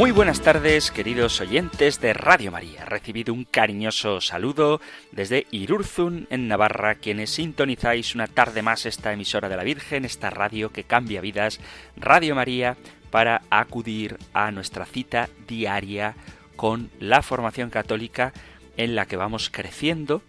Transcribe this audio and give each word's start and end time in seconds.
Muy 0.00 0.12
buenas 0.12 0.40
tardes, 0.40 0.90
queridos 0.90 1.42
oyentes 1.42 2.00
de 2.00 2.14
Radio 2.14 2.50
María. 2.50 2.86
Recibido 2.86 3.34
un 3.34 3.44
cariñoso 3.44 4.22
saludo 4.22 4.80
desde 5.12 5.46
Irurzun, 5.50 6.26
en 6.30 6.48
Navarra, 6.48 6.94
quienes 6.94 7.28
sintonizáis 7.28 8.14
una 8.14 8.26
tarde 8.26 8.62
más 8.62 8.86
esta 8.86 9.12
emisora 9.12 9.50
de 9.50 9.58
la 9.58 9.62
Virgen, 9.62 10.06
esta 10.06 10.30
radio 10.30 10.72
que 10.72 10.84
cambia 10.84 11.20
vidas, 11.20 11.60
Radio 11.98 12.34
María, 12.34 12.78
para 13.10 13.42
acudir 13.50 14.16
a 14.32 14.50
nuestra 14.52 14.86
cita 14.86 15.28
diaria 15.46 16.14
con 16.56 16.90
la 16.98 17.20
formación 17.20 17.68
católica 17.68 18.32
en 18.78 18.94
la 18.94 19.04
que 19.04 19.18
vamos 19.18 19.50
creciendo 19.50 20.22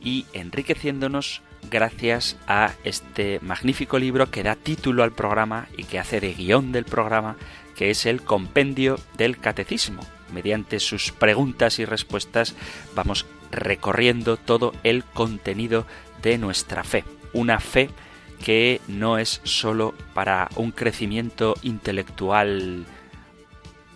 y 0.00 0.26
enriqueciéndonos 0.34 1.42
gracias 1.68 2.36
a 2.46 2.74
este 2.84 3.40
magnífico 3.42 3.98
libro 3.98 4.30
que 4.30 4.44
da 4.44 4.54
título 4.54 5.02
al 5.02 5.12
programa 5.12 5.66
y 5.76 5.82
que 5.82 5.98
hace 5.98 6.20
de 6.20 6.32
guion 6.32 6.70
del 6.70 6.84
programa 6.84 7.36
que 7.80 7.88
es 7.88 8.04
el 8.04 8.20
compendio 8.20 9.00
del 9.16 9.38
catecismo. 9.38 10.02
Mediante 10.34 10.80
sus 10.80 11.12
preguntas 11.12 11.78
y 11.78 11.86
respuestas 11.86 12.54
vamos 12.94 13.24
recorriendo 13.50 14.36
todo 14.36 14.74
el 14.84 15.02
contenido 15.02 15.86
de 16.20 16.36
nuestra 16.36 16.84
fe. 16.84 17.04
Una 17.32 17.58
fe 17.58 17.88
que 18.44 18.82
no 18.86 19.16
es 19.16 19.40
sólo 19.44 19.94
para 20.12 20.50
un 20.56 20.72
crecimiento 20.72 21.54
intelectual 21.62 22.84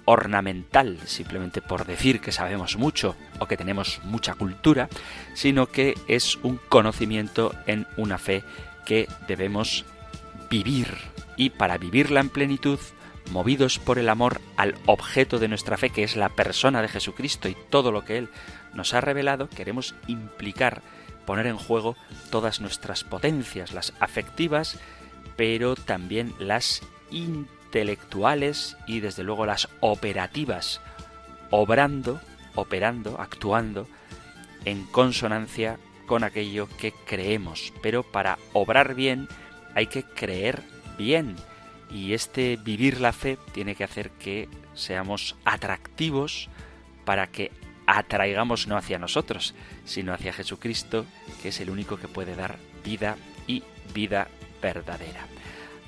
ornamental, 0.06 0.98
simplemente 1.04 1.60
por 1.60 1.84
decir 1.84 2.22
que 2.22 2.32
sabemos 2.32 2.78
mucho 2.78 3.16
o 3.38 3.46
que 3.46 3.58
tenemos 3.58 4.00
mucha 4.04 4.32
cultura, 4.32 4.88
sino 5.34 5.66
que 5.66 5.92
es 6.08 6.36
un 6.36 6.58
conocimiento 6.70 7.54
en 7.66 7.86
una 7.98 8.16
fe 8.16 8.44
que 8.86 9.08
debemos 9.28 9.84
vivir. 10.48 10.88
Y 11.36 11.50
para 11.50 11.76
vivirla 11.76 12.20
en 12.20 12.30
plenitud 12.30 12.78
movidos 13.30 13.78
por 13.78 13.98
el 13.98 14.08
amor 14.08 14.40
al 14.56 14.74
objeto 14.86 15.38
de 15.38 15.48
nuestra 15.48 15.76
fe, 15.76 15.90
que 15.90 16.04
es 16.04 16.16
la 16.16 16.28
persona 16.28 16.82
de 16.82 16.88
Jesucristo 16.88 17.48
y 17.48 17.56
todo 17.70 17.92
lo 17.92 18.04
que 18.04 18.18
Él 18.18 18.28
nos 18.74 18.94
ha 18.94 19.00
revelado, 19.00 19.48
queremos 19.48 19.94
implicar, 20.06 20.82
poner 21.26 21.46
en 21.46 21.56
juego 21.56 21.96
todas 22.30 22.60
nuestras 22.60 23.04
potencias, 23.04 23.72
las 23.72 23.92
afectivas, 24.00 24.78
pero 25.36 25.74
también 25.74 26.34
las 26.38 26.82
intelectuales 27.10 28.76
y 28.86 29.00
desde 29.00 29.22
luego 29.22 29.46
las 29.46 29.68
operativas, 29.80 30.80
obrando, 31.50 32.20
operando, 32.54 33.20
actuando 33.20 33.88
en 34.64 34.84
consonancia 34.84 35.78
con 36.06 36.24
aquello 36.24 36.68
que 36.78 36.92
creemos. 37.06 37.72
Pero 37.82 38.02
para 38.02 38.38
obrar 38.52 38.94
bien 38.94 39.28
hay 39.74 39.86
que 39.86 40.02
creer 40.02 40.62
bien 40.98 41.36
y 41.94 42.12
este 42.12 42.56
vivir 42.56 43.00
la 43.00 43.12
fe 43.12 43.38
tiene 43.52 43.76
que 43.76 43.84
hacer 43.84 44.10
que 44.10 44.48
seamos 44.74 45.36
atractivos 45.44 46.48
para 47.04 47.28
que 47.28 47.52
atraigamos 47.86 48.66
no 48.66 48.76
hacia 48.76 48.98
nosotros, 48.98 49.54
sino 49.84 50.12
hacia 50.12 50.32
Jesucristo, 50.32 51.06
que 51.40 51.50
es 51.50 51.60
el 51.60 51.70
único 51.70 51.96
que 51.96 52.08
puede 52.08 52.34
dar 52.34 52.58
vida 52.82 53.16
y 53.46 53.62
vida 53.94 54.26
verdadera. 54.60 55.28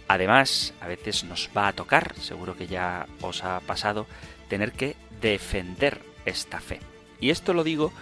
Además, 0.06 0.74
a 0.80 0.86
veces 0.86 1.24
nos 1.24 1.50
va 1.56 1.66
a 1.66 1.72
tocar, 1.72 2.14
seguro 2.20 2.56
que 2.56 2.68
ya 2.68 3.08
os 3.20 3.42
ha 3.42 3.58
pasado, 3.60 4.06
tener 4.48 4.70
que 4.70 4.94
defender 5.20 6.00
esta 6.24 6.60
fe. 6.60 6.78
Y 7.20 7.30
esto 7.30 7.52
lo 7.52 7.64
digo 7.64 7.92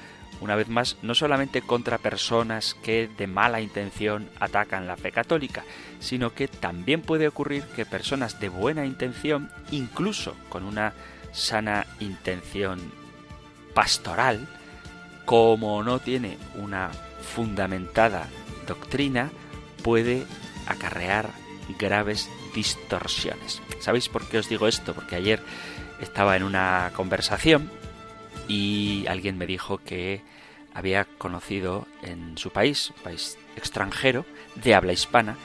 una 0.44 0.56
vez 0.56 0.68
más, 0.68 0.98
no 1.00 1.14
solamente 1.14 1.62
contra 1.62 1.96
personas 1.96 2.74
que 2.82 3.08
de 3.16 3.26
mala 3.26 3.62
intención 3.62 4.28
atacan 4.38 4.86
la 4.86 4.98
fe 4.98 5.10
católica, 5.10 5.64
sino 6.00 6.34
que 6.34 6.48
también 6.48 7.00
puede 7.00 7.26
ocurrir 7.26 7.62
que 7.74 7.86
personas 7.86 8.38
de 8.40 8.50
buena 8.50 8.84
intención, 8.84 9.50
incluso 9.70 10.36
con 10.50 10.64
una 10.64 10.92
sana 11.32 11.86
intención 11.98 12.78
pastoral, 13.72 14.46
como 15.24 15.82
no 15.82 15.98
tiene 15.98 16.36
una 16.56 16.90
fundamentada 17.22 18.28
doctrina, 18.66 19.30
puede 19.82 20.26
acarrear 20.66 21.30
graves 21.78 22.28
distorsiones. 22.54 23.62
¿Sabéis 23.80 24.10
por 24.10 24.28
qué 24.28 24.36
os 24.36 24.50
digo 24.50 24.68
esto? 24.68 24.92
Porque 24.92 25.16
ayer 25.16 25.40
estaba 26.02 26.36
en 26.36 26.42
una 26.42 26.92
conversación 26.94 27.70
y 28.46 29.06
alguien 29.08 29.38
me 29.38 29.46
dijo 29.46 29.78
que 29.78 30.33
había 30.74 31.04
conocido 31.04 31.86
en 32.02 32.36
su 32.36 32.50
país, 32.50 32.92
país 33.02 33.38
extranjero, 33.56 34.26
de 34.56 34.74
habla 34.74 34.92
hispana, 34.92 35.36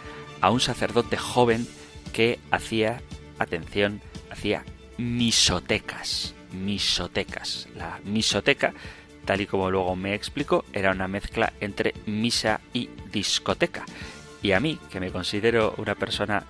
a 0.41 0.51
un 0.51 0.59
sacerdote 0.59 1.17
joven 1.17 1.67
que 2.13 2.40
hacía, 2.51 3.01
atención, 3.38 4.01
hacía 4.31 4.63
misotecas, 4.97 6.34
misotecas. 6.51 7.67
La 7.75 8.00
misoteca, 8.03 8.73
tal 9.25 9.41
y 9.41 9.45
como 9.45 9.69
luego 9.69 9.95
me 9.95 10.16
explicó, 10.16 10.66
era 10.73 10.91
una 10.91 11.07
mezcla 11.07 11.53
entre 11.59 11.94
misa 12.06 12.59
y 12.73 12.90
discoteca. 13.11 13.85
Y 14.41 14.53
a 14.53 14.59
mí, 14.59 14.79
que 14.90 15.00
me 15.00 15.11
considero 15.11 15.75
una 15.78 15.96
persona 15.96 16.46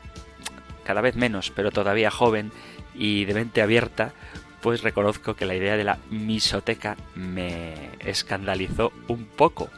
cada 0.84 1.02
vez 1.02 1.16
menos, 1.16 1.52
pero 1.52 1.72
todavía 1.72 2.12
joven 2.12 2.52
y 2.96 3.26
de 3.26 3.34
mente 3.34 3.62
abierta, 3.62 4.14
pues 4.62 4.82
reconozco 4.82 5.36
que 5.36 5.46
la 5.46 5.56
idea 5.56 5.78
de 5.78 5.84
la 5.84 6.00
misoteca 6.10 6.98
me 7.16 7.74
escandalizó 8.00 8.92
un 9.08 9.26
poco, 9.26 9.70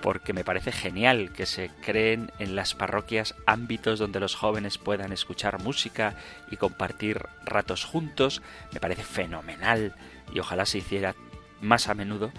porque 0.00 0.32
me 0.32 0.44
parece 0.44 0.72
genial 0.72 1.32
que 1.32 1.46
se 1.46 1.70
creen 1.80 2.30
en 2.38 2.56
las 2.56 2.74
parroquias 2.74 3.34
ámbitos 3.46 3.98
donde 3.98 4.20
los 4.20 4.34
jóvenes 4.34 4.78
puedan 4.78 5.12
escuchar 5.12 5.62
música 5.62 6.16
y 6.50 6.56
compartir 6.56 7.22
ratos 7.44 7.84
juntos, 7.84 8.42
me 8.72 8.80
parece 8.80 9.04
fenomenal 9.04 9.94
y 10.34 10.40
ojalá 10.40 10.66
se 10.66 10.78
hiciera 10.78 11.14
más 11.60 11.88
a 11.88 11.94
menudo 11.94 12.32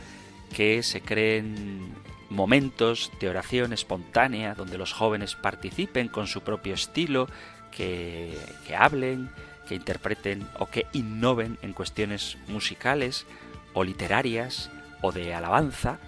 que 0.54 0.84
se 0.84 1.02
creen 1.02 1.94
momentos 2.30 3.12
de 3.20 3.30
oración 3.30 3.74
espontánea 3.74 4.56
donde 4.56 4.78
los 4.78 4.92
jóvenes 4.92 5.36
participen 5.36 6.08
con 6.08 6.28
su 6.28 6.42
propio 6.42 6.74
estilo, 6.74 7.28
que, 7.72 8.38
hablen, 8.78 9.30
que 9.68 9.76
interpreten 9.76 10.48
o 10.60 10.68
que 10.68 10.88
innoven 10.94 11.58
en 11.62 11.74
cuestiones 11.74 12.38
musicales 12.48 13.26
o 13.74 13.84
literarias 13.84 14.70
o 15.02 15.12
de 15.12 15.34
alabanza, 15.34 16.00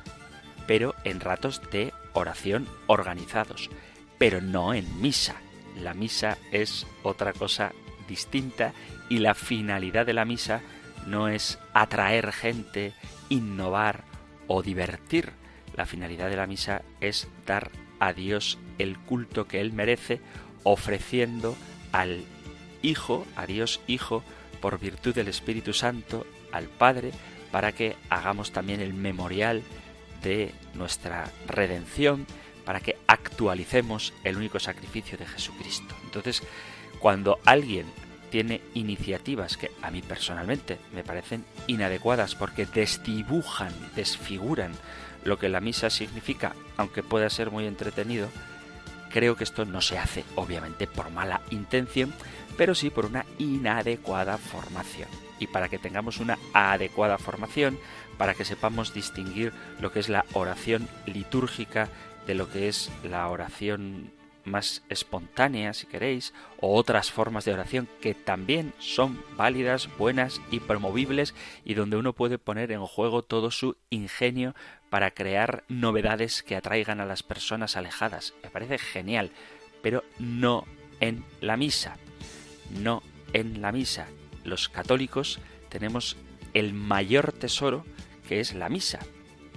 pero 0.67 0.95
en 1.03 1.19
ratos 1.19 1.61
de 1.71 1.93
oración 2.13 2.67
organizados, 2.87 3.69
pero 4.17 4.41
no 4.41 4.73
en 4.73 5.01
misa. 5.01 5.35
La 5.81 5.93
misa 5.93 6.37
es 6.51 6.87
otra 7.03 7.33
cosa 7.33 7.73
distinta 8.07 8.73
y 9.09 9.19
la 9.19 9.33
finalidad 9.33 10.05
de 10.05 10.13
la 10.13 10.25
misa 10.25 10.61
no 11.05 11.27
es 11.27 11.59
atraer 11.73 12.31
gente, 12.31 12.93
innovar 13.29 14.03
o 14.47 14.61
divertir. 14.61 15.31
La 15.75 15.85
finalidad 15.85 16.29
de 16.29 16.37
la 16.37 16.47
misa 16.47 16.81
es 17.01 17.27
dar 17.45 17.69
a 17.99 18.13
Dios 18.13 18.57
el 18.77 18.97
culto 18.97 19.47
que 19.47 19.61
Él 19.61 19.73
merece, 19.73 20.21
ofreciendo 20.63 21.55
al 21.91 22.23
Hijo, 22.85 23.25
a 23.35 23.45
Dios 23.45 23.81
Hijo, 23.87 24.23
por 24.61 24.79
virtud 24.79 25.13
del 25.13 25.27
Espíritu 25.27 25.73
Santo, 25.73 26.25
al 26.51 26.65
Padre, 26.65 27.11
para 27.51 27.71
que 27.71 27.95
hagamos 28.09 28.51
también 28.51 28.79
el 28.79 28.93
memorial 28.93 29.63
de 30.21 30.53
nuestra 30.75 31.31
redención, 31.47 32.25
para 32.63 32.79
que 32.79 32.97
actualicemos 33.07 34.13
el 34.23 34.37
único 34.37 34.59
sacrificio 34.59 35.17
de 35.17 35.25
Jesucristo. 35.25 35.95
Entonces, 36.03 36.43
cuando 36.99 37.39
alguien 37.45 37.85
tiene 38.29 38.61
iniciativas 38.73 39.57
que 39.57 39.71
a 39.81 39.91
mí 39.91 40.01
personalmente 40.01 40.77
me 40.93 41.03
parecen 41.03 41.45
inadecuadas 41.67 42.35
porque 42.35 42.65
desdibujan, 42.65 43.73
desfiguran 43.95 44.73
lo 45.23 45.39
que 45.39 45.49
la 45.49 45.61
misa 45.61 45.89
significa, 45.89 46.55
aunque 46.77 47.01
pueda 47.01 47.29
ser 47.29 47.49
muy 47.49 47.65
entretenido, 47.65 48.29
creo 49.09 49.35
que 49.35 49.43
esto 49.43 49.65
no 49.65 49.81
se 49.81 49.97
hace, 49.97 50.25
obviamente, 50.35 50.87
por 50.87 51.09
mala 51.09 51.41
intención, 51.49 52.13
pero 52.57 52.75
sí 52.75 52.89
por 52.89 53.05
una 53.05 53.25
inadecuada 53.37 54.37
formación. 54.37 55.09
Y 55.39 55.47
para 55.47 55.69
que 55.69 55.79
tengamos 55.79 56.19
una 56.19 56.37
adecuada 56.53 57.17
formación, 57.17 57.77
para 58.17 58.33
que 58.33 58.45
sepamos 58.45 58.93
distinguir 58.93 59.51
lo 59.79 59.91
que 59.91 59.99
es 59.99 60.09
la 60.09 60.25
oración 60.33 60.87
litúrgica 61.05 61.89
de 62.25 62.35
lo 62.35 62.49
que 62.49 62.67
es 62.67 62.89
la 63.03 63.27
oración 63.27 64.11
más 64.45 64.83
espontánea, 64.89 65.73
si 65.73 65.87
queréis, 65.87 66.33
o 66.59 66.75
otras 66.75 67.11
formas 67.11 67.45
de 67.45 67.53
oración 67.53 67.87
que 67.99 68.13
también 68.13 68.73
son 68.79 69.21
válidas, 69.35 69.89
buenas 69.97 70.39
y 70.51 70.59
promovibles 70.59 71.33
y 71.65 71.73
donde 71.73 71.97
uno 71.97 72.13
puede 72.13 72.37
poner 72.37 72.71
en 72.71 72.85
juego 72.85 73.23
todo 73.23 73.51
su 73.51 73.75
ingenio 73.89 74.55
para 74.89 75.11
crear 75.11 75.63
novedades 75.67 76.43
que 76.43 76.55
atraigan 76.55 77.01
a 77.01 77.05
las 77.05 77.23
personas 77.23 77.75
alejadas. 77.75 78.33
Me 78.43 78.49
parece 78.49 78.77
genial, 78.77 79.31
pero 79.81 80.03
no 80.19 80.65
en 80.99 81.25
la 81.41 81.57
misa, 81.57 81.97
no 82.71 83.03
en 83.33 83.61
la 83.61 83.71
misa. 83.71 84.07
Los 84.43 84.69
católicos 84.69 85.39
tenemos 85.69 86.17
el 86.53 86.73
mayor 86.73 87.31
tesoro 87.31 87.85
que 88.27 88.39
es 88.39 88.53
la 88.53 88.69
misa, 88.69 88.99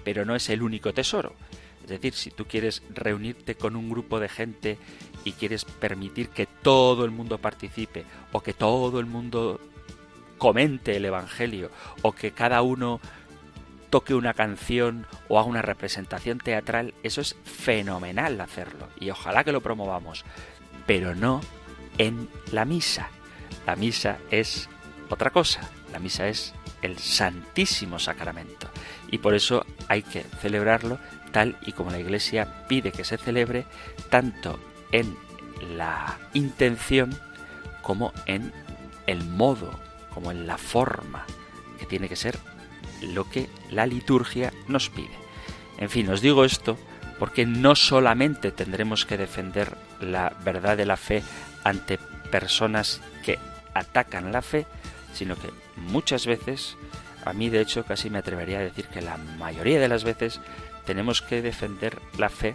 pero 0.05 0.25
no 0.25 0.34
es 0.34 0.49
el 0.50 0.62
único 0.62 0.93
tesoro. 0.93 1.34
Es 1.82 1.88
decir, 1.88 2.12
si 2.14 2.31
tú 2.31 2.44
quieres 2.44 2.82
reunirte 2.90 3.55
con 3.55 3.75
un 3.75 3.88
grupo 3.88 4.20
de 4.20 4.28
gente 4.28 4.78
y 5.25 5.32
quieres 5.32 5.64
permitir 5.64 6.28
que 6.28 6.46
todo 6.46 7.05
el 7.05 7.10
mundo 7.10 7.38
participe 7.38 8.05
o 8.32 8.43
que 8.43 8.52
todo 8.52 9.00
el 9.00 9.06
mundo 9.06 9.58
comente 10.37 10.96
el 10.96 11.06
Evangelio 11.06 11.70
o 12.02 12.12
que 12.12 12.32
cada 12.32 12.62
uno 12.62 13.00
toque 13.90 14.14
una 14.14 14.34
canción 14.34 15.06
o 15.28 15.38
haga 15.38 15.49
una 15.49 15.62
representación 15.62 16.38
teatral, 16.38 16.94
eso 17.02 17.20
es 17.20 17.37
fenomenal 17.44 18.40
hacerlo 18.40 18.88
y 19.00 19.11
ojalá 19.11 19.44
que 19.44 19.52
lo 19.52 19.62
promovamos, 19.62 20.25
pero 20.87 21.14
no 21.14 21.40
en 21.98 22.28
la 22.52 22.64
misa. 22.64 23.10
La 23.66 23.76
misa 23.76 24.18
es 24.30 24.68
otra 25.10 25.30
cosa, 25.30 25.68
la 25.92 25.98
misa 25.98 26.28
es 26.28 26.54
el 26.82 26.98
Santísimo 26.98 27.98
Sacramento 27.98 28.68
y 29.10 29.18
por 29.18 29.34
eso 29.34 29.66
hay 29.88 30.02
que 30.02 30.22
celebrarlo 30.40 30.98
tal 31.32 31.56
y 31.66 31.72
como 31.72 31.90
la 31.90 31.98
Iglesia 31.98 32.66
pide 32.68 32.92
que 32.92 33.04
se 33.04 33.18
celebre, 33.18 33.66
tanto 34.10 34.58
en 34.92 35.16
la 35.76 36.18
intención 36.34 37.18
como 37.82 38.12
en 38.26 38.52
el 39.06 39.24
modo, 39.24 39.78
como 40.14 40.30
en 40.30 40.46
la 40.46 40.58
forma, 40.58 41.24
que 41.78 41.86
tiene 41.86 42.08
que 42.08 42.16
ser 42.16 42.38
lo 43.02 43.28
que 43.28 43.48
la 43.70 43.86
liturgia 43.86 44.52
nos 44.66 44.90
pide. 44.90 45.16
En 45.78 45.90
fin, 45.90 46.08
os 46.10 46.20
digo 46.20 46.44
esto 46.44 46.78
porque 47.18 47.46
no 47.46 47.74
solamente 47.74 48.52
tendremos 48.52 49.04
que 49.04 49.16
defender 49.16 49.76
la 50.00 50.36
verdad 50.44 50.76
de 50.76 50.86
la 50.86 50.96
fe 50.96 51.22
ante 51.64 51.99
personas 52.31 53.00
que 53.25 53.38
atacan 53.75 54.32
la 54.32 54.43
fe, 54.43 54.66
sino 55.12 55.37
que 55.37 55.50
muchas 55.76 56.26
veces, 56.26 56.76
a 57.25 57.32
mí 57.32 57.49
de 57.49 57.60
hecho 57.60 57.84
casi 57.84 58.10
me 58.10 58.19
atrevería 58.19 58.58
a 58.58 58.62
decir 58.62 58.87
que 58.87 59.02
la 59.02 59.16
mayoría 59.16 59.81
de 59.81 59.88
las 59.88 60.05
veces 60.05 60.40
tenemos 60.87 61.22
que 61.22 61.43
defender 61.43 62.00
la 62.16 62.28
fe 62.28 62.55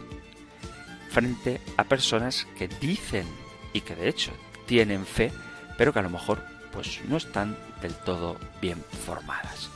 frente 1.09 1.61
a 1.77 1.83
personas 1.83 2.47
que 2.57 2.67
dicen 2.67 3.27
y 3.71 3.81
que 3.81 3.95
de 3.95 4.09
hecho 4.09 4.31
tienen 4.65 5.05
fe, 5.05 5.31
pero 5.77 5.93
que 5.93 5.99
a 5.99 6.03
lo 6.03 6.09
mejor 6.09 6.43
pues 6.71 7.01
no 7.07 7.17
están 7.17 7.55
del 7.81 7.93
todo 7.93 8.37
bien 8.61 8.83
formadas. 9.05 9.69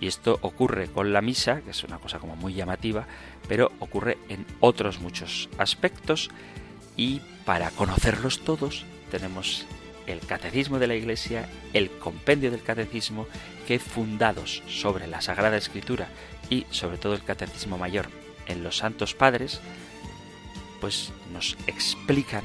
Y 0.00 0.06
esto 0.06 0.38
ocurre 0.42 0.88
con 0.88 1.12
la 1.12 1.22
misa, 1.22 1.60
que 1.62 1.70
es 1.70 1.82
una 1.82 1.98
cosa 1.98 2.18
como 2.18 2.36
muy 2.36 2.54
llamativa, 2.54 3.06
pero 3.48 3.72
ocurre 3.80 4.18
en 4.28 4.46
otros 4.60 5.00
muchos 5.00 5.48
aspectos 5.58 6.30
y 6.96 7.20
para 7.44 7.70
conocerlos 7.70 8.40
todos 8.40 8.84
tenemos 9.10 9.66
el 10.06 10.20
catecismo 10.20 10.78
de 10.78 10.86
la 10.86 10.94
Iglesia, 10.94 11.48
el 11.72 11.90
compendio 11.90 12.50
del 12.50 12.62
catecismo, 12.62 13.26
que 13.66 13.78
fundados 13.78 14.62
sobre 14.66 15.06
la 15.06 15.20
Sagrada 15.20 15.56
Escritura 15.56 16.08
y 16.50 16.66
sobre 16.70 16.98
todo 16.98 17.14
el 17.14 17.24
catecismo 17.24 17.78
mayor 17.78 18.08
en 18.46 18.62
los 18.62 18.78
Santos 18.78 19.14
Padres, 19.14 19.60
pues 20.80 21.12
nos 21.32 21.56
explican 21.66 22.44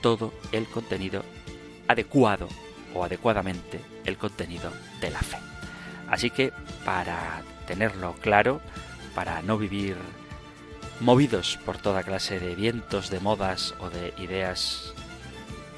todo 0.00 0.32
el 0.50 0.66
contenido 0.66 1.24
adecuado 1.86 2.48
o 2.94 3.04
adecuadamente 3.04 3.80
el 4.04 4.18
contenido 4.18 4.72
de 5.00 5.10
la 5.10 5.20
fe. 5.20 5.38
Así 6.08 6.30
que 6.30 6.52
para 6.84 7.42
tenerlo 7.66 8.14
claro, 8.20 8.60
para 9.14 9.42
no 9.42 9.56
vivir 9.58 9.96
movidos 11.00 11.58
por 11.64 11.78
toda 11.78 12.02
clase 12.02 12.38
de 12.38 12.54
vientos, 12.54 13.10
de 13.10 13.20
modas 13.20 13.74
o 13.80 13.90
de 13.90 14.14
ideas 14.18 14.94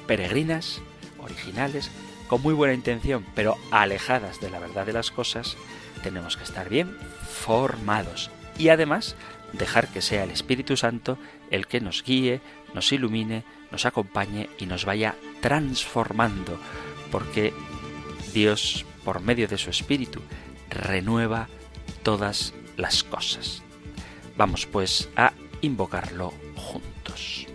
peregrinas, 0.07 0.81
originales, 1.19 1.91
con 2.27 2.41
muy 2.41 2.53
buena 2.53 2.73
intención, 2.73 3.25
pero 3.35 3.57
alejadas 3.71 4.39
de 4.39 4.49
la 4.49 4.59
verdad 4.59 4.85
de 4.85 4.93
las 4.93 5.11
cosas, 5.11 5.57
tenemos 6.03 6.37
que 6.37 6.43
estar 6.43 6.69
bien 6.69 6.97
formados 7.27 8.31
y 8.57 8.69
además 8.69 9.15
dejar 9.53 9.87
que 9.87 10.01
sea 10.01 10.23
el 10.23 10.31
Espíritu 10.31 10.77
Santo 10.77 11.17
el 11.51 11.67
que 11.67 11.81
nos 11.81 12.03
guíe, 12.03 12.41
nos 12.73 12.91
ilumine, 12.91 13.43
nos 13.71 13.85
acompañe 13.85 14.49
y 14.57 14.65
nos 14.65 14.85
vaya 14.85 15.15
transformando, 15.41 16.59
porque 17.11 17.53
Dios, 18.33 18.85
por 19.03 19.21
medio 19.21 19.47
de 19.47 19.57
su 19.57 19.69
Espíritu, 19.69 20.21
renueva 20.69 21.47
todas 22.03 22.53
las 22.77 23.03
cosas. 23.03 23.64
Vamos 24.37 24.65
pues 24.65 25.09
a 25.15 25.31
invocarlo 25.61 26.33
juntos. 26.55 27.47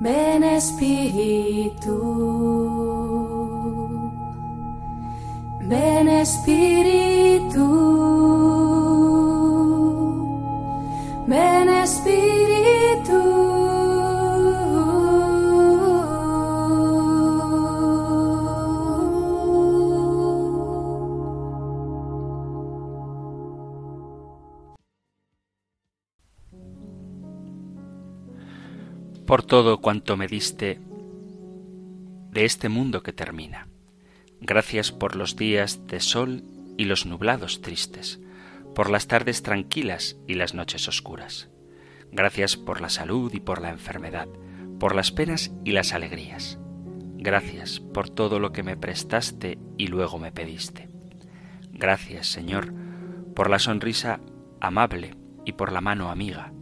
Ven 0.00 0.44
Espíritu, 0.44 1.96
ven 5.68 6.08
Espíritu, 6.08 7.66
ven 11.26 11.68
Espíritu. 11.68 13.47
Por 29.28 29.42
todo 29.42 29.82
cuanto 29.82 30.16
me 30.16 30.26
diste 30.26 30.80
de 32.30 32.46
este 32.46 32.70
mundo 32.70 33.02
que 33.02 33.12
termina. 33.12 33.68
Gracias 34.40 34.90
por 34.90 35.16
los 35.16 35.36
días 35.36 35.86
de 35.86 36.00
sol 36.00 36.44
y 36.78 36.86
los 36.86 37.04
nublados 37.04 37.60
tristes, 37.60 38.20
por 38.74 38.88
las 38.88 39.06
tardes 39.06 39.42
tranquilas 39.42 40.16
y 40.26 40.32
las 40.32 40.54
noches 40.54 40.88
oscuras. 40.88 41.50
Gracias 42.10 42.56
por 42.56 42.80
la 42.80 42.88
salud 42.88 43.30
y 43.34 43.40
por 43.40 43.60
la 43.60 43.68
enfermedad, 43.68 44.28
por 44.80 44.94
las 44.94 45.12
penas 45.12 45.52
y 45.62 45.72
las 45.72 45.92
alegrías. 45.92 46.58
Gracias 47.18 47.80
por 47.80 48.08
todo 48.08 48.40
lo 48.40 48.50
que 48.52 48.62
me 48.62 48.78
prestaste 48.78 49.58
y 49.76 49.88
luego 49.88 50.18
me 50.18 50.32
pediste. 50.32 50.88
Gracias, 51.70 52.28
Señor, 52.28 52.72
por 53.34 53.50
la 53.50 53.58
sonrisa 53.58 54.20
amable 54.58 55.16
y 55.44 55.52
por 55.52 55.70
la 55.70 55.82
mano 55.82 56.10
amiga, 56.10 56.54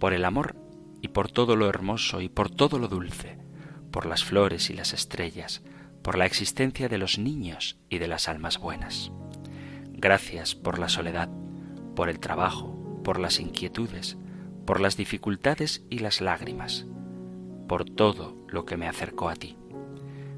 por 0.00 0.14
el 0.14 0.24
amor 0.24 0.61
y 1.02 1.08
por 1.08 1.30
todo 1.30 1.56
lo 1.56 1.68
hermoso 1.68 2.22
y 2.22 2.28
por 2.28 2.48
todo 2.48 2.78
lo 2.78 2.88
dulce, 2.88 3.36
por 3.90 4.06
las 4.06 4.24
flores 4.24 4.70
y 4.70 4.74
las 4.74 4.94
estrellas, 4.94 5.62
por 6.00 6.16
la 6.16 6.24
existencia 6.24 6.88
de 6.88 6.96
los 6.96 7.18
niños 7.18 7.76
y 7.90 7.98
de 7.98 8.08
las 8.08 8.28
almas 8.28 8.58
buenas. 8.58 9.12
Gracias 9.90 10.54
por 10.54 10.78
la 10.78 10.88
soledad, 10.88 11.28
por 11.94 12.08
el 12.08 12.20
trabajo, 12.20 13.00
por 13.04 13.18
las 13.18 13.40
inquietudes, 13.40 14.16
por 14.64 14.80
las 14.80 14.96
dificultades 14.96 15.84
y 15.90 15.98
las 15.98 16.20
lágrimas, 16.20 16.86
por 17.68 17.84
todo 17.84 18.36
lo 18.48 18.64
que 18.64 18.76
me 18.76 18.88
acercó 18.88 19.28
a 19.28 19.34
ti. 19.34 19.56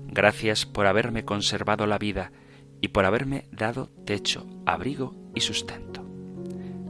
Gracias 0.06 0.64
por 0.64 0.86
haberme 0.86 1.24
conservado 1.24 1.86
la 1.86 1.98
vida 1.98 2.32
y 2.80 2.88
por 2.88 3.04
haberme 3.04 3.48
dado 3.50 3.90
techo, 4.06 4.46
abrigo 4.64 5.14
y 5.34 5.40
sustento. 5.40 6.06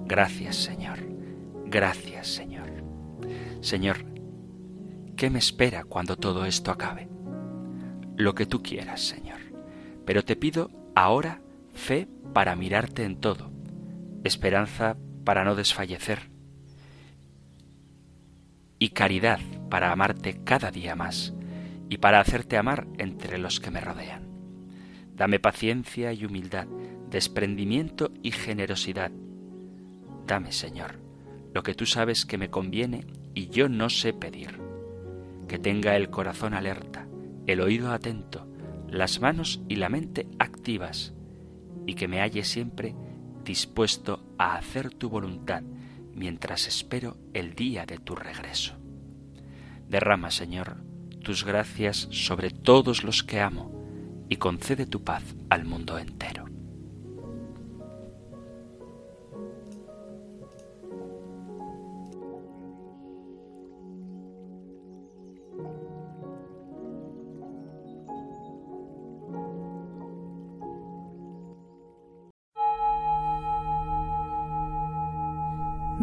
Gracias, 0.06 0.56
Señor. 0.56 0.98
Gracias, 1.66 2.28
Señor. 2.28 2.53
Señor, 3.64 4.04
¿qué 5.16 5.30
me 5.30 5.38
espera 5.38 5.84
cuando 5.84 6.16
todo 6.18 6.44
esto 6.44 6.70
acabe? 6.70 7.08
Lo 8.14 8.34
que 8.34 8.44
tú 8.44 8.62
quieras, 8.62 9.00
Señor. 9.00 9.40
Pero 10.04 10.22
te 10.22 10.36
pido 10.36 10.70
ahora 10.94 11.40
fe 11.72 12.06
para 12.34 12.56
mirarte 12.56 13.04
en 13.04 13.16
todo, 13.16 13.50
esperanza 14.22 14.98
para 15.24 15.44
no 15.44 15.54
desfallecer 15.54 16.30
y 18.78 18.90
caridad 18.90 19.40
para 19.70 19.92
amarte 19.92 20.44
cada 20.44 20.70
día 20.70 20.94
más 20.94 21.32
y 21.88 21.96
para 21.96 22.20
hacerte 22.20 22.58
amar 22.58 22.86
entre 22.98 23.38
los 23.38 23.60
que 23.60 23.70
me 23.70 23.80
rodean. 23.80 24.28
Dame 25.16 25.40
paciencia 25.40 26.12
y 26.12 26.26
humildad, 26.26 26.66
desprendimiento 27.08 28.12
y 28.22 28.30
generosidad. 28.30 29.10
Dame, 30.26 30.52
Señor, 30.52 31.00
lo 31.54 31.62
que 31.62 31.72
tú 31.72 31.86
sabes 31.86 32.26
que 32.26 32.36
me 32.36 32.50
conviene 32.50 33.06
y 33.34 33.48
yo 33.48 33.68
no 33.68 33.90
sé 33.90 34.12
pedir. 34.12 34.60
Que 35.48 35.58
tenga 35.58 35.96
el 35.96 36.10
corazón 36.10 36.54
alerta, 36.54 37.06
el 37.46 37.60
oído 37.60 37.92
atento, 37.92 38.46
las 38.88 39.20
manos 39.20 39.60
y 39.68 39.76
la 39.76 39.88
mente 39.88 40.26
activas, 40.38 41.14
y 41.86 41.94
que 41.94 42.08
me 42.08 42.20
halle 42.20 42.44
siempre 42.44 42.94
dispuesto 43.44 44.24
a 44.38 44.56
hacer 44.56 44.90
tu 44.90 45.10
voluntad 45.10 45.62
mientras 46.14 46.66
espero 46.66 47.16
el 47.34 47.54
día 47.54 47.86
de 47.86 47.98
tu 47.98 48.14
regreso. 48.14 48.74
Derrama, 49.88 50.30
Señor, 50.30 50.76
tus 51.22 51.44
gracias 51.44 52.08
sobre 52.10 52.50
todos 52.50 53.04
los 53.04 53.22
que 53.22 53.40
amo, 53.40 53.72
y 54.28 54.36
concede 54.36 54.86
tu 54.86 55.04
paz 55.04 55.22
al 55.50 55.64
mundo 55.64 55.98
entero. 55.98 56.43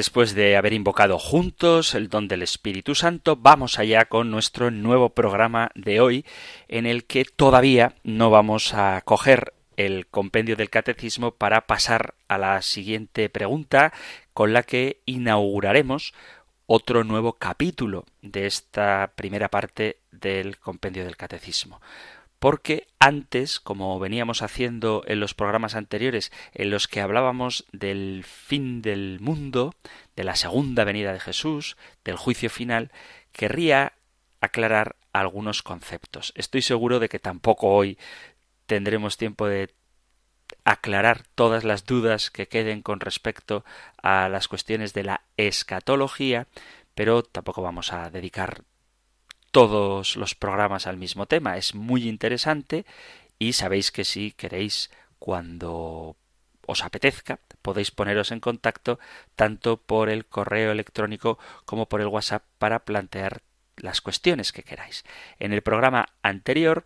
Después 0.00 0.34
de 0.34 0.56
haber 0.56 0.72
invocado 0.72 1.18
juntos 1.18 1.94
el 1.94 2.08
don 2.08 2.26
del 2.26 2.40
Espíritu 2.40 2.94
Santo, 2.94 3.36
vamos 3.36 3.78
allá 3.78 4.06
con 4.06 4.30
nuestro 4.30 4.70
nuevo 4.70 5.10
programa 5.10 5.70
de 5.74 6.00
hoy, 6.00 6.24
en 6.68 6.86
el 6.86 7.04
que 7.04 7.26
todavía 7.26 7.96
no 8.02 8.30
vamos 8.30 8.72
a 8.72 9.02
coger 9.02 9.52
el 9.76 10.06
compendio 10.06 10.56
del 10.56 10.70
catecismo 10.70 11.32
para 11.32 11.66
pasar 11.66 12.14
a 12.28 12.38
la 12.38 12.62
siguiente 12.62 13.28
pregunta, 13.28 13.92
con 14.32 14.54
la 14.54 14.62
que 14.62 15.02
inauguraremos 15.04 16.14
otro 16.64 17.04
nuevo 17.04 17.34
capítulo 17.34 18.06
de 18.22 18.46
esta 18.46 19.12
primera 19.14 19.50
parte 19.50 19.98
del 20.12 20.56
compendio 20.56 21.04
del 21.04 21.18
catecismo 21.18 21.78
porque 22.40 22.88
antes, 22.98 23.60
como 23.60 23.98
veníamos 24.00 24.42
haciendo 24.42 25.04
en 25.06 25.20
los 25.20 25.34
programas 25.34 25.74
anteriores, 25.74 26.32
en 26.54 26.70
los 26.70 26.88
que 26.88 27.02
hablábamos 27.02 27.66
del 27.70 28.24
fin 28.24 28.80
del 28.80 29.18
mundo, 29.20 29.74
de 30.16 30.24
la 30.24 30.34
segunda 30.34 30.84
venida 30.84 31.12
de 31.12 31.20
Jesús, 31.20 31.76
del 32.02 32.16
juicio 32.16 32.48
final, 32.48 32.90
querría 33.32 33.92
aclarar 34.40 34.96
algunos 35.12 35.62
conceptos. 35.62 36.32
Estoy 36.34 36.62
seguro 36.62 36.98
de 36.98 37.10
que 37.10 37.18
tampoco 37.18 37.68
hoy 37.68 37.98
tendremos 38.66 39.18
tiempo 39.18 39.46
de 39.46 39.74
aclarar 40.64 41.24
todas 41.34 41.62
las 41.62 41.84
dudas 41.84 42.30
que 42.30 42.48
queden 42.48 42.80
con 42.80 43.00
respecto 43.00 43.64
a 44.02 44.30
las 44.30 44.48
cuestiones 44.48 44.94
de 44.94 45.04
la 45.04 45.20
escatología, 45.36 46.46
pero 46.94 47.22
tampoco 47.22 47.60
vamos 47.60 47.92
a 47.92 48.08
dedicar 48.10 48.62
todos 49.50 50.16
los 50.16 50.34
programas 50.34 50.86
al 50.86 50.96
mismo 50.96 51.26
tema. 51.26 51.56
Es 51.56 51.74
muy 51.74 52.08
interesante 52.08 52.86
y 53.38 53.54
sabéis 53.54 53.90
que 53.90 54.04
si 54.04 54.32
queréis 54.32 54.90
cuando 55.18 56.16
os 56.66 56.84
apetezca, 56.84 57.40
podéis 57.62 57.90
poneros 57.90 58.30
en 58.30 58.40
contacto 58.40 58.98
tanto 59.34 59.76
por 59.76 60.08
el 60.08 60.26
correo 60.26 60.72
electrónico 60.72 61.38
como 61.64 61.86
por 61.86 62.00
el 62.00 62.06
WhatsApp 62.06 62.44
para 62.58 62.80
plantear 62.80 63.42
las 63.76 64.00
cuestiones 64.00 64.52
que 64.52 64.62
queráis. 64.62 65.04
En 65.38 65.52
el 65.52 65.62
programa 65.62 66.08
anterior 66.22 66.84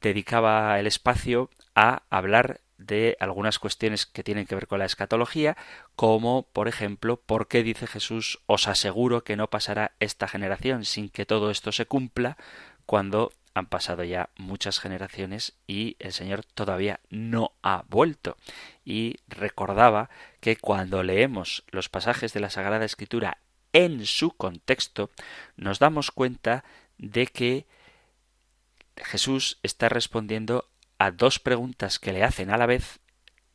dedicaba 0.00 0.78
el 0.78 0.86
espacio 0.86 1.50
a 1.74 2.02
hablar 2.10 2.60
de 2.78 3.16
algunas 3.20 3.58
cuestiones 3.58 4.06
que 4.06 4.24
tienen 4.24 4.46
que 4.46 4.54
ver 4.54 4.66
con 4.66 4.78
la 4.78 4.84
escatología, 4.84 5.56
como 5.96 6.44
por 6.52 6.68
ejemplo, 6.68 7.16
¿por 7.16 7.48
qué 7.48 7.62
dice 7.62 7.86
Jesús 7.86 8.40
os 8.46 8.68
aseguro 8.68 9.24
que 9.24 9.36
no 9.36 9.48
pasará 9.48 9.92
esta 10.00 10.28
generación 10.28 10.84
sin 10.84 11.08
que 11.08 11.26
todo 11.26 11.50
esto 11.50 11.72
se 11.72 11.86
cumpla 11.86 12.36
cuando 12.86 13.32
han 13.54 13.66
pasado 13.66 14.02
ya 14.02 14.30
muchas 14.36 14.80
generaciones 14.80 15.54
y 15.66 15.96
el 16.00 16.12
Señor 16.12 16.44
todavía 16.44 17.00
no 17.08 17.52
ha 17.62 17.84
vuelto. 17.88 18.36
Y 18.84 19.16
recordaba 19.28 20.10
que 20.40 20.56
cuando 20.56 21.02
leemos 21.04 21.64
los 21.70 21.88
pasajes 21.88 22.32
de 22.32 22.40
la 22.40 22.50
Sagrada 22.50 22.84
Escritura 22.84 23.38
en 23.72 24.06
su 24.06 24.32
contexto, 24.32 25.10
nos 25.56 25.78
damos 25.78 26.10
cuenta 26.10 26.64
de 26.98 27.26
que 27.28 27.66
Jesús 28.96 29.58
está 29.62 29.88
respondiendo 29.88 30.68
a 30.98 31.10
dos 31.10 31.38
preguntas 31.38 31.98
que 31.98 32.12
le 32.12 32.24
hacen 32.24 32.50
a 32.50 32.56
la 32.56 32.66
vez, 32.66 33.00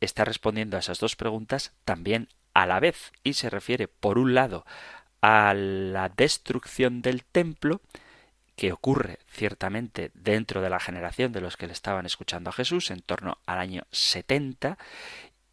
está 0.00 0.24
respondiendo 0.24 0.76
a 0.76 0.80
esas 0.80 0.98
dos 0.98 1.16
preguntas 1.16 1.72
también 1.84 2.28
a 2.54 2.66
la 2.66 2.80
vez 2.80 3.12
y 3.22 3.34
se 3.34 3.50
refiere, 3.50 3.88
por 3.88 4.18
un 4.18 4.34
lado, 4.34 4.64
a 5.20 5.54
la 5.54 6.08
destrucción 6.08 7.02
del 7.02 7.24
templo, 7.24 7.80
que 8.56 8.72
ocurre 8.72 9.18
ciertamente 9.28 10.10
dentro 10.14 10.60
de 10.60 10.70
la 10.70 10.80
generación 10.80 11.32
de 11.32 11.40
los 11.40 11.56
que 11.56 11.66
le 11.66 11.72
estaban 11.72 12.06
escuchando 12.06 12.50
a 12.50 12.52
Jesús, 12.52 12.90
en 12.90 13.00
torno 13.00 13.38
al 13.46 13.58
año 13.58 13.84
70, 13.90 14.76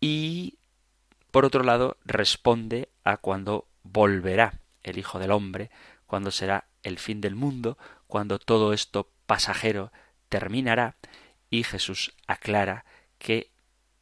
y 0.01 0.56
por 1.32 1.46
otro 1.46 1.63
lado 1.63 1.98
responde 2.06 2.89
a 3.03 3.17
cuando 3.17 3.67
volverá 3.84 4.60
el 4.84 4.98
Hijo 4.98 5.20
del 5.20 5.32
Hombre, 5.32 5.70
cuando 6.06 6.32
será 6.32 6.65
el 6.84 7.00
fin 7.00 7.22
del 7.22 7.36
mundo, 7.36 7.77
cuando 8.08 8.39
todo 8.39 8.74
esto 8.74 9.10
pasajero 9.25 9.91
terminará 10.29 10.96
y 11.50 11.63
Jesús 11.63 12.13
aclara 12.27 12.86
que 13.18 13.51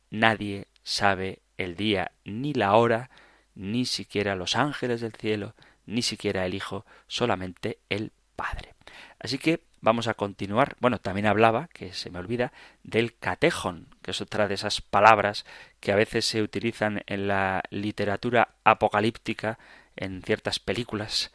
nadie 0.10 0.68
sabe 0.84 1.42
el 1.58 1.76
día 1.76 2.12
ni 2.24 2.54
la 2.54 2.76
hora, 2.76 3.10
ni 3.54 3.86
siquiera 3.86 4.36
los 4.36 4.56
ángeles 4.56 5.02
del 5.02 5.14
cielo, 5.14 5.56
ni 5.86 6.02
siquiera 6.02 6.46
el 6.46 6.54
Hijo, 6.54 6.86
solamente 7.08 7.80
el 7.90 8.12
Padre. 8.36 8.74
Así 9.20 9.38
que 9.38 9.64
vamos 9.82 10.08
a 10.08 10.16
continuar. 10.16 10.76
Bueno, 10.80 11.00
también 11.00 11.28
hablaba, 11.28 11.70
que 11.72 11.94
se 11.94 12.10
me 12.10 12.20
olvida, 12.20 12.52
del 12.84 13.18
catejón, 13.18 13.88
que 14.02 14.12
es 14.12 14.22
otra 14.22 14.48
de 14.48 14.56
esas 14.56 14.82
palabras 14.82 15.46
que 15.80 15.92
a 15.92 15.96
veces 15.96 16.26
se 16.26 16.42
utilizan 16.42 17.04
en 17.06 17.28
la 17.28 17.64
literatura 17.70 18.56
apocalíptica, 18.64 19.60
en 19.96 20.22
ciertas 20.24 20.60
películas 20.60 21.32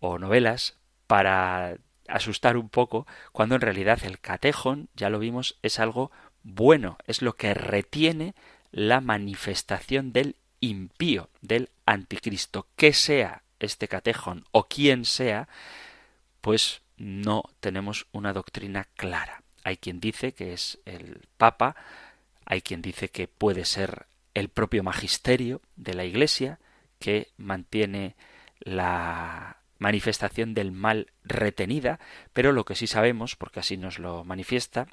o 0.00 0.18
novelas, 0.18 0.76
para 1.06 1.76
asustar 2.08 2.56
un 2.56 2.68
poco, 2.68 3.06
cuando 3.32 3.54
en 3.54 3.60
realidad 3.60 4.00
el 4.04 4.18
catejón, 4.18 4.88
ya 4.94 5.10
lo 5.10 5.18
vimos, 5.18 5.58
es 5.62 5.78
algo 5.78 6.10
bueno, 6.42 6.98
es 7.06 7.22
lo 7.22 7.34
que 7.34 7.54
retiene 7.54 8.34
la 8.70 9.00
manifestación 9.00 10.12
del 10.12 10.36
impío, 10.60 11.28
del 11.40 11.70
anticristo. 11.86 12.66
Que 12.76 12.92
sea 12.92 13.42
este 13.60 13.88
catejón 13.88 14.44
o 14.50 14.64
quien 14.64 15.04
sea, 15.04 15.48
pues 16.40 16.82
no 16.96 17.44
tenemos 17.60 18.06
una 18.12 18.32
doctrina 18.32 18.88
clara. 18.96 19.42
Hay 19.64 19.76
quien 19.76 20.00
dice 20.00 20.32
que 20.32 20.52
es 20.52 20.80
el 20.84 21.28
Papa, 21.36 21.76
hay 22.44 22.62
quien 22.62 22.82
dice 22.82 23.08
que 23.08 23.28
puede 23.28 23.64
ser 23.64 24.06
el 24.34 24.48
propio 24.48 24.82
magisterio 24.82 25.60
de 25.76 25.94
la 25.94 26.04
Iglesia, 26.04 26.58
que 26.98 27.30
mantiene 27.36 28.16
la 28.60 29.61
manifestación 29.82 30.54
del 30.54 30.70
mal 30.70 31.12
retenida, 31.24 31.98
pero 32.32 32.52
lo 32.52 32.64
que 32.64 32.76
sí 32.76 32.86
sabemos, 32.86 33.34
porque 33.36 33.60
así 33.60 33.76
nos 33.76 33.98
lo 33.98 34.24
manifiesta 34.24 34.86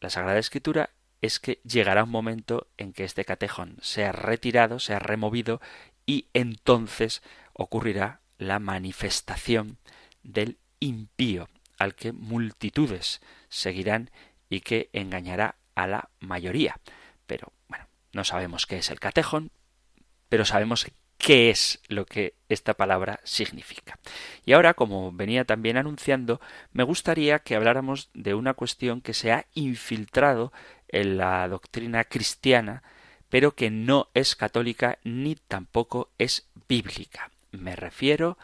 la 0.00 0.08
Sagrada 0.08 0.38
Escritura, 0.38 0.90
es 1.20 1.38
que 1.38 1.60
llegará 1.62 2.04
un 2.04 2.10
momento 2.10 2.68
en 2.78 2.92
que 2.92 3.04
este 3.04 3.24
catejón 3.24 3.76
sea 3.82 4.12
retirado, 4.12 4.78
sea 4.78 4.98
removido, 4.98 5.60
y 6.06 6.26
entonces 6.32 7.22
ocurrirá 7.52 8.20
la 8.38 8.58
manifestación 8.58 9.76
del 10.22 10.56
impío, 10.80 11.48
al 11.76 11.94
que 11.94 12.12
multitudes 12.12 13.20
seguirán 13.50 14.10
y 14.48 14.60
que 14.60 14.88
engañará 14.92 15.56
a 15.74 15.86
la 15.86 16.08
mayoría. 16.18 16.80
Pero 17.26 17.52
bueno, 17.68 17.86
no 18.12 18.24
sabemos 18.24 18.64
qué 18.64 18.78
es 18.78 18.90
el 18.90 19.00
catejón, 19.00 19.50
pero 20.30 20.46
sabemos 20.46 20.86
qué 21.18 21.50
es 21.50 21.80
lo 21.88 22.06
que 22.06 22.34
esta 22.48 22.74
palabra 22.74 23.20
significa. 23.24 23.98
Y 24.46 24.52
ahora, 24.52 24.74
como 24.74 25.12
venía 25.12 25.44
también 25.44 25.76
anunciando, 25.76 26.40
me 26.72 26.84
gustaría 26.84 27.40
que 27.40 27.56
habláramos 27.56 28.08
de 28.14 28.34
una 28.34 28.54
cuestión 28.54 29.00
que 29.00 29.14
se 29.14 29.32
ha 29.32 29.46
infiltrado 29.54 30.52
en 30.88 31.18
la 31.18 31.46
doctrina 31.48 32.04
cristiana, 32.04 32.82
pero 33.28 33.54
que 33.54 33.70
no 33.70 34.08
es 34.14 34.36
católica 34.36 34.98
ni 35.04 35.34
tampoco 35.34 36.10
es 36.18 36.48
bíblica. 36.68 37.30
Me 37.50 37.76
refiero 37.76 38.38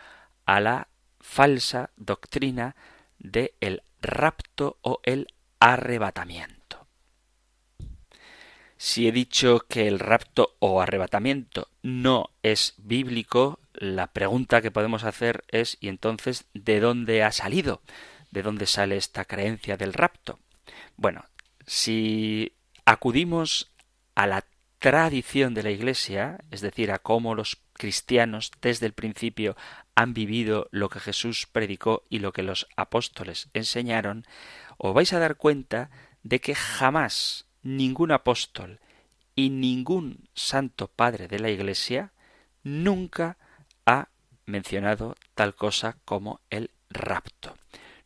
a 0.45 0.61
la 0.61 0.89
falsa 1.21 1.91
doctrina 1.97 2.77
de 3.19 3.55
el 3.61 3.83
rapto 4.03 4.77
o 4.83 5.01
el 5.05 5.29
arrebatamiento. 5.59 6.64
Si 8.87 9.09
he 9.09 9.13
dicho 9.13 9.61
que 9.61 9.89
el 9.89 9.99
rapto 9.99 10.57
o 10.59 10.83
arrebatamiento 10.83 11.69
no 11.83 12.29
es 12.43 12.75
bíblico, 12.77 13.59
la 13.73 14.09
pregunta 14.09 14.61
que 14.61 14.71
podemos 14.71 15.05
hacer 15.05 15.43
es 15.49 15.79
¿y 15.81 15.89
entonces 15.89 16.45
de 16.53 16.81
dónde 16.81 17.23
ha 17.23 17.33
salido? 17.33 17.81
¿De 18.31 18.43
dónde 18.43 18.67
sale 18.67 18.99
esta 18.99 19.25
creencia 19.25 19.79
del 19.79 19.95
rapto? 19.95 20.39
Bueno, 20.99 21.25
si 21.67 22.53
acudimos 22.85 23.73
a 24.15 24.27
la 24.27 24.45
tradición 24.79 25.55
de 25.55 25.63
la 25.63 25.71
Iglesia, 25.71 26.45
es 26.51 26.61
decir, 26.61 26.93
a 26.93 26.99
cómo 26.99 27.35
los 27.35 27.63
cristianos 27.73 28.51
desde 28.61 28.85
el 28.85 28.93
principio 28.93 29.57
han 29.95 30.13
vivido 30.13 30.69
lo 30.73 30.91
que 30.91 31.01
Jesús 31.01 31.47
predicó 31.51 32.05
y 32.11 32.19
lo 32.19 32.35
que 32.35 32.43
los 32.43 32.69
apóstoles 32.77 33.49
enseñaron, 33.55 34.27
os 34.77 34.93
vais 34.93 35.15
a 35.15 35.21
dar 35.21 35.37
cuenta 35.37 35.89
de 36.23 36.43
que 36.43 36.55
jamás 36.55 37.47
ningún 37.65 38.13
apóstol 38.13 38.79
y 39.35 39.51
ningún 39.51 40.29
santo 40.35 40.87
padre 40.87 41.27
de 41.27 41.41
la 41.41 41.51
Iglesia 41.51 42.13
nunca 42.63 43.37
ha 43.85 44.09
mencionado 44.47 45.17
tal 45.35 45.55
cosa 45.57 45.97
como 46.05 46.41
el 46.51 46.71
rapto. 46.91 47.57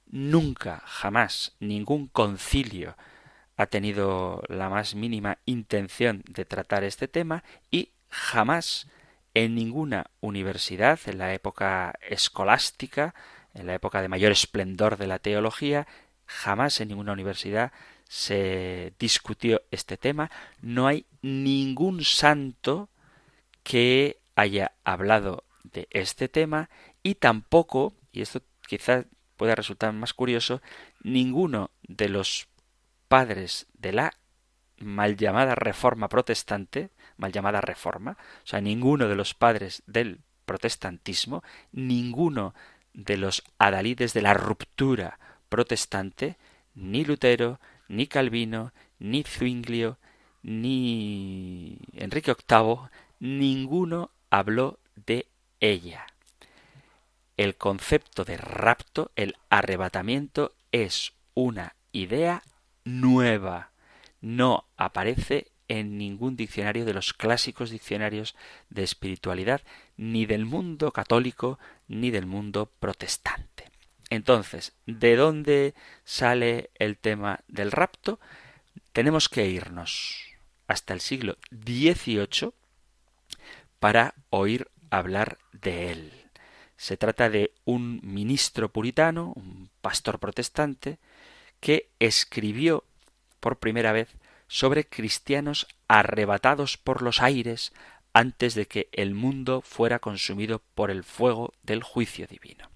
Nunca, 0.06 0.82
jamás, 0.86 1.54
ningún 1.60 2.06
concilio 2.06 2.96
ha 3.56 3.66
tenido 3.66 4.42
la 4.48 4.70
más 4.70 4.94
mínima 4.94 5.38
intención 5.44 6.22
de 6.28 6.44
tratar 6.44 6.84
este 6.84 7.08
tema 7.08 7.42
y 7.70 7.90
jamás 8.08 8.86
en 9.34 9.54
ninguna 9.54 10.06
universidad 10.20 10.98
en 11.06 11.18
la 11.18 11.34
época 11.34 11.98
escolástica, 12.08 13.14
en 13.54 13.66
la 13.66 13.74
época 13.74 14.00
de 14.00 14.08
mayor 14.08 14.32
esplendor 14.32 14.96
de 14.96 15.08
la 15.08 15.18
teología, 15.18 15.86
jamás 16.26 16.80
en 16.80 16.88
ninguna 16.88 17.12
universidad 17.12 17.72
se 18.08 18.94
discutió 18.98 19.62
este 19.70 19.96
tema. 19.96 20.30
No 20.60 20.86
hay 20.86 21.06
ningún 21.22 22.02
santo 22.02 22.88
que 23.62 24.18
haya 24.34 24.72
hablado 24.82 25.44
de 25.62 25.86
este 25.90 26.28
tema 26.28 26.70
y 27.02 27.16
tampoco, 27.16 27.92
y 28.12 28.22
esto 28.22 28.40
quizás 28.66 29.04
pueda 29.36 29.54
resultar 29.54 29.92
más 29.92 30.14
curioso, 30.14 30.62
ninguno 31.02 31.70
de 31.82 32.08
los 32.08 32.48
padres 33.08 33.66
de 33.74 33.92
la 33.92 34.14
mal 34.78 35.16
llamada 35.16 35.54
reforma 35.54 36.08
protestante, 36.08 36.90
mal 37.16 37.32
llamada 37.32 37.60
reforma, 37.60 38.16
o 38.42 38.46
sea, 38.46 38.60
ninguno 38.60 39.08
de 39.08 39.16
los 39.16 39.34
padres 39.34 39.82
del 39.86 40.20
protestantismo, 40.44 41.42
ninguno 41.72 42.54
de 42.94 43.16
los 43.16 43.44
adalides 43.58 44.14
de 44.14 44.22
la 44.22 44.34
ruptura 44.34 45.18
protestante, 45.48 46.36
ni 46.74 47.04
Lutero, 47.04 47.60
ni 47.88 48.06
Calvino, 48.06 48.72
ni 48.98 49.22
Zwinglio, 49.22 49.98
ni 50.42 51.78
Enrique 51.94 52.34
VIII, 52.48 52.88
ninguno 53.20 54.10
habló 54.30 54.78
de 55.06 55.26
ella. 55.60 56.06
El 57.36 57.56
concepto 57.56 58.24
de 58.24 58.36
rapto, 58.36 59.10
el 59.16 59.36
arrebatamiento, 59.48 60.52
es 60.72 61.12
una 61.34 61.74
idea 61.92 62.42
nueva. 62.84 63.70
No 64.20 64.64
aparece 64.76 65.52
en 65.68 65.98
ningún 65.98 66.36
diccionario 66.36 66.84
de 66.84 66.94
los 66.94 67.12
clásicos 67.12 67.70
diccionarios 67.70 68.34
de 68.70 68.82
espiritualidad, 68.82 69.62
ni 69.96 70.26
del 70.26 70.46
mundo 70.46 70.92
católico, 70.92 71.58
ni 71.86 72.10
del 72.10 72.26
mundo 72.26 72.72
protestante. 72.80 73.70
Entonces, 74.10 74.72
¿de 74.86 75.16
dónde 75.16 75.74
sale 76.04 76.70
el 76.74 76.96
tema 76.96 77.40
del 77.48 77.70
rapto? 77.70 78.18
Tenemos 78.92 79.28
que 79.28 79.46
irnos 79.46 80.24
hasta 80.66 80.94
el 80.94 81.00
siglo 81.00 81.36
XVIII 81.50 82.52
para 83.78 84.14
oír 84.30 84.68
hablar 84.90 85.38
de 85.52 85.92
él. 85.92 86.12
Se 86.76 86.96
trata 86.96 87.28
de 87.28 87.52
un 87.64 88.00
ministro 88.02 88.70
puritano, 88.70 89.32
un 89.34 89.68
pastor 89.80 90.18
protestante, 90.18 90.98
que 91.60 91.88
escribió 91.98 92.84
por 93.40 93.58
primera 93.58 93.92
vez 93.92 94.08
sobre 94.46 94.86
cristianos 94.86 95.66
arrebatados 95.88 96.76
por 96.78 97.02
los 97.02 97.20
aires 97.20 97.72
antes 98.12 98.54
de 98.54 98.66
que 98.66 98.88
el 98.92 99.14
mundo 99.14 99.60
fuera 99.60 99.98
consumido 99.98 100.62
por 100.74 100.90
el 100.90 101.04
fuego 101.04 101.52
del 101.62 101.82
juicio 101.82 102.26
divino. 102.26 102.67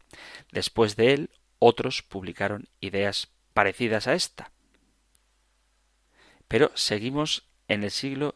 Después 0.51 0.97
de 0.97 1.13
él, 1.13 1.31
otros 1.59 2.03
publicaron 2.03 2.69
ideas 2.81 3.29
parecidas 3.55 4.07
a 4.07 4.15
esta. 4.15 4.51
Pero 6.49 6.71
seguimos 6.75 7.45
en 7.69 7.85
el 7.85 7.91
siglo 7.91 8.35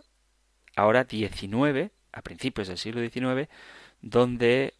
ahora 0.76 1.06
XIX, 1.08 1.90
a 2.12 2.22
principios 2.22 2.68
del 2.68 2.78
siglo 2.78 3.00
XIX, 3.00 3.48
donde 4.00 4.74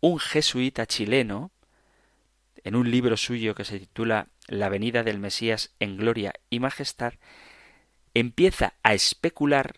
un 0.00 0.18
jesuita 0.18 0.86
chileno, 0.86 1.50
en 2.62 2.76
un 2.76 2.90
libro 2.90 3.16
suyo 3.16 3.54
que 3.54 3.64
se 3.64 3.78
titula 3.78 4.28
La 4.46 4.68
venida 4.68 5.02
del 5.02 5.18
Mesías 5.18 5.70
en 5.80 5.96
gloria 5.96 6.34
y 6.50 6.60
majestad, 6.60 7.14
empieza 8.14 8.74
a 8.82 8.94
especular 8.94 9.76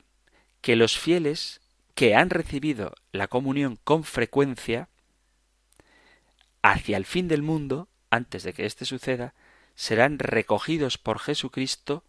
que 0.60 0.76
los 0.76 0.98
fieles 0.98 1.60
que 1.94 2.14
han 2.14 2.30
recibido 2.30 2.94
la 3.12 3.28
comunión 3.28 3.78
con 3.84 4.04
frecuencia, 4.04 4.88
hacia 6.62 6.96
el 6.96 7.04
fin 7.04 7.28
del 7.28 7.42
mundo, 7.42 7.88
antes 8.10 8.44
de 8.44 8.52
que 8.52 8.66
éste 8.66 8.84
suceda, 8.84 9.34
serán 9.74 10.18
recogidos 10.18 10.98
por 10.98 11.18
Jesucristo 11.18 12.04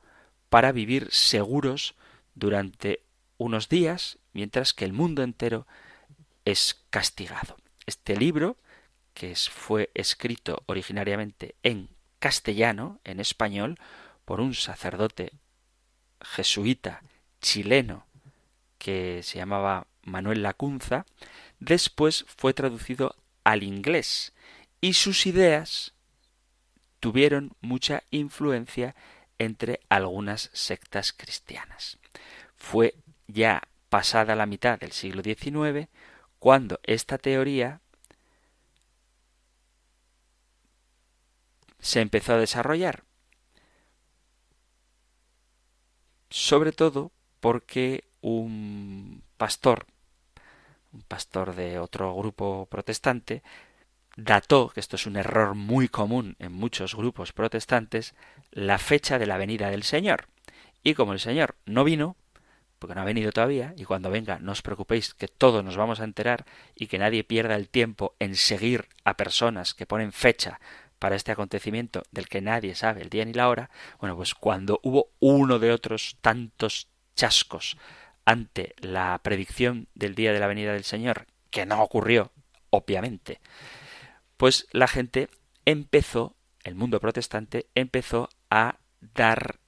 para 0.49 0.71
vivir 0.71 1.07
seguros 1.11 1.95
durante 2.35 3.01
unos 3.37 3.69
días, 3.69 4.19
mientras 4.33 4.73
que 4.73 4.85
el 4.85 4.93
mundo 4.93 5.23
entero 5.23 5.65
es 6.45 6.83
castigado. 6.89 7.57
Este 7.85 8.15
libro, 8.15 8.57
que 9.13 9.35
fue 9.35 9.89
escrito 9.93 10.63
originariamente 10.67 11.55
en 11.63 11.89
castellano, 12.19 12.99
en 13.03 13.19
español, 13.19 13.79
por 14.25 14.39
un 14.39 14.53
sacerdote 14.53 15.33
jesuita 16.21 17.03
chileno 17.41 18.05
que 18.77 19.21
se 19.23 19.37
llamaba 19.37 19.87
Manuel 20.03 20.43
Lacunza, 20.43 21.05
después 21.59 22.25
fue 22.27 22.53
traducido 22.53 23.15
al 23.43 23.63
inglés 23.63 24.33
y 24.83 24.95
sus 24.95 25.27
ideas 25.27 25.93
tuvieron 26.99 27.55
mucha 27.61 28.03
influencia 28.11 28.97
entre 29.39 29.79
algunas 29.87 30.49
sectas 30.51 31.13
cristianas. 31.13 31.99
Fue 32.57 32.93
ya 33.27 33.61
pasada 33.87 34.35
la 34.35 34.45
mitad 34.45 34.77
del 34.77 34.91
siglo 34.91 35.23
XIX 35.23 35.87
cuando 36.37 36.81
esta 36.83 37.17
teoría 37.17 37.79
se 41.79 42.01
empezó 42.01 42.33
a 42.33 42.39
desarrollar 42.39 43.05
sobre 46.29 46.73
todo 46.73 47.13
porque 47.39 48.03
un 48.19 49.23
pastor, 49.37 49.85
un 50.91 51.03
pastor 51.03 51.55
de 51.55 51.79
otro 51.79 52.13
grupo 52.17 52.67
protestante, 52.69 53.43
dató, 54.15 54.69
que 54.69 54.79
esto 54.79 54.95
es 54.95 55.05
un 55.05 55.15
error 55.15 55.55
muy 55.55 55.87
común 55.87 56.35
en 56.39 56.51
muchos 56.51 56.95
grupos 56.95 57.33
protestantes, 57.33 58.13
la 58.51 58.77
fecha 58.77 59.19
de 59.19 59.25
la 59.25 59.37
venida 59.37 59.69
del 59.69 59.83
Señor. 59.83 60.27
Y 60.83 60.93
como 60.93 61.13
el 61.13 61.19
Señor 61.19 61.55
no 61.65 61.83
vino, 61.83 62.15
porque 62.79 62.95
no 62.95 63.01
ha 63.01 63.05
venido 63.05 63.31
todavía, 63.31 63.73
y 63.77 63.85
cuando 63.85 64.11
venga 64.11 64.39
no 64.39 64.51
os 64.51 64.61
preocupéis 64.61 65.13
que 65.13 65.27
todos 65.27 65.63
nos 65.63 65.77
vamos 65.77 65.99
a 65.99 66.03
enterar 66.03 66.45
y 66.75 66.87
que 66.87 66.97
nadie 66.97 67.23
pierda 67.23 67.55
el 67.55 67.69
tiempo 67.69 68.15
en 68.19 68.35
seguir 68.35 68.89
a 69.05 69.15
personas 69.15 69.73
que 69.73 69.85
ponen 69.85 70.11
fecha 70.11 70.59
para 70.99 71.15
este 71.15 71.31
acontecimiento 71.31 72.03
del 72.11 72.27
que 72.27 72.41
nadie 72.41 72.75
sabe 72.75 73.01
el 73.01 73.09
día 73.09 73.25
ni 73.25 73.33
la 73.33 73.49
hora, 73.49 73.69
bueno, 73.99 74.15
pues 74.15 74.35
cuando 74.35 74.79
hubo 74.83 75.09
uno 75.19 75.59
de 75.59 75.71
otros 75.71 76.17
tantos 76.21 76.87
chascos 77.15 77.77
ante 78.25 78.75
la 78.79 79.19
predicción 79.21 79.87
del 79.95 80.15
día 80.15 80.33
de 80.33 80.39
la 80.39 80.47
venida 80.47 80.73
del 80.73 80.83
Señor, 80.83 81.25
que 81.49 81.65
no 81.65 81.81
ocurrió, 81.81 82.31
obviamente, 82.69 83.41
pues 84.43 84.67
la 84.71 84.89
gente 84.89 85.29
empezó, 85.63 86.35
el 86.65 86.75
mundo 86.75 86.99
protestante 86.99 87.67
empezó 87.75 88.27
a 88.49 88.79
dar 88.99 89.61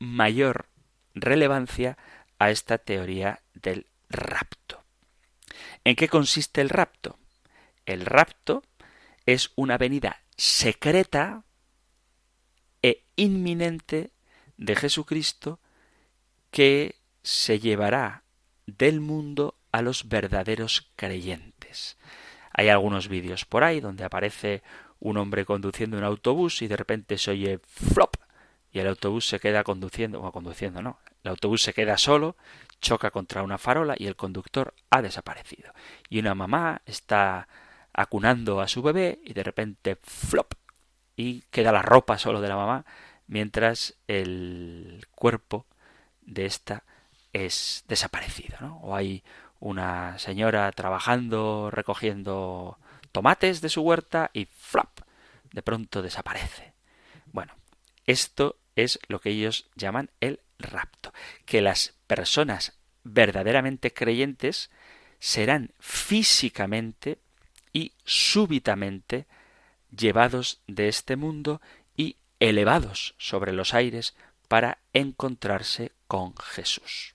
mayor 0.00 0.66
relevancia 1.14 1.96
a 2.40 2.50
esta 2.50 2.78
teoría 2.78 3.40
del 3.54 3.86
rapto. 4.08 4.82
¿En 5.84 5.94
qué 5.94 6.08
consiste 6.08 6.60
el 6.60 6.70
rapto? 6.70 7.20
El 7.86 8.04
rapto 8.04 8.64
es 9.26 9.52
una 9.54 9.78
venida 9.78 10.24
secreta 10.36 11.44
e 12.82 13.04
inminente 13.14 14.10
de 14.56 14.74
Jesucristo 14.74 15.60
que 16.50 16.96
se 17.22 17.60
llevará 17.60 18.24
del 18.66 18.98
mundo 18.98 19.54
a 19.70 19.82
los 19.82 20.08
verdaderos 20.08 20.90
creyentes. 20.96 21.96
Hay 22.52 22.68
algunos 22.68 23.08
vídeos 23.08 23.44
por 23.44 23.64
ahí 23.64 23.80
donde 23.80 24.04
aparece 24.04 24.62
un 24.98 25.16
hombre 25.16 25.44
conduciendo 25.44 25.96
un 25.96 26.04
autobús 26.04 26.62
y 26.62 26.68
de 26.68 26.76
repente 26.76 27.16
se 27.18 27.30
oye 27.30 27.60
flop 27.64 28.16
y 28.72 28.78
el 28.78 28.86
autobús 28.86 29.26
se 29.26 29.40
queda 29.40 29.64
conduciendo, 29.64 30.22
o 30.22 30.32
conduciendo 30.32 30.82
no, 30.82 30.98
el 31.24 31.30
autobús 31.30 31.62
se 31.62 31.72
queda 31.72 31.98
solo, 31.98 32.36
choca 32.80 33.10
contra 33.10 33.42
una 33.42 33.58
farola 33.58 33.94
y 33.98 34.06
el 34.06 34.16
conductor 34.16 34.74
ha 34.90 35.02
desaparecido. 35.02 35.72
Y 36.08 36.20
una 36.20 36.34
mamá 36.34 36.82
está 36.86 37.48
acunando 37.92 38.60
a 38.60 38.68
su 38.68 38.82
bebé 38.82 39.20
y 39.24 39.32
de 39.32 39.42
repente 39.42 39.98
flop 40.02 40.54
y 41.16 41.42
queda 41.50 41.72
la 41.72 41.82
ropa 41.82 42.18
solo 42.18 42.40
de 42.40 42.48
la 42.48 42.56
mamá 42.56 42.84
mientras 43.26 43.96
el 44.06 45.06
cuerpo 45.12 45.66
de 46.22 46.46
esta 46.46 46.84
es 47.32 47.84
desaparecido, 47.88 48.56
¿no? 48.60 48.78
O 48.78 48.94
hay 48.94 49.22
una 49.60 50.18
señora 50.18 50.72
trabajando 50.72 51.70
recogiendo 51.70 52.78
tomates 53.12 53.60
de 53.60 53.68
su 53.68 53.82
huerta 53.82 54.30
y 54.32 54.46
flop 54.46 55.00
de 55.52 55.62
pronto 55.62 56.02
desaparece. 56.02 56.72
Bueno, 57.26 57.54
esto 58.06 58.56
es 58.76 58.98
lo 59.08 59.20
que 59.20 59.30
ellos 59.30 59.68
llaman 59.74 60.10
el 60.20 60.40
rapto, 60.58 61.12
que 61.44 61.60
las 61.60 61.94
personas 62.06 62.78
verdaderamente 63.04 63.92
creyentes 63.92 64.70
serán 65.18 65.72
físicamente 65.78 67.18
y 67.72 67.92
súbitamente 68.04 69.26
llevados 69.90 70.60
de 70.66 70.88
este 70.88 71.16
mundo 71.16 71.60
y 71.96 72.16
elevados 72.38 73.14
sobre 73.18 73.52
los 73.52 73.74
aires 73.74 74.14
para 74.48 74.78
encontrarse 74.92 75.92
con 76.06 76.36
Jesús. 76.36 77.12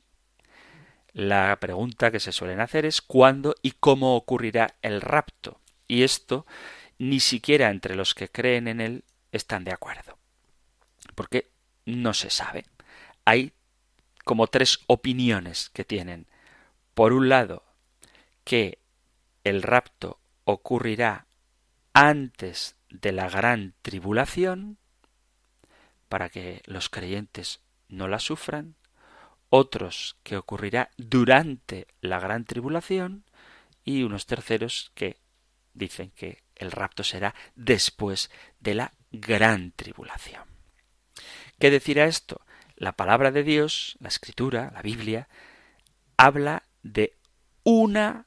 La 1.16 1.58
pregunta 1.62 2.12
que 2.12 2.20
se 2.20 2.34
suelen 2.34 2.60
hacer 2.60 2.86
es 2.86 3.02
cuándo 3.02 3.56
y 3.62 3.72
cómo 3.72 4.18
ocurrirá 4.18 4.76
el 4.82 5.00
rapto. 5.00 5.62
Y 5.88 6.04
esto 6.04 6.46
ni 6.98 7.22
siquiera 7.22 7.70
entre 7.70 7.96
los 7.96 8.14
que 8.14 8.28
creen 8.28 8.68
en 8.68 8.82
él 8.82 9.06
están 9.32 9.64
de 9.64 9.72
acuerdo. 9.72 10.18
Porque 11.16 11.48
no 11.86 12.14
se 12.14 12.30
sabe. 12.30 12.66
Hay 13.24 13.54
como 14.26 14.48
tres 14.48 14.80
opiniones 14.88 15.70
que 15.70 15.86
tienen. 15.86 16.28
Por 16.94 17.14
un 17.14 17.30
lado, 17.30 17.64
que 18.44 18.80
el 19.46 19.62
rapto 19.62 20.20
ocurrirá 20.44 21.28
antes 21.94 22.76
de 22.90 23.14
la 23.14 23.30
gran 23.30 23.74
tribulación, 23.84 24.78
para 26.10 26.28
que 26.28 26.62
los 26.66 26.90
creyentes 26.90 27.62
no 27.88 28.10
la 28.10 28.20
sufran, 28.20 28.76
otros 29.50 30.18
que 30.24 30.38
ocurrirá 30.38 30.90
durante 30.98 31.88
la 32.02 32.20
gran 32.20 32.46
tribulación 32.46 33.24
y 33.84 34.04
unos 34.04 34.26
terceros 34.26 34.92
que 34.96 35.18
dicen 35.74 36.12
que 36.12 36.44
el 36.56 36.72
rapto 36.72 37.04
será 37.04 37.36
después 37.56 38.32
de 38.60 38.76
la 38.76 38.94
gran 39.12 39.72
tribulación. 39.72 40.44
¿Qué 41.60 41.70
decirá 41.70 42.06
esto? 42.06 42.42
La 42.76 42.94
palabra 42.94 43.32
de 43.32 43.44
Dios, 43.44 43.96
la 44.00 44.10
escritura, 44.10 44.72
la 44.74 44.82
Biblia, 44.82 45.30
habla 46.18 46.64
de 46.84 47.16
una 47.64 48.26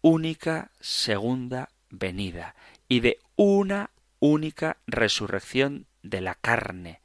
única 0.00 0.70
segunda 0.80 1.70
venida 1.90 2.54
y 2.88 3.00
de 3.00 3.18
una 3.36 3.90
única 4.18 4.78
resurrección 4.86 5.86
de 6.02 6.20
la 6.20 6.34
carne, 6.34 7.00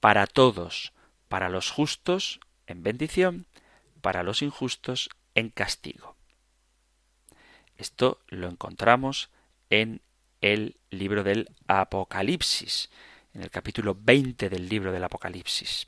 para 0.00 0.26
todos, 0.26 0.92
para 1.28 1.48
los 1.48 1.70
justos 1.70 2.40
en 2.70 2.82
bendición, 2.82 3.46
para 4.00 4.22
los 4.22 4.42
injustos 4.42 5.10
en 5.34 5.50
castigo. 5.50 6.16
Esto 7.76 8.20
lo 8.28 8.48
encontramos 8.48 9.30
en 9.70 10.02
el 10.40 10.76
libro 10.90 11.22
del 11.22 11.48
Apocalipsis, 11.66 12.90
en 13.34 13.42
el 13.42 13.50
capítulo 13.50 13.96
20 13.98 14.48
del 14.48 14.68
libro 14.68 14.92
del 14.92 15.04
Apocalipsis. 15.04 15.86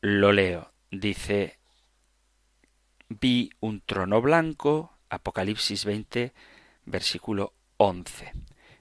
Lo 0.00 0.32
leo. 0.32 0.72
Dice, 0.90 1.58
vi 3.08 3.50
un 3.60 3.80
trono 3.80 4.20
blanco, 4.20 4.98
Apocalipsis 5.08 5.84
20, 5.84 6.32
versículo 6.84 7.54
11. 7.78 8.32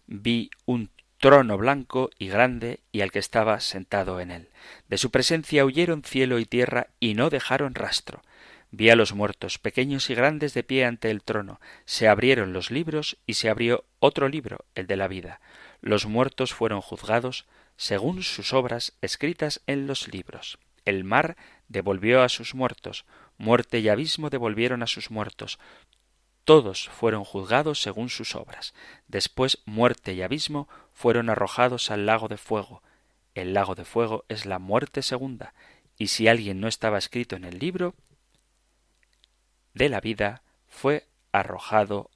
Vi 0.08 0.50
un 0.66 0.90
trono 1.22 1.56
blanco 1.56 2.10
y 2.18 2.30
grande 2.30 2.80
y 2.92 3.02
al 3.02 3.12
que 3.12 3.20
estaba 3.20 3.60
sentado 3.60 4.20
en 4.20 4.32
él. 4.32 4.50
De 4.90 4.98
su 4.98 5.12
presencia 5.12 5.64
huyeron 5.64 6.04
cielo 6.04 6.40
y 6.40 6.46
tierra 6.46 6.88
y 7.00 7.14
no 7.14 7.30
dejaron 7.30 7.76
rastro. 7.76 8.24
Vi 8.72 8.90
a 8.90 8.96
los 8.96 9.14
muertos, 9.14 9.60
pequeños 9.60 10.10
y 10.10 10.16
grandes, 10.16 10.56
de 10.56 10.64
pie 10.64 10.84
ante 10.84 11.12
el 11.12 11.22
trono. 11.22 11.62
Se 11.86 12.08
abrieron 12.08 12.54
los 12.54 12.72
libros 12.72 13.18
y 13.28 13.36
se 13.36 13.50
abrió 13.50 13.86
otro 14.00 14.30
libro, 14.30 14.66
el 14.74 14.88
de 14.88 14.98
la 14.98 15.08
vida. 15.08 15.42
Los 15.80 16.08
muertos 16.08 16.56
fueron 16.56 16.82
juzgados 16.82 17.46
según 17.78 18.24
sus 18.24 18.52
obras 18.52 18.94
escritas 19.02 19.62
en 19.68 19.86
los 19.86 20.12
libros. 20.12 20.58
El 20.86 21.04
mar 21.04 21.38
devolvió 21.68 22.24
a 22.24 22.30
sus 22.30 22.56
muertos, 22.56 23.06
muerte 23.38 23.78
y 23.80 23.90
abismo 23.90 24.32
devolvieron 24.32 24.82
a 24.82 24.88
sus 24.88 25.12
muertos. 25.12 25.60
Todos 26.52 26.90
fueron 26.90 27.24
juzgados 27.24 27.82
según 27.82 28.10
sus 28.10 28.36
obras. 28.36 28.74
Después 29.08 29.60
muerte 29.64 30.12
y 30.12 30.22
abismo 30.22 30.68
fueron 30.92 31.30
arrojados 31.30 31.90
al 31.92 32.06
lago 32.06 32.28
de 32.28 32.36
fuego. 32.36 32.84
El 33.36 33.54
lago 33.54 33.74
de 33.74 33.86
fuego 33.86 34.26
es 34.28 34.46
la 34.46 34.60
muerte 34.60 35.02
segunda, 35.02 35.54
y 35.98 36.08
si 36.08 36.28
alguien 36.28 36.60
no 36.60 36.68
estaba 36.68 36.98
escrito 36.98 37.38
en 37.38 37.46
el 37.46 37.58
libro 37.58 37.96
de 39.74 39.88
la 39.88 40.02
vida, 40.02 40.44
fue 40.68 41.08
arrojado 41.32 42.12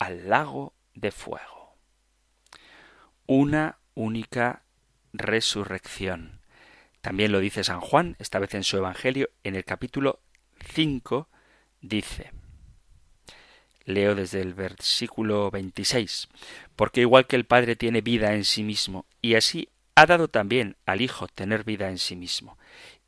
al 0.00 0.28
lago 0.28 0.74
de 0.94 1.12
fuego. 1.12 1.76
Una 3.26 3.78
única 3.94 4.64
resurrección. 5.12 6.40
También 7.02 7.30
lo 7.30 7.38
dice 7.38 7.62
San 7.62 7.80
Juan, 7.80 8.16
esta 8.18 8.40
vez 8.40 8.52
en 8.54 8.64
su 8.64 8.78
Evangelio, 8.78 9.30
en 9.44 9.54
el 9.54 9.64
capítulo 9.64 10.18
5, 10.74 11.28
dice, 11.82 12.32
Leo 13.86 14.14
desde 14.14 14.42
el 14.42 14.52
versículo 14.52 15.50
26. 15.50 16.28
Porque 16.74 17.00
igual 17.00 17.26
que 17.26 17.36
el 17.36 17.46
Padre 17.46 17.76
tiene 17.76 18.02
vida 18.02 18.34
en 18.34 18.44
sí 18.44 18.62
mismo, 18.62 19.06
y 19.22 19.36
así 19.36 19.70
ha 19.94 20.04
dado 20.04 20.28
también 20.28 20.76
al 20.84 21.00
Hijo 21.00 21.28
tener 21.28 21.64
vida 21.64 21.88
en 21.88 21.98
sí 21.98 22.16
mismo, 22.16 22.58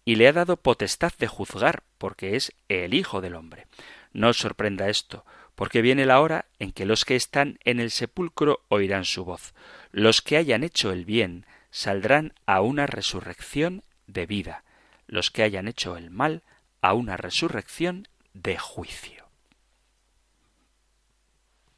y 0.05 0.15
le 0.15 0.29
ha 0.29 0.33
dado 0.33 0.57
potestad 0.57 1.13
de 1.19 1.27
juzgar, 1.27 1.83
porque 1.99 2.37
es 2.37 2.53
el 2.69 2.95
Hijo 2.95 3.21
del 3.21 3.35
hombre. 3.35 3.67
No 4.13 4.29
os 4.29 4.39
sorprenda 4.39 4.89
esto, 4.89 5.27
porque 5.55 5.83
viene 5.83 6.07
la 6.07 6.21
hora 6.21 6.47
en 6.61 6.71
que 6.71 6.87
los 6.87 7.05
que 7.05 7.17
están 7.17 7.59
en 7.65 7.81
el 7.81 7.91
sepulcro 7.91 8.61
oirán 8.69 9.05
su 9.05 9.25
voz. 9.25 9.55
Los 9.91 10.23
que 10.23 10.37
hayan 10.37 10.63
hecho 10.63 10.93
el 10.93 11.05
bien 11.05 11.45
saldrán 11.73 12.33
a 12.47 12.61
una 12.61 12.87
resurrección 12.87 13.83
de 14.07 14.27
vida, 14.27 14.63
los 15.09 15.33
que 15.33 15.43
hayan 15.43 15.67
hecho 15.67 15.97
el 15.97 16.11
mal 16.11 16.43
a 16.81 16.95
una 16.95 17.17
resurrección 17.17 18.07
de 18.35 18.57
juicio. 18.57 19.18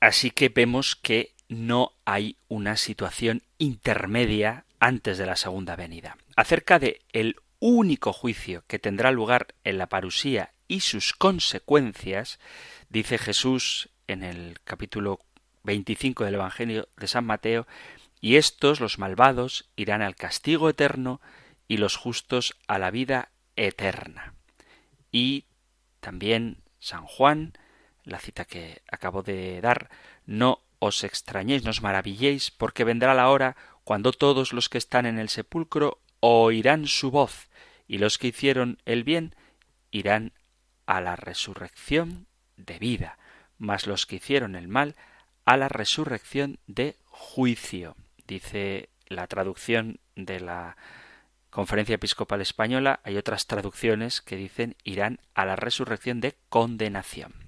Así 0.01 0.31
que 0.31 0.49
vemos 0.49 0.97
que 0.97 1.35
no 1.49 1.93
hay 2.05 2.37
una 2.49 2.77
situación 2.77 3.43
intermedia 3.59 4.65
antes 4.79 5.19
de 5.19 5.27
la 5.27 5.37
segunda 5.37 5.77
venida. 5.77 6.17
Acerca 6.37 6.79
de 6.79 7.03
el 7.13 7.37
único 7.59 8.13
juicio 8.13 8.65
que 8.67 8.79
tendrá 8.79 9.11
lugar 9.13 9.55
en 9.65 9.77
la 9.77 9.89
parusía 9.89 10.53
y 10.69 10.81
sus 10.81 11.13
consecuencias, 11.13 12.39
dice 12.89 13.19
Jesús 13.19 13.91
en 14.07 14.23
el 14.23 14.59
capítulo 14.65 15.21
25 15.65 16.25
del 16.25 16.35
Evangelio 16.35 16.89
de 16.97 17.07
San 17.07 17.27
Mateo, 17.27 17.67
y 18.21 18.37
estos, 18.37 18.81
los 18.81 18.99
malvados, 18.99 19.69
irán 19.77 20.03
al 20.03 20.17
castigo 20.17 20.69
eterno 20.69 21.21
y 21.69 21.77
los 21.77 21.97
justos 21.97 22.57
a 22.67 22.79
la 22.79 22.91
vida 22.91 23.31
eterna. 23.57 24.35
Y 25.13 25.45
también 26.01 26.59
San 26.79 27.05
Juan 27.05 27.53
la 28.05 28.19
cita 28.19 28.45
que 28.45 28.83
acabo 28.91 29.23
de 29.23 29.61
dar, 29.61 29.91
no 30.27 30.63
os 30.79 31.05
extrañéis, 31.05 31.65
no 31.65 31.71
os 31.71 31.83
maravilléis, 31.83 32.51
porque 32.51 32.85
vendrá 32.85 33.15
la 33.15 33.29
hora 33.31 33.57
cuando 33.85 34.13
todos 34.13 34.53
los 34.53 34.69
que 34.69 34.79
están 34.79 35.07
en 35.07 35.19
el 35.19 35.29
sepulcro 35.29 36.01
oirán 36.21 36.87
su 36.87 37.11
voz, 37.11 37.49
y 37.87 37.99
los 37.99 38.19
que 38.19 38.29
hicieron 38.29 38.79
el 38.85 39.05
bien 39.05 39.35
irán 39.91 40.33
a 40.87 41.01
la 41.01 41.17
resurrección 41.17 42.27
de 42.57 42.79
vida, 42.79 43.19
mas 43.59 43.87
los 43.87 44.07
que 44.07 44.17
hicieron 44.17 44.55
el 44.55 44.69
mal 44.69 44.97
a 45.45 45.57
la 45.57 45.69
resurrección 45.69 46.59
de 46.67 46.97
juicio. 47.07 47.97
Dice 48.27 48.89
la 49.09 49.27
traducción 49.27 49.99
de 50.15 50.41
la 50.41 50.77
Conferencia 51.51 51.97
Episcopal 51.97 52.41
Española, 52.41 53.01
hay 53.03 53.17
otras 53.17 53.49
traducciones 53.49 54.21
que 54.21 54.37
dicen 54.37 54.77
irán 54.85 55.19
a 55.35 55.45
la 55.45 55.57
resurrección 55.57 56.21
de 56.21 56.37
condenación. 56.49 57.40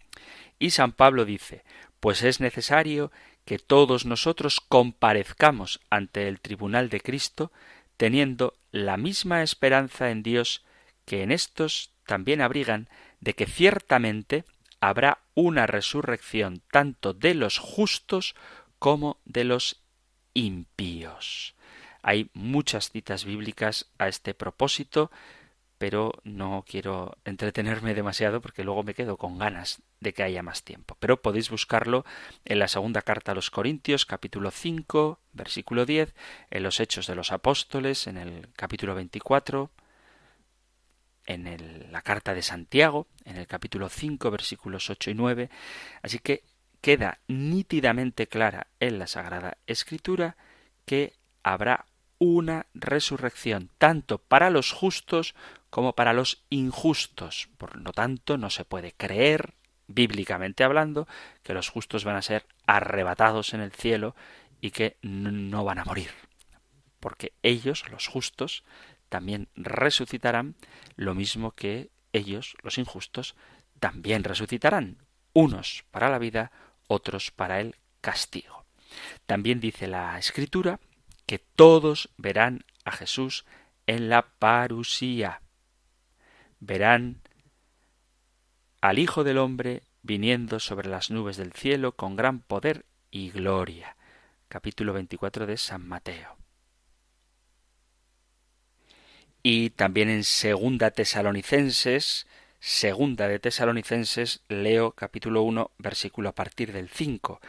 Y 0.62 0.70
San 0.70 0.92
Pablo 0.92 1.25
dice, 1.25 1.64
pues 1.98 2.22
es 2.22 2.38
necesario 2.38 3.11
que 3.44 3.59
todos 3.59 4.07
nosotros 4.07 4.61
comparezcamos 4.61 5.81
ante 5.90 6.29
el 6.29 6.38
tribunal 6.38 6.88
de 6.88 7.01
Cristo, 7.01 7.51
teniendo 7.96 8.55
la 8.70 8.96
misma 8.96 9.42
esperanza 9.42 10.12
en 10.12 10.22
Dios 10.22 10.64
que 11.05 11.25
en 11.25 11.33
estos 11.33 11.90
también 12.07 12.40
abrigan 12.40 12.88
de 13.18 13.35
que 13.35 13.46
ciertamente 13.46 14.44
habrá 14.79 15.18
una 15.35 15.66
resurrección 15.66 16.62
tanto 16.70 17.12
de 17.12 17.35
los 17.35 17.59
justos 17.59 18.37
como 18.79 19.18
de 19.25 19.42
los 19.42 19.83
impíos. 20.33 21.57
Hay 22.03 22.31
muchas 22.35 22.90
citas 22.92 23.25
bíblicas 23.25 23.90
a 23.98 24.07
este 24.07 24.33
propósito, 24.33 25.11
pero 25.83 26.12
no 26.23 26.64
quiero 26.64 27.18
entretenerme 27.25 27.92
demasiado 27.92 28.40
porque 28.40 28.62
luego 28.62 28.85
me 28.85 28.95
quedo 28.95 29.16
con 29.16 29.37
ganas 29.37 29.83
de 29.99 30.14
que 30.14 30.23
haya 30.23 30.40
más 30.40 30.62
tiempo. 30.62 30.97
Pero 31.01 31.21
podéis 31.21 31.51
buscarlo 31.51 32.05
en 32.45 32.61
la 32.61 32.68
segunda 32.68 33.03
carta 33.03 33.33
a 33.33 33.35
los 33.35 33.51
Corintios, 33.51 34.07
capítulo 34.07 34.53
5, 34.53 35.18
versículo 35.33 35.85
10, 35.85 36.14
en 36.53 36.62
los 36.62 36.79
Hechos 36.79 37.09
de 37.09 37.16
los 37.16 37.33
Apóstoles, 37.33 38.07
en 38.07 38.16
el 38.16 38.49
capítulo 38.55 38.95
24, 38.95 39.73
en 41.27 41.90
la 41.90 42.03
carta 42.03 42.33
de 42.33 42.42
Santiago, 42.42 43.09
en 43.25 43.37
el 43.37 43.49
capítulo 43.49 43.88
5, 43.88 44.31
versículos 44.31 44.88
8 44.88 45.11
y 45.11 45.14
9. 45.14 45.51
Así 46.01 46.21
que 46.21 46.45
queda 46.81 47.18
nítidamente 47.27 48.29
clara 48.29 48.68
en 48.79 49.01
la 49.01 49.09
Sagrada 49.09 49.59
Escritura 49.66 50.37
que 50.87 51.14
habrá 51.42 51.87
una 52.23 52.66
resurrección 52.73 53.68
tanto 53.79 54.18
para 54.18 54.49
los 54.49 54.71
justos 54.71 55.35
como 55.72 55.94
para 55.94 56.12
los 56.12 56.44
injustos. 56.50 57.48
Por 57.56 57.78
lo 57.78 57.94
tanto, 57.94 58.37
no 58.37 58.50
se 58.50 58.66
puede 58.66 58.92
creer 58.92 59.54
bíblicamente 59.87 60.64
hablando, 60.64 61.08
que 61.42 61.54
los 61.54 61.70
justos 61.70 62.04
van 62.04 62.16
a 62.16 62.20
ser 62.20 62.44
arrebatados 62.66 63.54
en 63.54 63.62
el 63.62 63.72
cielo 63.72 64.14
y 64.61 64.70
que 64.70 64.98
no 65.00 65.64
van 65.64 65.78
a 65.78 65.87
morir. 65.87 66.11
Porque 67.00 67.32
ellos, 67.42 67.88
los 67.90 68.06
justos, 68.06 68.64
también 69.08 69.48
resucitarán, 69.54 70.56
lo 70.96 71.14
mismo 71.14 71.52
que 71.52 71.88
ellos, 72.12 72.54
los 72.62 72.76
injustos, 72.76 73.35
también 73.80 74.24
resucitarán, 74.24 74.98
unos 75.32 75.87
para 75.90 76.11
la 76.11 76.18
vida, 76.18 76.52
otros 76.87 77.30
para 77.30 77.61
el 77.61 77.76
castigo. 78.02 78.66
También 79.24 79.58
dice 79.58 79.87
la 79.87 80.18
Escritura 80.18 80.80
que 81.24 81.38
todos 81.38 82.11
verán 82.18 82.66
a 82.85 82.92
Jesús 82.92 83.46
en 83.87 84.11
la 84.11 84.22
parusía. 84.38 85.41
Verán 86.64 87.20
al 88.81 89.01
Hijo 89.01 89.25
del 89.25 89.38
Hombre 89.38 89.83
viniendo 90.03 90.61
sobre 90.61 90.88
las 90.88 91.11
nubes 91.11 91.37
del 91.37 91.53
cielo 91.53 91.96
con 91.96 92.14
gran 92.14 92.38
poder 92.38 92.85
y 93.11 93.31
gloria. 93.31 93.96
Capítulo 94.46 94.92
24 94.92 95.46
de 95.46 95.57
San 95.57 95.85
Mateo. 95.88 96.37
Y 99.42 99.70
también 99.70 100.09
en 100.09 100.22
Segunda 100.22 100.92
Tesalonicenses 100.92 102.29
Segunda 102.64 103.27
de 103.27 103.40
Tesalonicenses, 103.40 104.44
leo 104.46 104.92
capítulo 104.92 105.42
1, 105.42 105.72
versículo 105.79 106.29
a 106.29 106.35
partir 106.37 106.72
del 106.72 106.88
5. 106.88 107.40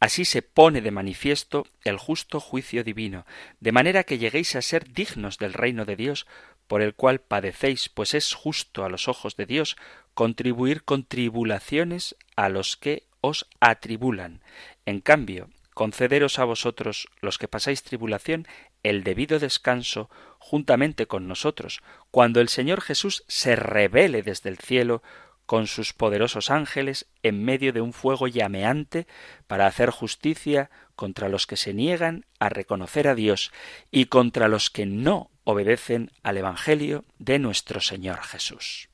Así 0.00 0.24
se 0.24 0.40
pone 0.40 0.80
de 0.80 0.90
manifiesto 0.90 1.66
el 1.84 1.98
justo 1.98 2.40
juicio 2.40 2.82
divino, 2.82 3.26
de 3.60 3.70
manera 3.70 4.04
que 4.04 4.16
lleguéis 4.16 4.56
a 4.56 4.62
ser 4.62 4.90
dignos 4.90 5.36
del 5.36 5.52
reino 5.52 5.84
de 5.84 5.96
Dios, 5.96 6.26
por 6.66 6.82
el 6.82 6.94
cual 6.94 7.20
padecéis, 7.20 7.88
pues 7.88 8.14
es 8.14 8.34
justo 8.34 8.84
a 8.84 8.88
los 8.88 9.08
ojos 9.08 9.36
de 9.36 9.46
Dios 9.46 9.76
contribuir 10.14 10.84
con 10.84 11.04
tribulaciones 11.04 12.16
a 12.36 12.48
los 12.48 12.76
que 12.76 13.04
os 13.20 13.46
atribulan. 13.60 14.42
En 14.84 15.00
cambio, 15.00 15.48
concederos 15.74 16.38
a 16.38 16.44
vosotros, 16.44 17.08
los 17.20 17.38
que 17.38 17.48
pasáis 17.48 17.82
tribulación, 17.82 18.46
el 18.82 19.04
debido 19.04 19.38
descanso 19.38 20.10
juntamente 20.38 21.06
con 21.06 21.28
nosotros, 21.28 21.82
cuando 22.10 22.40
el 22.40 22.48
Señor 22.48 22.80
Jesús 22.80 23.24
se 23.28 23.56
revele 23.56 24.22
desde 24.22 24.50
el 24.50 24.58
cielo 24.58 25.02
con 25.46 25.66
sus 25.66 25.92
poderosos 25.92 26.50
ángeles 26.50 27.06
en 27.22 27.44
medio 27.44 27.72
de 27.72 27.80
un 27.80 27.92
fuego 27.92 28.26
llameante 28.28 29.06
para 29.46 29.66
hacer 29.66 29.90
justicia 29.90 30.70
contra 30.94 31.28
los 31.28 31.46
que 31.46 31.56
se 31.56 31.74
niegan 31.74 32.26
a 32.38 32.48
reconocer 32.48 33.08
a 33.08 33.14
Dios 33.14 33.52
y 33.90 34.06
contra 34.06 34.48
los 34.48 34.70
que 34.70 34.86
no 34.86 35.31
obedecen 35.44 36.10
al 36.22 36.36
Evangelio 36.36 37.04
de 37.18 37.38
nuestro 37.38 37.80
Señor 37.80 38.22
Jesús. 38.22 38.88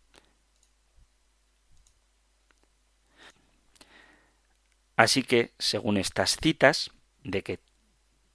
Así 4.97 5.23
que, 5.23 5.53
según 5.59 5.97
estas 5.97 6.37
citas, 6.37 6.91
de 7.23 7.43
que 7.43 7.61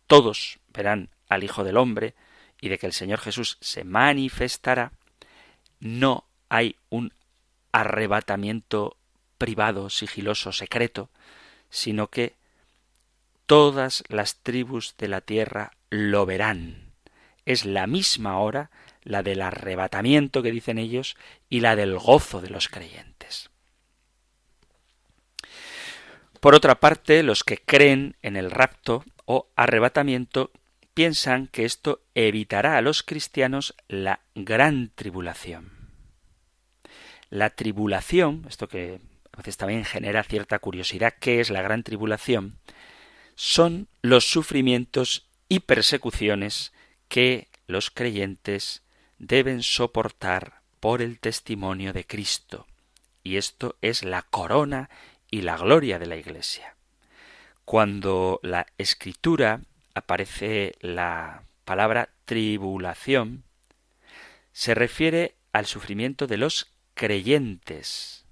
todos 0.07 0.59
verán 0.73 1.09
al 1.27 1.43
Hijo 1.43 1.63
del 1.63 1.77
Hombre 1.77 2.15
y 2.61 2.69
de 2.69 2.77
que 2.77 2.85
el 2.85 2.93
Señor 2.93 3.19
Jesús 3.19 3.57
se 3.59 3.83
manifestará, 3.83 4.93
no 5.79 6.25
hay 6.47 6.77
un 6.89 7.13
arrebatamiento 7.73 8.95
privado, 9.37 9.89
sigiloso, 9.89 10.53
secreto, 10.53 11.09
sino 11.69 12.09
que 12.09 12.35
todas 13.45 14.03
las 14.07 14.37
tribus 14.37 14.95
de 14.97 15.09
la 15.09 15.19
tierra 15.19 15.71
lo 15.89 16.25
verán. 16.25 16.82
Es 17.45 17.65
la 17.65 17.87
misma 17.87 18.39
hora, 18.39 18.71
la 19.03 19.23
del 19.23 19.41
arrebatamiento 19.41 20.41
que 20.41 20.51
dicen 20.51 20.77
ellos, 20.77 21.17
y 21.49 21.59
la 21.59 21.75
del 21.75 21.97
gozo 21.97 22.41
de 22.41 22.49
los 22.49 22.69
creyentes. 22.69 23.49
Por 26.39 26.55
otra 26.55 26.79
parte, 26.79 27.23
los 27.23 27.43
que 27.43 27.57
creen 27.57 28.17
en 28.21 28.35
el 28.35 28.51
rapto 28.51 29.05
o 29.25 29.49
arrebatamiento 29.55 30.51
piensan 30.93 31.47
que 31.47 31.65
esto 31.65 32.01
evitará 32.15 32.77
a 32.77 32.81
los 32.81 33.01
cristianos 33.01 33.75
la 33.87 34.19
gran 34.35 34.91
tribulación. 34.93 35.71
La 37.29 37.49
tribulación, 37.49 38.45
esto 38.47 38.67
que 38.67 38.99
a 39.31 39.37
veces 39.37 39.57
también 39.57 39.85
genera 39.85 40.23
cierta 40.23 40.59
curiosidad, 40.59 41.13
¿qué 41.19 41.39
es 41.39 41.49
la 41.49 41.61
gran 41.61 41.81
tribulación? 41.83 42.59
Son 43.35 43.87
los 44.01 44.25
sufrimientos 44.25 45.25
y 45.49 45.61
persecuciones 45.61 46.73
que 47.13 47.47
los 47.67 47.91
creyentes 47.91 48.81
deben 49.19 49.61
soportar 49.61 50.61
por 50.79 50.99
el 50.99 51.19
testimonio 51.19 51.93
de 51.93 52.07
Cristo. 52.07 52.65
Y 53.21 53.37
esto 53.37 53.75
es 53.81 54.03
la 54.03 54.23
corona 54.23 54.89
y 55.29 55.41
la 55.41 55.55
gloria 55.55 55.99
de 55.99 56.07
la 56.07 56.15
Iglesia. 56.15 56.75
Cuando 57.65 58.39
la 58.41 58.65
escritura 58.79 59.61
aparece 59.93 60.73
la 60.79 61.43
palabra 61.65 62.09
tribulación, 62.25 63.43
se 64.51 64.73
refiere 64.73 65.35
al 65.51 65.67
sufrimiento 65.67 66.25
de 66.25 66.37
los 66.37 66.71
creyentes. 66.95 68.25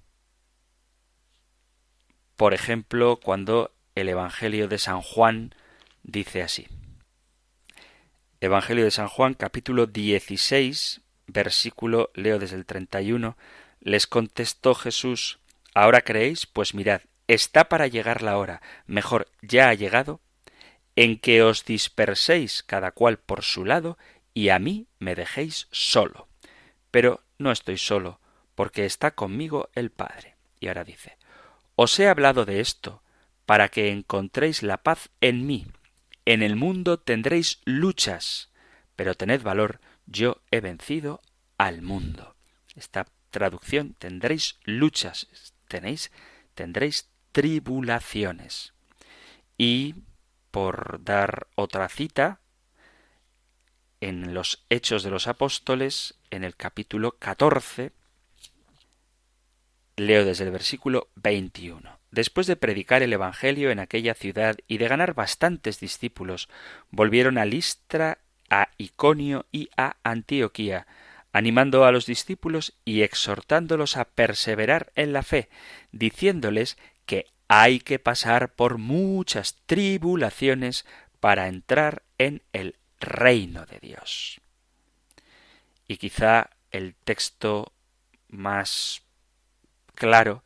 Por 2.34 2.52
ejemplo, 2.52 3.20
cuando 3.22 3.70
el 3.94 4.08
Evangelio 4.08 4.66
de 4.66 4.78
San 4.78 5.02
Juan 5.02 5.54
dice 6.02 6.42
así. 6.42 6.66
Evangelio 8.42 8.82
de 8.82 8.90
San 8.90 9.06
Juan, 9.06 9.34
capítulo 9.34 9.86
16, 9.86 11.00
versículo, 11.28 12.10
leo 12.14 12.40
desde 12.40 12.56
el 12.56 12.66
31, 12.66 13.36
les 13.78 14.08
contestó 14.08 14.74
Jesús, 14.74 15.38
Ahora 15.74 16.00
creéis, 16.00 16.46
pues 16.46 16.74
mirad, 16.74 17.02
está 17.28 17.68
para 17.68 17.86
llegar 17.86 18.20
la 18.20 18.36
hora, 18.38 18.60
mejor 18.84 19.28
ya 19.42 19.68
ha 19.68 19.74
llegado, 19.74 20.20
en 20.96 21.20
que 21.20 21.44
os 21.44 21.64
disperséis 21.64 22.64
cada 22.64 22.90
cual 22.90 23.16
por 23.16 23.44
su 23.44 23.64
lado 23.64 23.96
y 24.34 24.48
a 24.48 24.58
mí 24.58 24.88
me 24.98 25.14
dejéis 25.14 25.68
solo. 25.70 26.26
Pero 26.90 27.22
no 27.38 27.52
estoy 27.52 27.78
solo, 27.78 28.18
porque 28.56 28.86
está 28.86 29.12
conmigo 29.12 29.70
el 29.76 29.90
Padre. 29.90 30.34
Y 30.58 30.66
ahora 30.66 30.82
dice, 30.82 31.16
os 31.76 31.96
he 32.00 32.08
hablado 32.08 32.44
de 32.44 32.58
esto, 32.58 33.04
para 33.46 33.68
que 33.68 33.92
encontréis 33.92 34.64
la 34.64 34.78
paz 34.78 35.10
en 35.20 35.46
mí. 35.46 35.68
En 36.24 36.42
el 36.42 36.56
mundo 36.56 36.98
tendréis 36.98 37.60
luchas, 37.64 38.50
pero 38.94 39.14
tened 39.14 39.42
valor, 39.42 39.80
yo 40.06 40.42
he 40.50 40.60
vencido 40.60 41.20
al 41.58 41.82
mundo. 41.82 42.36
Esta 42.76 43.06
traducción 43.30 43.94
tendréis 43.94 44.58
luchas, 44.64 45.26
tenéis, 45.68 46.12
tendréis 46.54 47.08
tribulaciones. 47.32 48.72
Y, 49.58 49.96
por 50.50 51.02
dar 51.02 51.48
otra 51.56 51.88
cita, 51.88 52.40
en 54.00 54.34
los 54.34 54.64
Hechos 54.68 55.02
de 55.02 55.10
los 55.10 55.26
Apóstoles, 55.26 56.16
en 56.30 56.44
el 56.44 56.56
capítulo 56.56 57.12
14, 57.18 57.92
leo 59.96 60.24
desde 60.24 60.44
el 60.44 60.50
versículo 60.50 61.08
21. 61.16 61.98
Después 62.10 62.46
de 62.46 62.56
predicar 62.56 63.02
el 63.02 63.12
Evangelio 63.12 63.70
en 63.70 63.78
aquella 63.78 64.14
ciudad 64.14 64.56
y 64.68 64.78
de 64.78 64.88
ganar 64.88 65.14
bastantes 65.14 65.80
discípulos, 65.80 66.48
volvieron 66.90 67.38
a 67.38 67.44
Listra, 67.44 68.18
a 68.50 68.68
Iconio 68.76 69.46
y 69.50 69.70
a 69.76 69.96
Antioquía, 70.02 70.86
animando 71.32 71.84
a 71.84 71.92
los 71.92 72.04
discípulos 72.06 72.74
y 72.84 73.02
exhortándolos 73.02 73.96
a 73.96 74.04
perseverar 74.04 74.92
en 74.94 75.12
la 75.12 75.22
fe, 75.22 75.48
diciéndoles 75.90 76.76
que 77.06 77.26
hay 77.48 77.80
que 77.80 77.98
pasar 77.98 78.54
por 78.54 78.78
muchas 78.78 79.56
tribulaciones 79.66 80.84
para 81.20 81.48
entrar 81.48 82.02
en 82.18 82.42
el 82.52 82.76
reino 83.00 83.64
de 83.66 83.78
Dios. 83.78 84.40
Y 85.88 85.96
quizá 85.96 86.50
el 86.70 86.94
texto 86.94 87.72
más 88.28 89.02
claro, 90.02 90.42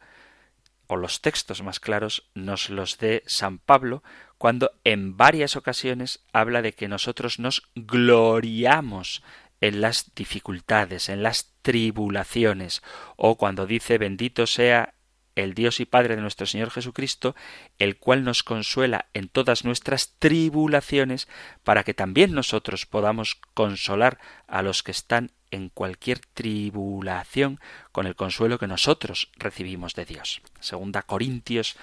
o 0.87 0.97
los 0.97 1.23
textos 1.23 1.63
más 1.63 1.81
claros, 1.81 2.29
nos 2.35 2.69
los 2.69 2.99
dé 2.99 3.23
San 3.27 3.59
Pablo, 3.59 4.03
cuando 4.37 4.73
en 4.85 5.17
varias 5.17 5.57
ocasiones 5.57 6.21
habla 6.31 6.61
de 6.61 6.75
que 6.75 6.89
nosotros 6.89 7.39
nos 7.39 7.71
gloriamos 7.75 9.23
en 9.63 9.81
las 9.81 10.15
dificultades, 10.15 11.09
en 11.09 11.23
las 11.23 11.55
tribulaciones, 11.63 12.83
o 13.17 13.39
cuando 13.39 13.67
dice 13.67 13.97
bendito 13.97 14.47
sea 14.47 14.93
el 15.37 15.55
Dios 15.55 15.81
y 15.81 15.87
Padre 15.87 16.17
de 16.17 16.23
nuestro 16.23 16.45
Señor 16.47 16.71
Jesucristo, 16.71 17.35
el 17.79 17.97
cual 17.97 18.23
nos 18.23 18.43
consuela 18.43 19.07
en 19.15 19.29
todas 19.29 19.65
nuestras 19.65 20.17
tribulaciones, 20.19 21.29
para 21.65 21.83
que 21.83 21.95
también 21.95 22.35
nosotros 22.35 22.85
podamos 22.85 23.37
consolar 23.55 24.19
a 24.47 24.61
los 24.61 24.83
que 24.83 24.93
están 24.93 25.33
en 25.51 25.69
cualquier 25.69 26.21
tribulación 26.21 27.61
con 27.93 28.07
el 28.07 28.17
consuelo 28.17 28.59
que 28.59 28.67
nosotros 28.67 29.31
recibimos 29.37 29.95
de 29.95 30.05
Dios. 30.05 30.43
Segunda 30.61 31.03
Corintios 31.03 31.77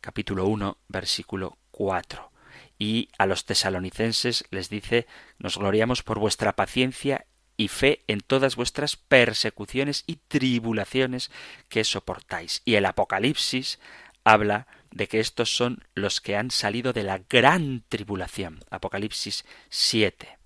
capítulo 0.00 0.46
1 0.46 0.76
versículo 0.88 1.56
4 1.70 2.30
y 2.78 3.08
a 3.18 3.26
los 3.26 3.44
tesalonicenses 3.44 4.44
les 4.50 4.68
dice 4.68 5.06
nos 5.38 5.58
gloriamos 5.58 6.02
por 6.02 6.18
vuestra 6.18 6.56
paciencia 6.56 7.26
y 7.56 7.68
fe 7.68 8.02
en 8.08 8.20
todas 8.20 8.56
vuestras 8.56 8.96
persecuciones 8.96 10.04
y 10.06 10.16
tribulaciones 10.16 11.30
que 11.68 11.84
soportáis. 11.84 12.62
Y 12.64 12.74
el 12.74 12.84
Apocalipsis 12.84 13.78
habla 14.24 14.66
de 14.90 15.08
que 15.08 15.20
estos 15.20 15.54
son 15.54 15.84
los 15.94 16.20
que 16.20 16.36
han 16.36 16.50
salido 16.50 16.92
de 16.92 17.02
la 17.02 17.20
gran 17.28 17.84
tribulación. 17.88 18.64
Apocalipsis 18.70 19.44
7. 19.68 20.38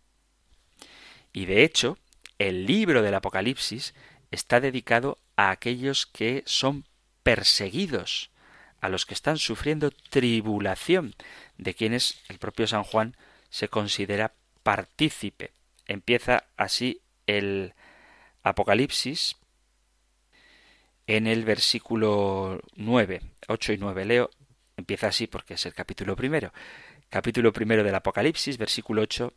Y 1.33 1.47
de 1.47 1.63
hecho, 1.65 1.99
el 2.39 2.67
libro 2.67 3.03
del 3.03 3.15
Apocalipsis 3.15 3.95
está 4.31 4.61
dedicado 4.61 5.19
a 5.37 5.51
aquellos 5.51 6.07
que 6.07 6.43
son 6.47 6.85
perseguidos, 7.23 8.31
a 8.81 8.89
los 8.89 9.07
que 9.07 9.15
están 9.15 9.39
sufriendo 9.39 9.91
tribulación, 9.91 11.15
de 11.57 11.75
quienes 11.75 12.21
el 12.29 12.39
propio 12.39 12.67
San 12.67 12.85
Juan 12.85 13.17
se 13.51 13.69
considera 13.69 14.33
partícipe. 14.63 15.51
Empieza 15.87 16.45
así 16.57 17.01
el 17.27 17.75
Apocalipsis 18.43 19.37
en 21.07 21.27
el 21.27 21.45
versículo 21.45 22.61
9, 22.77 23.23
8 23.49 23.73
y 23.73 23.79
9. 23.79 24.05
Leo, 24.05 24.31
empieza 24.77 25.09
así 25.09 25.27
porque 25.27 25.55
es 25.55 25.67
el 25.67 25.75
capítulo 25.75 26.15
primero. 26.15 26.53
Capítulo 27.09 27.53
primero 27.53 27.83
del 27.83 27.95
Apocalipsis, 27.95 28.59
versículo 28.59 29.03
8. 29.03 29.33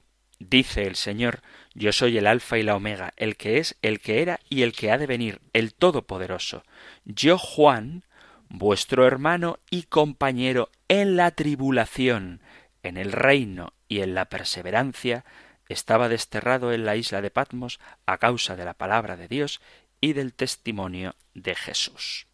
Dice 0.50 0.88
el 0.88 0.96
Señor, 0.96 1.44
yo 1.76 1.94
soy 1.94 2.18
el 2.18 2.26
Alfa 2.26 2.58
y 2.58 2.64
la 2.64 2.76
Omega, 2.76 3.14
el 3.16 3.38
que 3.38 3.60
es, 3.60 3.78
el 3.84 4.00
que 4.00 4.24
era 4.24 4.40
y 4.50 4.64
el 4.64 4.74
que 4.74 4.90
ha 4.90 4.98
de 4.98 5.06
venir, 5.06 5.40
el 5.54 5.76
Todopoderoso. 5.76 6.64
Yo, 7.06 7.38
Juan, 7.38 8.06
vuestro 8.50 9.06
hermano 9.06 9.60
y 9.70 9.84
compañero 9.84 10.72
en 10.88 11.16
la 11.16 11.30
tribulación, 11.30 12.42
en 12.82 12.98
el 12.98 13.12
reino 13.12 13.74
y 13.88 14.02
en 14.02 14.16
la 14.16 14.26
perseverancia, 14.26 15.26
estaba 15.70 16.10
desterrado 16.10 16.74
en 16.74 16.86
la 16.86 16.96
isla 16.96 17.22
de 17.22 17.30
Patmos 17.30 17.80
a 18.08 18.18
causa 18.18 18.56
de 18.56 18.66
la 18.66 18.74
palabra 18.74 19.18
de 19.18 19.28
Dios 19.28 19.62
y 20.02 20.14
del 20.14 20.34
testimonio 20.34 21.14
de 21.36 21.54
Jesús. 21.54 22.26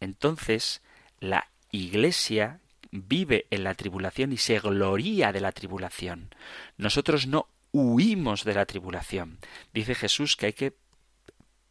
Entonces, 0.00 0.80
la 1.20 1.48
Iglesia 1.70 2.60
vive 2.92 3.46
en 3.50 3.64
la 3.64 3.74
tribulación 3.74 4.32
y 4.32 4.36
se 4.36 4.60
gloría 4.60 5.32
de 5.32 5.40
la 5.40 5.50
tribulación. 5.50 6.32
Nosotros 6.76 7.26
no 7.26 7.48
huimos 7.72 8.44
de 8.44 8.54
la 8.54 8.66
tribulación. 8.66 9.38
Dice 9.72 9.94
Jesús 9.94 10.36
que 10.36 10.46
hay 10.46 10.52
que 10.52 10.76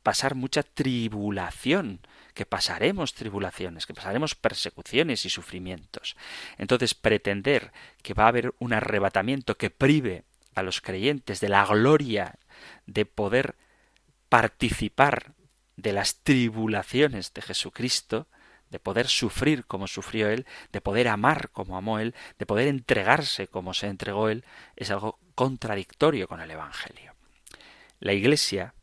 pasar 0.03 0.33
mucha 0.33 0.63
tribulación, 0.63 1.99
que 2.33 2.45
pasaremos 2.45 3.13
tribulaciones, 3.13 3.85
que 3.85 3.93
pasaremos 3.93 4.33
persecuciones 4.33 5.25
y 5.25 5.29
sufrimientos. 5.29 6.15
Entonces, 6.57 6.95
pretender 6.95 7.71
que 8.01 8.15
va 8.15 8.25
a 8.25 8.29
haber 8.29 8.53
un 8.57 8.73
arrebatamiento 8.73 9.57
que 9.57 9.69
prive 9.69 10.23
a 10.55 10.63
los 10.63 10.81
creyentes 10.81 11.39
de 11.39 11.49
la 11.49 11.65
gloria 11.65 12.39
de 12.87 13.05
poder 13.05 13.55
participar 14.27 15.33
de 15.77 15.93
las 15.93 16.15
tribulaciones 16.23 17.33
de 17.33 17.41
Jesucristo, 17.43 18.27
de 18.71 18.79
poder 18.79 19.07
sufrir 19.07 19.65
como 19.65 19.87
sufrió 19.87 20.29
Él, 20.29 20.47
de 20.71 20.81
poder 20.81 21.09
amar 21.09 21.49
como 21.51 21.77
amó 21.77 21.99
Él, 21.99 22.15
de 22.39 22.45
poder 22.45 22.67
entregarse 22.67 23.47
como 23.47 23.73
se 23.73 23.87
entregó 23.87 24.29
Él, 24.29 24.43
es 24.75 24.89
algo 24.89 25.19
contradictorio 25.35 26.27
con 26.27 26.39
el 26.41 26.49
Evangelio. 26.49 27.13
La 27.99 28.13
Iglesia 28.13 28.73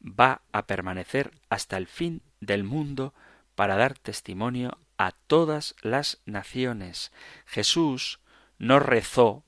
va 0.00 0.42
a 0.52 0.66
permanecer 0.66 1.32
hasta 1.48 1.76
el 1.76 1.86
fin 1.86 2.22
del 2.40 2.64
mundo 2.64 3.12
para 3.54 3.76
dar 3.76 3.98
testimonio 3.98 4.78
a 4.96 5.12
todas 5.12 5.74
las 5.82 6.20
naciones. 6.24 7.12
Jesús 7.46 8.20
no 8.58 8.78
rezó 8.78 9.44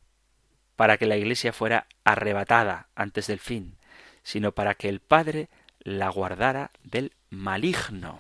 para 0.75 0.99
que 0.99 1.07
la 1.07 1.17
Iglesia 1.17 1.53
fuera 1.53 1.87
arrebatada 2.05 2.89
antes 2.95 3.29
del 3.29 3.39
fin, 3.39 3.79
sino 4.23 4.53
para 4.53 4.75
que 4.75 4.89
el 4.89 5.01
Padre 5.01 5.49
la 5.81 6.09
guardara 6.09 6.73
del 6.83 7.13
maligno. 7.31 8.19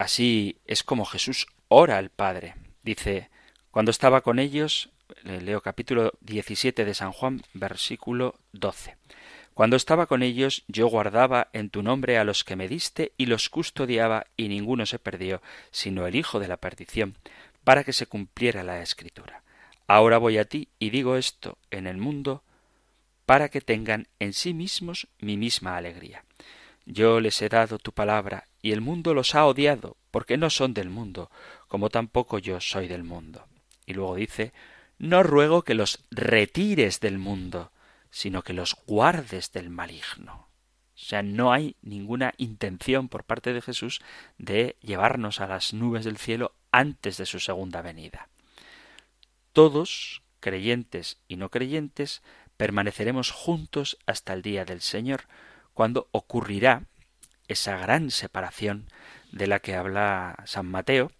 Así 0.00 0.56
es 0.64 0.82
como 0.82 1.04
Jesús 1.04 1.46
ora 1.68 1.98
al 1.98 2.08
Padre. 2.08 2.54
Dice, 2.82 3.28
cuando 3.70 3.90
estaba 3.90 4.22
con 4.22 4.38
ellos, 4.38 4.88
leo 5.24 5.60
capítulo 5.60 6.14
17 6.22 6.86
de 6.86 6.94
San 6.94 7.12
Juan, 7.12 7.42
versículo 7.52 8.36
12. 8.52 8.96
Cuando 9.52 9.76
estaba 9.76 10.06
con 10.06 10.22
ellos, 10.22 10.64
yo 10.68 10.86
guardaba 10.86 11.48
en 11.52 11.68
tu 11.68 11.82
nombre 11.82 12.16
a 12.16 12.24
los 12.24 12.44
que 12.44 12.56
me 12.56 12.66
diste 12.66 13.12
y 13.18 13.26
los 13.26 13.50
custodiaba, 13.50 14.24
y 14.38 14.48
ninguno 14.48 14.86
se 14.86 14.98
perdió, 14.98 15.42
sino 15.70 16.06
el 16.06 16.14
Hijo 16.14 16.40
de 16.40 16.48
la 16.48 16.56
perdición, 16.56 17.18
para 17.62 17.84
que 17.84 17.92
se 17.92 18.06
cumpliera 18.06 18.62
la 18.62 18.80
Escritura. 18.80 19.42
Ahora 19.86 20.16
voy 20.16 20.38
a 20.38 20.46
ti 20.46 20.68
y 20.78 20.88
digo 20.88 21.16
esto 21.16 21.58
en 21.70 21.86
el 21.86 21.98
mundo, 21.98 22.42
para 23.26 23.50
que 23.50 23.60
tengan 23.60 24.08
en 24.18 24.32
sí 24.32 24.54
mismos 24.54 25.08
mi 25.18 25.36
misma 25.36 25.76
alegría. 25.76 26.24
Yo 26.86 27.20
les 27.20 27.42
he 27.42 27.50
dado 27.50 27.78
tu 27.78 27.92
palabra, 27.92 28.46
y 28.62 28.72
el 28.72 28.80
mundo 28.80 29.14
los 29.14 29.34
ha 29.34 29.46
odiado, 29.46 29.96
porque 30.10 30.36
no 30.36 30.50
son 30.50 30.74
del 30.74 30.90
mundo, 30.90 31.30
como 31.68 31.88
tampoco 31.88 32.38
yo 32.38 32.60
soy 32.60 32.88
del 32.88 33.04
mundo. 33.04 33.46
Y 33.86 33.94
luego 33.94 34.16
dice, 34.16 34.52
no 34.98 35.22
ruego 35.22 35.62
que 35.62 35.74
los 35.74 36.04
retires 36.10 37.00
del 37.00 37.18
mundo, 37.18 37.72
sino 38.10 38.42
que 38.42 38.52
los 38.52 38.76
guardes 38.86 39.52
del 39.52 39.70
maligno. 39.70 40.48
O 40.94 41.02
sea, 41.02 41.22
no 41.22 41.52
hay 41.52 41.76
ninguna 41.80 42.34
intención 42.36 43.08
por 43.08 43.24
parte 43.24 43.54
de 43.54 43.62
Jesús 43.62 44.02
de 44.36 44.76
llevarnos 44.82 45.40
a 45.40 45.46
las 45.46 45.72
nubes 45.72 46.04
del 46.04 46.18
cielo 46.18 46.54
antes 46.70 47.16
de 47.16 47.24
su 47.24 47.40
segunda 47.40 47.80
venida. 47.80 48.28
Todos, 49.54 50.22
creyentes 50.40 51.18
y 51.26 51.36
no 51.36 51.50
creyentes, 51.50 52.22
permaneceremos 52.58 53.30
juntos 53.30 53.96
hasta 54.04 54.34
el 54.34 54.42
día 54.42 54.66
del 54.66 54.82
Señor, 54.82 55.22
cuando 55.72 56.08
ocurrirá 56.12 56.84
esa 57.50 57.76
gran 57.76 58.12
separación 58.12 58.86
de 59.32 59.48
la 59.48 59.58
que 59.58 59.74
habla 59.74 60.36
San 60.46 60.66
Mateo 60.66 61.10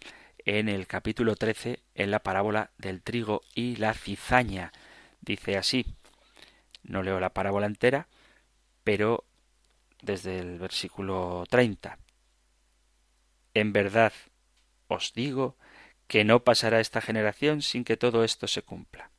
en 0.44 0.68
el 0.68 0.86
capítulo 0.86 1.34
13 1.34 1.80
en 1.96 2.10
la 2.12 2.20
parábola 2.20 2.70
del 2.78 3.02
trigo 3.02 3.42
y 3.52 3.74
la 3.76 3.94
cizaña. 3.94 4.70
Dice 5.20 5.58
así, 5.58 5.86
no 6.84 7.02
leo 7.02 7.18
la 7.18 7.30
parábola 7.30 7.66
entera, 7.66 8.06
pero 8.84 9.24
desde 10.02 10.38
el 10.38 10.60
versículo 10.60 11.44
30. 11.50 11.98
En 13.54 13.72
verdad 13.72 14.12
os 14.86 15.12
digo 15.12 15.56
que 16.06 16.24
no 16.24 16.44
pasará 16.44 16.78
esta 16.78 17.00
generación 17.00 17.60
sin 17.60 17.82
que 17.82 17.96
todo 17.96 18.22
esto 18.22 18.46
se 18.46 18.62
cumpla. 18.62 19.10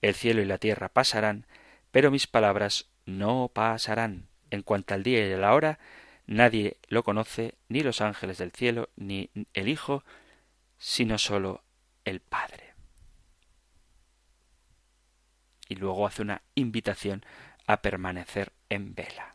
El 0.00 0.14
cielo 0.14 0.40
y 0.40 0.46
la 0.46 0.56
tierra 0.56 0.88
pasarán, 0.88 1.46
pero 1.90 2.10
mis 2.10 2.26
palabras 2.26 2.88
no 3.06 3.50
pasarán. 3.52 4.28
En 4.50 4.62
cuanto 4.62 4.94
al 4.94 5.02
día 5.02 5.26
y 5.26 5.32
a 5.32 5.38
la 5.38 5.54
hora, 5.54 5.78
nadie 6.26 6.76
lo 6.88 7.02
conoce, 7.02 7.54
ni 7.68 7.80
los 7.80 8.00
ángeles 8.00 8.38
del 8.38 8.52
cielo, 8.52 8.90
ni 8.96 9.30
el 9.54 9.68
Hijo, 9.68 10.04
sino 10.78 11.18
sólo 11.18 11.62
el 12.04 12.20
Padre. 12.20 12.74
Y 15.68 15.76
luego 15.76 16.06
hace 16.06 16.22
una 16.22 16.42
invitación 16.54 17.24
a 17.66 17.82
permanecer 17.82 18.52
en 18.68 18.94
vela. 18.94 19.34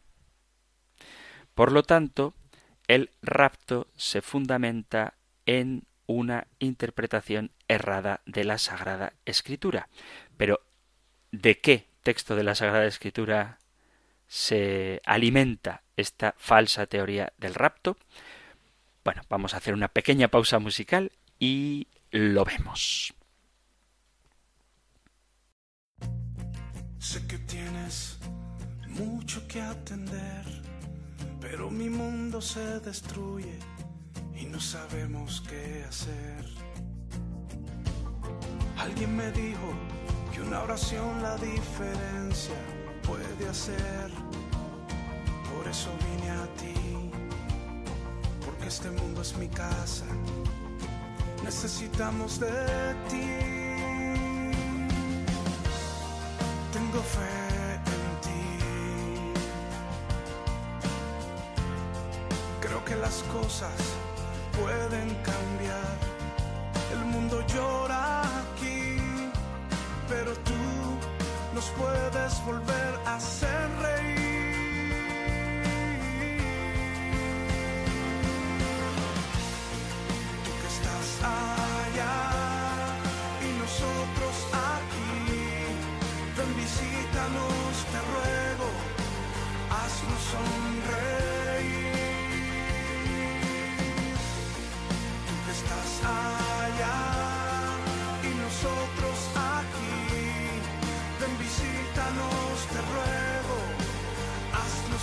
Por 1.54 1.72
lo 1.72 1.84
tanto, 1.84 2.34
el 2.88 3.10
rapto 3.22 3.88
se 3.98 4.22
fundamenta 4.22 5.16
en 5.46 5.86
una 6.08 6.48
interpretación 6.60 7.52
errada 7.68 8.22
de 8.26 8.44
la 8.44 8.58
Sagrada 8.58 9.14
Escritura. 9.26 9.90
Pero, 10.38 10.62
¿de 11.32 11.60
qué 11.60 11.88
texto 12.04 12.36
de 12.36 12.44
la 12.44 12.56
Sagrada 12.56 12.86
Escritura 12.86 13.60
se 14.32 15.02
alimenta 15.04 15.84
esta 15.98 16.34
falsa 16.38 16.86
teoría 16.86 17.34
del 17.38 17.54
rapto? 17.54 17.98
Bueno, 19.04 19.24
vamos 19.28 19.54
a 19.54 19.58
hacer 19.58 19.74
una 19.74 19.90
pequeña 19.90 20.30
pausa 20.30 20.58
musical 20.58 21.12
y 21.38 21.90
lo 22.12 22.46
vemos. 22.46 23.14
Sé 26.98 27.28
que 27.28 27.40
tienes 27.40 28.20
mucho 28.88 29.46
que 29.50 29.62
atender, 29.62 30.46
pero 31.42 31.70
mi 31.70 31.90
mundo 31.90 32.40
se 32.40 32.80
destruye 32.80 33.60
y 34.34 34.46
no 34.46 34.62
sabemos 34.62 35.42
qué 35.42 35.84
hacer. 35.90 36.46
Alguien 38.78 39.14
me 39.14 39.30
dijo 39.34 39.74
que 40.34 40.42
una 40.42 40.62
oración 40.62 41.22
la 41.22 41.36
diferencia 41.36 42.81
puede 43.04 43.50
hacer. 43.50 44.10
Por 45.56 45.68
eso 45.68 45.90
vine 46.06 46.32
a 46.32 46.46
ti, 46.60 47.10
porque 48.46 48.68
este 48.68 48.90
mundo 48.92 49.22
es 49.22 49.36
mi 49.38 49.48
casa. 49.48 50.06
Necesitamos 51.44 52.40
de 52.40 52.96
ti. 53.10 53.28
Tengo 56.74 57.02
fe 57.16 57.74
en 57.98 58.06
ti. 58.26 58.44
Creo 62.62 62.84
que 62.86 62.96
las 62.96 63.24
cosas 63.24 63.74
pueden 64.60 65.10
cambiar. 65.30 65.98
El 66.94 67.06
mundo 67.06 67.44
llora 67.48 68.22
aquí, 68.22 68.98
pero 70.08 70.34
tú 70.50 70.62
nos 71.54 71.66
puedes 71.72 72.46
volver 72.46 72.81
a 73.12 73.16
hacer 73.16 73.61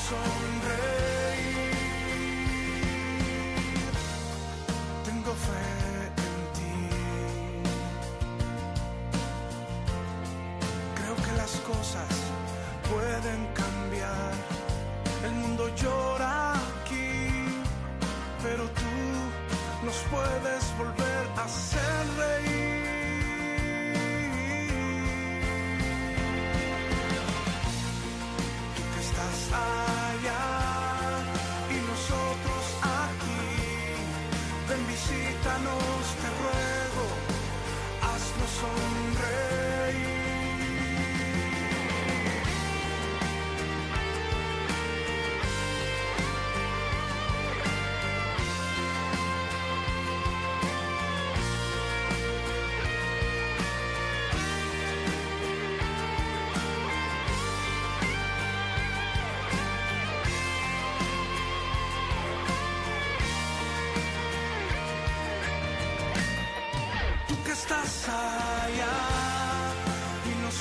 sonreír. 0.09 1.08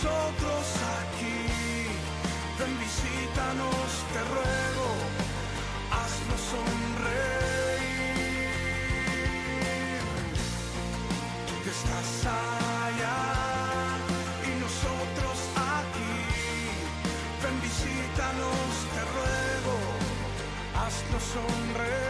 Nosotros 0.04 0.66
aquí, 1.00 1.42
ven 2.60 2.74
visítanos, 2.80 3.88
te 4.14 4.22
ruego, 4.30 4.88
haznos 5.90 6.42
sonreír. 6.54 7.72
Tú 11.48 11.54
que 11.64 11.72
estás 11.72 12.26
allá 12.26 13.22
y 14.46 14.52
nosotros 14.62 15.38
aquí, 15.82 16.18
ven 17.42 17.58
visítanos, 17.62 18.70
te 18.94 19.02
ruego, 19.16 19.76
haznos 20.76 21.24
sonreír. 21.24 22.07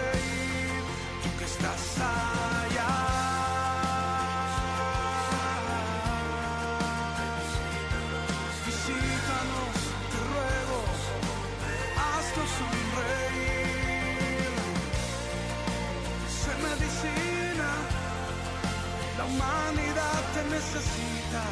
Humanidad 19.28 20.19
te 20.34 20.41
necesita. 20.55 21.43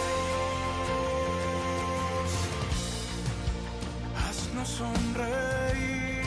Haznos 4.22 4.68
sonreír. 4.68 6.24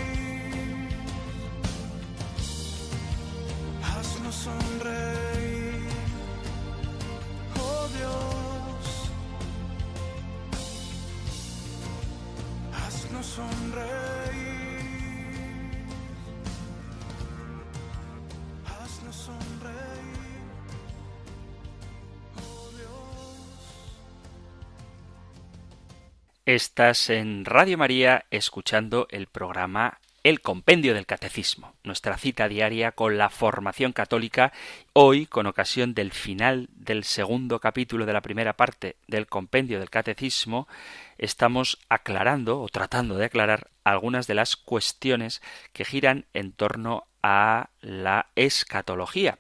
Haznos 3.84 4.36
sonreír, 4.36 4.97
Estás 26.48 27.10
en 27.10 27.44
Radio 27.44 27.78
María 27.78 28.24
escuchando 28.32 29.08
el 29.12 29.28
programa 29.28 30.00
El 30.24 30.40
Compendio 30.40 30.94
del 30.94 31.06
Catecismo, 31.06 31.74
nuestra 31.84 32.18
cita 32.18 32.48
diaria 32.48 32.94
con 32.94 33.18
la 33.18 33.30
formación 33.30 33.92
católica, 33.92 34.54
hoy 34.94 35.26
con 35.26 35.46
ocasión 35.46 35.94
del 35.94 36.14
final 36.14 36.70
del 36.72 37.04
segundo 37.04 37.60
capítulo 37.60 38.06
de 38.06 38.14
la 38.14 38.22
primera 38.22 38.54
parte 38.54 38.96
del 39.08 39.28
Compendio 39.28 39.78
del 39.80 39.90
Catecismo, 39.90 40.70
estamos 41.18 41.80
aclarando 41.90 42.62
o 42.62 42.70
tratando 42.70 43.18
de 43.18 43.26
aclarar 43.26 43.70
algunas 43.84 44.26
de 44.26 44.36
las 44.36 44.56
cuestiones 44.56 45.42
que 45.74 45.84
giran 45.84 46.28
en 46.34 46.54
torno 46.54 47.08
a 47.22 47.72
la 47.82 48.28
escatología. 48.36 49.38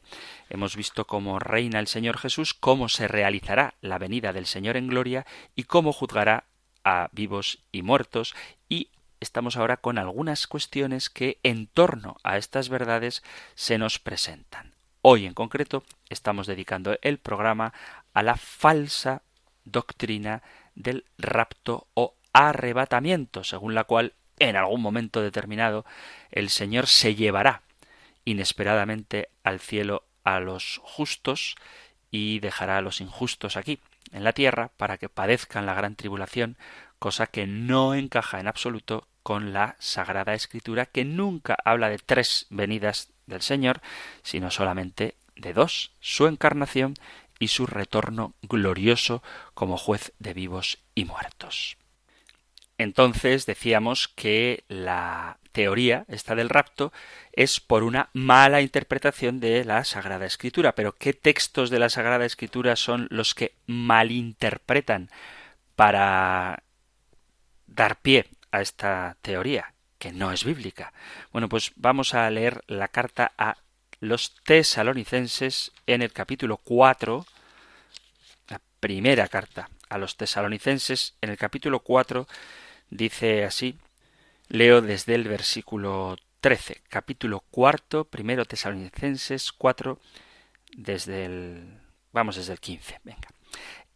Hemos 0.50 0.76
visto 0.76 1.08
cómo 1.08 1.40
reina 1.40 1.80
el 1.80 1.88
Señor 1.88 2.18
Jesús, 2.18 2.54
cómo 2.54 2.90
se 2.90 3.08
realizará 3.08 3.76
la 3.80 3.98
venida 3.98 4.34
del 4.34 4.46
Señor 4.46 4.76
en 4.76 4.88
gloria 4.88 5.26
y 5.56 5.64
cómo 5.64 5.94
juzgará 5.94 6.44
a 6.88 7.10
vivos 7.12 7.60
y 7.74 7.82
muertos 7.82 8.34
y 8.70 8.92
estamos 9.20 9.58
ahora 9.58 9.76
con 9.76 9.98
algunas 9.98 10.48
cuestiones 10.48 11.10
que 11.10 11.38
en 11.44 11.68
torno 11.68 12.16
a 12.24 12.38
estas 12.38 12.70
verdades 12.70 13.24
se 13.56 13.78
nos 13.78 14.00
presentan. 14.00 14.72
Hoy 15.02 15.26
en 15.26 15.34
concreto 15.34 15.84
estamos 16.08 16.48
dedicando 16.48 16.98
el 17.02 17.18
programa 17.18 17.74
a 18.14 18.24
la 18.24 18.38
falsa 18.38 19.22
doctrina 19.66 20.44
del 20.76 21.04
rapto 21.18 21.88
o 21.94 22.16
arrebatamiento, 22.32 23.44
según 23.44 23.76
la 23.76 23.84
cual 23.84 24.14
en 24.40 24.56
algún 24.56 24.82
momento 24.82 25.22
determinado 25.22 25.84
el 26.32 26.50
Señor 26.50 26.88
se 26.88 27.16
llevará 27.16 27.64
inesperadamente 28.24 29.28
al 29.44 29.60
cielo 29.60 30.06
a 30.24 30.40
los 30.40 30.80
justos 30.84 31.58
y 32.12 32.40
dejará 32.40 32.78
a 32.78 32.82
los 32.82 33.02
injustos 33.02 33.58
aquí 33.58 33.82
en 34.12 34.24
la 34.24 34.34
tierra 34.34 34.72
para 34.78 34.98
que 34.98 35.10
padezcan 35.10 35.66
la 35.66 35.74
gran 35.74 35.96
tribulación, 35.96 36.58
cosa 37.00 37.28
que 37.28 37.48
no 37.48 37.94
encaja 37.94 38.40
en 38.40 38.48
absoluto 38.48 39.08
con 39.24 39.54
la 39.54 39.76
Sagrada 39.80 40.34
Escritura, 40.34 40.86
que 40.86 41.06
nunca 41.06 41.58
habla 41.66 41.90
de 41.90 41.98
tres 41.98 42.48
venidas 42.50 43.12
del 43.26 43.42
Señor, 43.42 43.82
sino 44.24 44.52
solamente 44.52 45.16
de 45.36 45.54
dos, 45.54 45.92
su 46.00 46.28
encarnación 46.28 46.94
y 47.40 47.50
su 47.50 47.68
retorno 47.68 48.34
glorioso 48.42 49.22
como 49.54 49.78
juez 49.78 50.14
de 50.20 50.34
vivos 50.34 50.80
y 50.96 51.06
muertos. 51.06 51.78
Entonces 52.78 53.46
decíamos 53.46 54.08
que 54.08 54.64
la 54.68 55.38
teoría 55.52 56.06
esta 56.08 56.36
del 56.36 56.50
rapto 56.50 56.94
es 57.32 57.60
por 57.60 57.82
una 57.82 58.10
mala 58.14 58.62
interpretación 58.62 59.40
de 59.40 59.66
la 59.66 59.84
Sagrada 59.84 60.28
Escritura. 60.28 60.76
Pero 60.76 60.94
¿qué 60.94 61.14
textos 61.14 61.72
de 61.72 61.80
la 61.80 61.90
Sagrada 61.90 62.26
Escritura 62.26 62.76
son 62.76 63.08
los 63.10 63.34
que 63.34 63.54
malinterpretan 63.66 65.10
para 65.76 66.62
dar 67.66 67.96
pie 67.98 68.28
a 68.52 68.62
esta 68.62 69.18
teoría, 69.24 69.74
que 69.98 70.12
no 70.12 70.32
es 70.32 70.44
bíblica? 70.44 70.94
Bueno, 71.32 71.50
pues 71.50 71.72
vamos 71.76 72.14
a 72.14 72.30
leer 72.30 72.64
la 72.68 72.90
carta 72.90 73.32
a 73.40 73.58
los 74.00 74.36
tesalonicenses 74.44 75.72
en 75.88 76.04
el 76.04 76.14
capítulo 76.14 76.58
4, 76.58 77.26
la 78.50 78.62
primera 78.80 79.28
carta 79.28 79.72
a 79.90 79.98
los 79.98 80.16
tesalonicenses 80.18 81.16
en 81.22 81.32
el 81.32 81.38
capítulo 81.38 81.80
4 81.80 82.28
dice 82.90 83.44
así, 83.44 83.78
leo 84.48 84.82
desde 84.82 85.16
el 85.16 85.28
versículo 85.28 86.18
13, 86.42 86.82
capítulo 86.90 87.42
cuarto, 87.52 88.06
primero 88.06 88.46
tesalonicenses 88.46 89.52
4, 89.52 90.00
desde 90.76 91.26
el 91.26 91.80
vamos 92.12 92.36
desde 92.36 92.54
el 92.54 92.60
15. 92.60 93.00
Venga. 93.04 93.28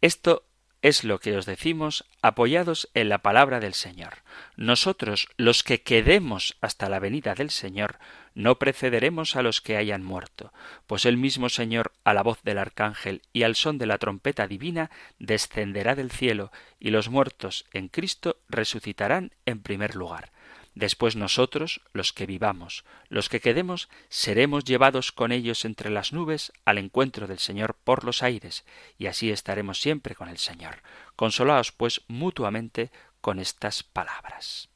Esto 0.00 0.44
es 0.82 1.04
lo 1.04 1.20
que 1.20 1.36
os 1.36 1.46
decimos 1.46 2.04
apoyados 2.22 2.90
en 2.92 3.08
la 3.08 3.18
palabra 3.18 3.60
del 3.60 3.72
Señor. 3.72 4.18
Nosotros, 4.56 5.28
los 5.36 5.62
que 5.62 5.82
quedemos 5.82 6.56
hasta 6.60 6.88
la 6.88 6.98
venida 6.98 7.34
del 7.34 7.50
Señor, 7.50 7.98
no 8.34 8.58
precederemos 8.58 9.36
a 9.36 9.42
los 9.42 9.60
que 9.60 9.76
hayan 9.76 10.02
muerto, 10.02 10.52
pues 10.86 11.04
el 11.06 11.16
mismo 11.16 11.48
Señor, 11.48 11.92
a 12.02 12.14
la 12.14 12.22
voz 12.22 12.42
del 12.42 12.58
arcángel 12.58 13.22
y 13.32 13.44
al 13.44 13.54
son 13.54 13.78
de 13.78 13.86
la 13.86 13.98
trompeta 13.98 14.48
divina, 14.48 14.90
descenderá 15.20 15.94
del 15.94 16.10
cielo, 16.10 16.50
y 16.80 16.90
los 16.90 17.08
muertos 17.08 17.64
en 17.72 17.88
Cristo 17.88 18.38
resucitarán 18.48 19.32
en 19.46 19.62
primer 19.62 19.94
lugar. 19.94 20.31
Después 20.74 21.16
nosotros, 21.16 21.82
los 21.92 22.12
que 22.12 22.24
vivamos, 22.24 22.84
los 23.08 23.28
que 23.28 23.40
quedemos, 23.40 23.90
seremos 24.08 24.64
llevados 24.64 25.12
con 25.12 25.30
ellos 25.30 25.64
entre 25.64 25.90
las 25.90 26.12
nubes 26.12 26.52
al 26.64 26.78
encuentro 26.78 27.26
del 27.26 27.38
Señor 27.38 27.74
por 27.74 28.04
los 28.04 28.22
aires, 28.22 28.64
y 28.96 29.06
así 29.06 29.30
estaremos 29.30 29.80
siempre 29.80 30.14
con 30.14 30.28
el 30.28 30.38
Señor. 30.38 30.82
Consolaos, 31.14 31.72
pues, 31.72 32.00
mutuamente 32.08 32.90
con 33.20 33.38
estas 33.38 33.82
palabras. 33.82 34.70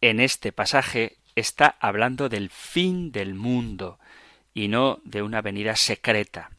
En 0.00 0.20
este 0.20 0.52
pasaje 0.52 1.18
está 1.34 1.76
hablando 1.80 2.28
del 2.28 2.50
fin 2.50 3.10
del 3.10 3.34
mundo 3.34 3.98
y 4.52 4.68
no 4.68 5.00
de 5.04 5.22
una 5.22 5.42
venida 5.42 5.74
secreta. 5.76 6.50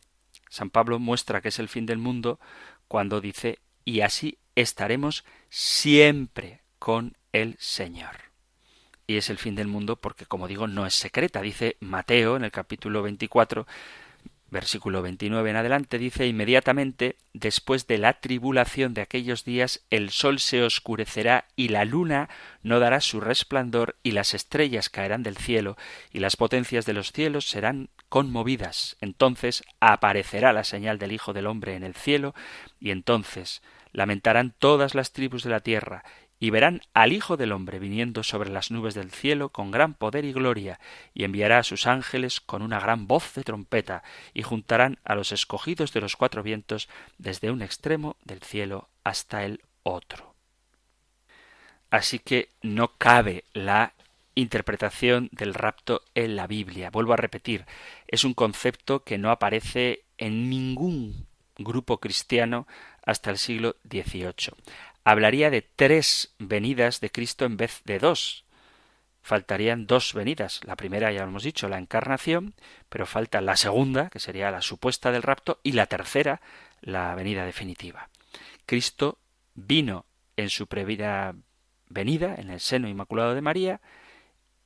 San 0.49 0.69
Pablo 0.69 0.99
muestra 0.99 1.41
que 1.41 1.49
es 1.49 1.59
el 1.59 1.69
fin 1.69 1.85
del 1.85 1.97
mundo 1.97 2.39
cuando 2.87 3.21
dice 3.21 3.59
y 3.85 4.01
así 4.01 4.37
estaremos 4.55 5.23
siempre 5.49 6.61
con 6.79 7.15
el 7.35 7.57
Señor. 7.59 8.15
Y 9.07 9.17
es 9.17 9.29
el 9.29 9.37
fin 9.37 9.55
del 9.55 9.67
mundo 9.67 9.97
porque, 9.97 10.25
como 10.25 10.47
digo, 10.47 10.67
no 10.67 10.85
es 10.85 10.95
secreta. 10.95 11.41
Dice 11.41 11.77
Mateo 11.79 12.37
en 12.37 12.43
el 12.43 12.51
capítulo 12.51 13.03
24, 13.03 13.67
versículo 14.49 15.01
29 15.01 15.49
en 15.49 15.55
adelante, 15.57 15.99
dice 15.99 16.27
inmediatamente, 16.27 17.17
después 17.33 17.87
de 17.87 17.97
la 17.97 18.13
tribulación 18.13 18.93
de 18.93 19.01
aquellos 19.01 19.43
días, 19.43 19.81
el 19.89 20.11
sol 20.11 20.39
se 20.39 20.63
oscurecerá 20.63 21.45
y 21.55 21.67
la 21.67 21.83
luna 21.83 22.29
no 22.63 22.79
dará 22.79 23.01
su 23.01 23.19
resplandor 23.19 23.97
y 24.01 24.11
las 24.11 24.33
estrellas 24.33 24.89
caerán 24.89 25.21
del 25.21 25.37
cielo 25.37 25.75
y 26.11 26.19
las 26.19 26.37
potencias 26.37 26.85
de 26.85 26.93
los 26.93 27.11
cielos 27.11 27.49
serán 27.49 27.89
conmovidas. 28.07 28.95
Entonces 29.01 29.63
aparecerá 29.81 30.53
la 30.53 30.63
señal 30.63 30.99
del 30.99 31.11
Hijo 31.11 31.33
del 31.33 31.47
Hombre 31.47 31.75
en 31.75 31.83
el 31.83 31.95
cielo 31.95 32.33
y 32.79 32.91
entonces 32.91 33.61
lamentarán 33.91 34.53
todas 34.57 34.95
las 34.95 35.11
tribus 35.11 35.43
de 35.43 35.49
la 35.49 35.59
tierra 35.59 36.03
y 36.39 36.49
verán 36.49 36.81
al 36.93 37.13
Hijo 37.13 37.37
del 37.37 37.51
hombre 37.51 37.79
viniendo 37.79 38.23
sobre 38.23 38.49
las 38.49 38.71
nubes 38.71 38.93
del 38.93 39.11
cielo 39.11 39.49
con 39.49 39.71
gran 39.71 39.93
poder 39.93 40.25
y 40.25 40.33
gloria, 40.33 40.79
y 41.13 41.23
enviará 41.23 41.59
a 41.59 41.63
sus 41.63 41.87
ángeles 41.87 42.41
con 42.41 42.61
una 42.61 42.79
gran 42.79 43.07
voz 43.07 43.33
de 43.35 43.43
trompeta, 43.43 44.03
y 44.33 44.43
juntarán 44.43 44.99
a 45.03 45.15
los 45.15 45.31
escogidos 45.31 45.93
de 45.93 46.01
los 46.01 46.15
cuatro 46.15 46.43
vientos 46.43 46.89
desde 47.17 47.51
un 47.51 47.61
extremo 47.61 48.17
del 48.23 48.41
cielo 48.41 48.89
hasta 49.03 49.45
el 49.45 49.61
otro. 49.83 50.35
Así 51.89 52.19
que 52.19 52.49
no 52.61 52.93
cabe 52.97 53.45
la 53.53 53.93
interpretación 54.33 55.29
del 55.31 55.53
rapto 55.53 56.01
en 56.13 56.35
la 56.35 56.47
Biblia. 56.47 56.89
Vuelvo 56.89 57.13
a 57.13 57.17
repetir, 57.17 57.65
es 58.07 58.25
un 58.25 58.33
concepto 58.33 59.03
que 59.03 59.17
no 59.17 59.31
aparece 59.31 60.03
en 60.17 60.49
ningún 60.49 61.27
grupo 61.57 61.99
cristiano 61.99 62.67
hasta 63.05 63.29
el 63.29 63.37
siglo 63.37 63.77
XVIII 63.89 64.53
hablaría 65.05 65.51
de 65.51 65.61
tres 65.61 66.33
venidas 66.39 66.99
de 66.99 67.11
Cristo 67.11 67.45
en 67.45 67.55
vez 67.55 67.81
de 67.85 67.99
dos. 67.99 68.43
Faltarían 69.21 69.87
dos 69.87 70.13
venidas. 70.13 70.59
La 70.65 70.75
primera, 70.75 71.11
ya 71.11 71.23
hemos 71.23 71.43
dicho, 71.43 71.69
la 71.69 71.77
encarnación, 71.77 72.55
pero 72.89 73.05
falta 73.05 73.39
la 73.39 73.55
segunda, 73.55 74.09
que 74.09 74.19
sería 74.19 74.51
la 74.51 74.61
supuesta 74.61 75.11
del 75.11 75.23
rapto, 75.23 75.59
y 75.63 75.71
la 75.71 75.85
tercera, 75.85 76.41
la 76.81 77.15
venida 77.15 77.45
definitiva. 77.45 78.09
Cristo 78.65 79.19
vino 79.53 80.05
en 80.37 80.49
su 80.49 80.67
previa 80.67 81.35
venida, 81.87 82.35
en 82.35 82.49
el 82.49 82.59
seno 82.59 82.87
inmaculado 82.87 83.35
de 83.35 83.41
María, 83.41 83.81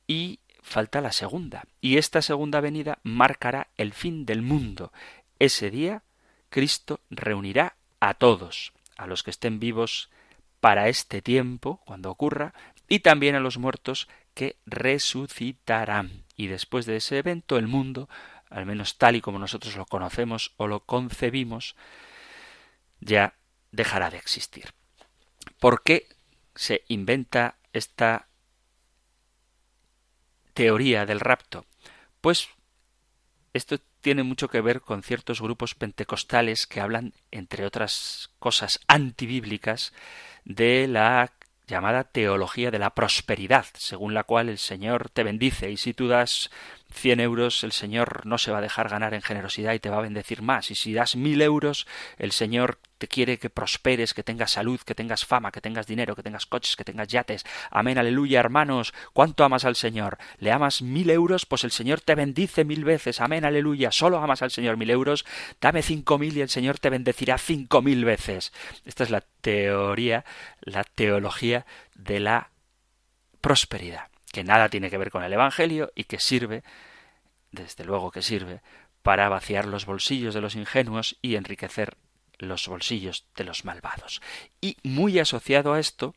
y 0.06 0.40
falta 0.62 1.02
la 1.02 1.12
segunda. 1.12 1.64
Y 1.82 1.98
esta 1.98 2.22
segunda 2.22 2.60
venida 2.60 2.98
marcará 3.02 3.68
el 3.76 3.92
fin 3.92 4.24
del 4.24 4.40
mundo. 4.40 4.92
Ese 5.38 5.70
día 5.70 6.02
Cristo 6.48 7.00
reunirá 7.10 7.76
a 8.00 8.14
todos, 8.14 8.72
a 8.96 9.06
los 9.06 9.22
que 9.22 9.30
estén 9.30 9.60
vivos 9.60 10.10
para 10.60 10.88
este 10.88 11.22
tiempo, 11.22 11.80
cuando 11.86 12.10
ocurra, 12.10 12.54
y 12.88 13.00
también 13.00 13.34
a 13.34 13.40
los 13.40 13.58
muertos 13.58 14.08
que 14.34 14.56
resucitarán. 14.66 16.24
Y 16.36 16.46
después 16.46 16.86
de 16.86 16.96
ese 16.96 17.18
evento, 17.18 17.56
el 17.56 17.66
mundo, 17.66 18.08
al 18.48 18.66
menos 18.66 18.98
tal 18.98 19.16
y 19.16 19.20
como 19.20 19.38
nosotros 19.38 19.76
lo 19.76 19.86
conocemos 19.86 20.52
o 20.56 20.66
lo 20.66 20.80
concebimos, 20.80 21.76
ya 23.00 23.34
dejará 23.72 24.10
de 24.10 24.18
existir. 24.18 24.72
¿Por 25.58 25.82
qué 25.82 26.08
se 26.54 26.84
inventa 26.88 27.56
esta 27.72 28.28
teoría 30.54 31.06
del 31.06 31.20
rapto? 31.20 31.64
Pues 32.20 32.48
esto 33.52 33.78
tiene 34.00 34.22
mucho 34.22 34.48
que 34.48 34.60
ver 34.60 34.80
con 34.80 35.02
ciertos 35.02 35.40
grupos 35.40 35.74
pentecostales 35.74 36.66
que 36.66 36.80
hablan, 36.80 37.14
entre 37.30 37.66
otras 37.66 38.30
cosas 38.38 38.80
antibíblicas, 38.86 39.92
de 40.44 40.86
la 40.88 41.32
llamada 41.66 42.04
teología 42.04 42.70
de 42.70 42.78
la 42.78 42.94
prosperidad, 42.94 43.66
según 43.74 44.12
la 44.12 44.24
cual 44.24 44.48
el 44.48 44.58
Señor 44.58 45.08
te 45.08 45.22
bendice. 45.22 45.70
Y 45.70 45.76
si 45.76 45.94
tú 45.94 46.08
das 46.08 46.50
cien 46.92 47.20
euros, 47.20 47.64
el 47.64 47.72
Señor 47.72 48.26
no 48.26 48.38
se 48.38 48.50
va 48.50 48.58
a 48.58 48.62
dejar 48.62 48.88
ganar 48.88 49.14
en 49.14 49.22
generosidad 49.22 49.74
y 49.74 49.78
te 49.78 49.90
va 49.90 49.98
a 49.98 50.02
bendecir 50.02 50.42
más. 50.42 50.70
Y 50.70 50.74
si 50.74 50.92
das 50.92 51.16
mil 51.16 51.40
euros, 51.42 51.86
el 52.18 52.32
Señor 52.32 52.78
te 52.98 53.08
quiere 53.08 53.38
que 53.38 53.48
prosperes, 53.48 54.12
que 54.12 54.22
tengas 54.22 54.52
salud, 54.52 54.78
que 54.80 54.94
tengas 54.94 55.24
fama, 55.24 55.52
que 55.52 55.62
tengas 55.62 55.86
dinero, 55.86 56.14
que 56.14 56.22
tengas 56.22 56.44
coches, 56.44 56.76
que 56.76 56.84
tengas 56.84 57.08
yates. 57.08 57.44
Amén, 57.70 57.96
aleluya, 57.96 58.40
hermanos. 58.40 58.92
¿Cuánto 59.14 59.42
amas 59.42 59.64
al 59.64 59.76
Señor? 59.76 60.18
¿Le 60.38 60.52
amas 60.52 60.82
mil 60.82 61.08
euros? 61.08 61.46
Pues 61.46 61.64
el 61.64 61.70
Señor 61.70 62.02
te 62.02 62.14
bendice 62.14 62.64
mil 62.64 62.84
veces. 62.84 63.20
Amén, 63.20 63.44
aleluya. 63.44 63.90
Solo 63.90 64.18
amas 64.18 64.42
al 64.42 64.50
Señor 64.50 64.76
mil 64.76 64.90
euros. 64.90 65.24
Dame 65.60 65.82
cinco 65.82 66.18
mil 66.18 66.36
y 66.36 66.42
el 66.42 66.50
Señor 66.50 66.78
te 66.78 66.90
bendecirá 66.90 67.38
cinco 67.38 67.80
mil 67.80 68.04
veces. 68.04 68.52
Esta 68.84 69.04
es 69.04 69.10
la 69.10 69.22
teoría, 69.40 70.24
la 70.60 70.84
teología 70.84 71.64
de 71.94 72.20
la 72.20 72.50
prosperidad 73.40 74.09
que 74.32 74.44
nada 74.44 74.68
tiene 74.68 74.90
que 74.90 74.98
ver 74.98 75.10
con 75.10 75.24
el 75.24 75.32
Evangelio 75.32 75.92
y 75.94 76.04
que 76.04 76.20
sirve, 76.20 76.62
desde 77.50 77.84
luego 77.84 78.10
que 78.10 78.22
sirve, 78.22 78.60
para 79.02 79.28
vaciar 79.28 79.66
los 79.66 79.86
bolsillos 79.86 80.34
de 80.34 80.40
los 80.40 80.54
ingenuos 80.54 81.18
y 81.22 81.36
enriquecer 81.36 81.96
los 82.38 82.68
bolsillos 82.68 83.26
de 83.36 83.44
los 83.44 83.64
malvados. 83.64 84.20
Y 84.60 84.76
muy 84.82 85.18
asociado 85.18 85.72
a 85.72 85.80
esto 85.80 86.14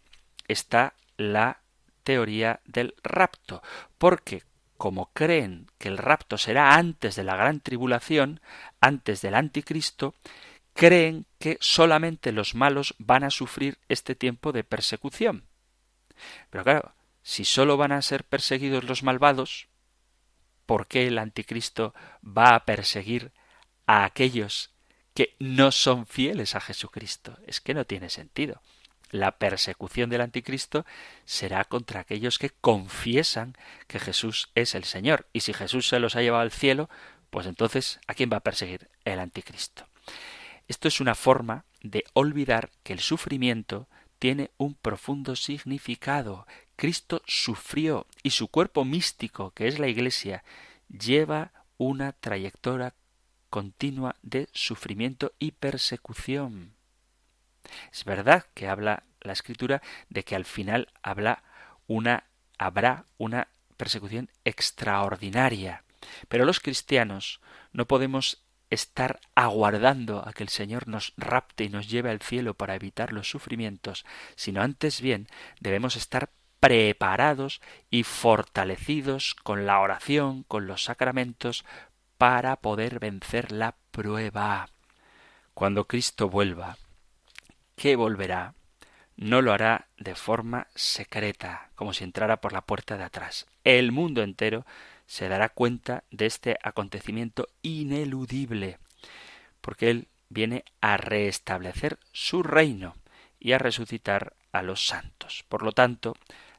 está 0.47 0.93
la 1.17 1.61
teoría 2.03 2.59
del 2.65 2.95
rapto, 3.03 3.61
porque 3.97 4.43
como 4.77 5.11
creen 5.13 5.67
que 5.77 5.87
el 5.87 5.97
rapto 5.97 6.37
será 6.37 6.75
antes 6.75 7.15
de 7.15 7.23
la 7.23 7.35
gran 7.35 7.61
tribulación, 7.61 8.41
antes 8.81 9.21
del 9.21 9.35
anticristo, 9.35 10.13
creen 10.73 11.25
que 11.39 11.57
solamente 11.61 12.31
los 12.31 12.55
malos 12.55 12.95
van 12.97 13.23
a 13.23 13.29
sufrir 13.29 13.77
este 13.87 14.15
tiempo 14.15 14.51
de 14.51 14.63
persecución. 14.63 15.45
Pero 16.49 16.63
claro, 16.63 16.91
si 17.23 17.45
sólo 17.45 17.77
van 17.77 17.93
a 17.93 18.01
ser 18.01 18.25
perseguidos 18.25 18.83
los 18.83 19.01
malvados, 19.01 19.67
¿por 20.65 20.87
qué 20.87 21.07
el 21.07 21.17
anticristo 21.17 21.93
va 22.23 22.55
a 22.55 22.65
perseguir 22.65 23.31
a 23.85 24.03
aquellos 24.03 24.71
que 25.13 25.35
no 25.39 25.71
son 25.71 26.05
fieles 26.05 26.55
a 26.55 26.61
Jesucristo? 26.61 27.39
Es 27.47 27.61
que 27.61 27.73
no 27.73 27.85
tiene 27.85 28.09
sentido. 28.09 28.61
La 29.09 29.37
persecución 29.37 30.09
del 30.09 30.21
anticristo 30.21 30.85
será 31.23 31.63
contra 31.65 32.01
aquellos 32.01 32.39
que 32.39 32.49
confiesan 32.49 33.55
que 33.87 33.99
Jesús 33.99 34.49
es 34.55 34.75
el 34.75 34.83
Señor. 34.83 35.27
Y 35.33 35.41
si 35.41 35.53
Jesús 35.53 35.87
se 35.87 35.99
los 35.99 36.15
ha 36.15 36.21
llevado 36.21 36.41
al 36.41 36.51
cielo, 36.51 36.89
pues 37.29 37.45
entonces, 37.45 37.99
¿a 38.07 38.15
quién 38.15 38.29
va 38.33 38.37
a 38.37 38.43
perseguir? 38.43 38.89
El 39.05 39.19
anticristo. 39.19 39.87
Esto 40.67 40.87
es 40.87 40.99
una 40.99 41.15
forma 41.15 41.65
de 41.81 42.03
olvidar 42.13 42.71
que 42.83 42.93
el 42.93 42.99
sufrimiento 42.99 43.87
tiene 44.17 44.51
un 44.57 44.73
profundo 44.73 45.35
significado, 45.35 46.47
Cristo 46.75 47.21
sufrió 47.25 48.07
y 48.23 48.31
su 48.31 48.47
cuerpo 48.47 48.85
místico, 48.85 49.51
que 49.51 49.67
es 49.67 49.79
la 49.79 49.87
Iglesia, 49.87 50.43
lleva 50.89 51.51
una 51.77 52.13
trayectoria 52.13 52.93
continua 53.49 54.15
de 54.21 54.49
sufrimiento 54.51 55.33
y 55.39 55.51
persecución. 55.51 56.73
Es 57.91 58.03
verdad 58.03 58.45
que 58.53 58.67
habla 58.67 59.03
la 59.21 59.33
escritura 59.33 59.81
de 60.09 60.23
que 60.23 60.35
al 60.35 60.45
final 60.45 60.89
habrá 61.01 61.43
una 63.17 63.47
persecución 63.77 64.29
extraordinaria. 64.43 65.83
Pero 66.27 66.45
los 66.45 66.59
cristianos 66.59 67.39
no 67.71 67.85
podemos 67.85 68.43
estar 68.69 69.19
aguardando 69.35 70.27
a 70.27 70.33
que 70.33 70.43
el 70.43 70.49
Señor 70.49 70.87
nos 70.87 71.13
rapte 71.15 71.63
y 71.63 71.69
nos 71.69 71.89
lleve 71.89 72.09
al 72.09 72.21
cielo 72.21 72.55
para 72.55 72.75
evitar 72.75 73.13
los 73.13 73.29
sufrimientos, 73.29 74.05
sino 74.35 74.61
antes 74.61 74.99
bien 74.99 75.27
debemos 75.59 75.95
estar 75.95 76.29
preparados 76.63 77.59
y 77.89 78.03
fortalecidos 78.03 79.35
con 79.35 79.65
la 79.65 79.81
oración, 79.81 80.43
con 80.43 80.65
los 80.65 80.85
sacramentos, 80.85 81.65
para 82.17 82.55
poder 82.55 82.99
vencer 82.99 83.51
la 83.51 83.75
prueba. 83.91 84.69
Cuando 85.53 85.87
Cristo 85.89 86.29
vuelva, 86.29 86.77
¿qué 87.75 87.97
volverá? 87.97 88.53
No 89.17 89.41
lo 89.41 89.51
hará 89.51 89.89
de 89.97 90.15
forma 90.15 90.67
secreta, 90.73 91.69
como 91.75 91.91
si 91.91 92.05
entrara 92.05 92.39
por 92.39 92.53
la 92.53 92.61
puerta 92.61 92.95
de 92.95 93.03
atrás. 93.03 93.45
El 93.65 93.91
mundo 93.91 94.23
entero 94.23 94.65
se 95.05 95.27
dará 95.27 95.49
cuenta 95.49 96.05
de 96.11 96.27
este 96.27 96.57
acontecimiento 96.63 97.49
ineludible, 97.61 98.79
porque 99.59 99.89
Él 99.89 100.07
viene 100.29 100.63
a 100.79 100.95
restablecer 100.95 101.99
su 102.13 102.41
reino 102.41 102.95
y 103.37 103.51
a 103.51 103.57
resucitar 103.57 104.37
a 104.53 104.61
los 104.61 104.87
santos. 104.87 105.43
Por 105.49 105.63
lo 105.63 105.73
tanto, 105.73 106.15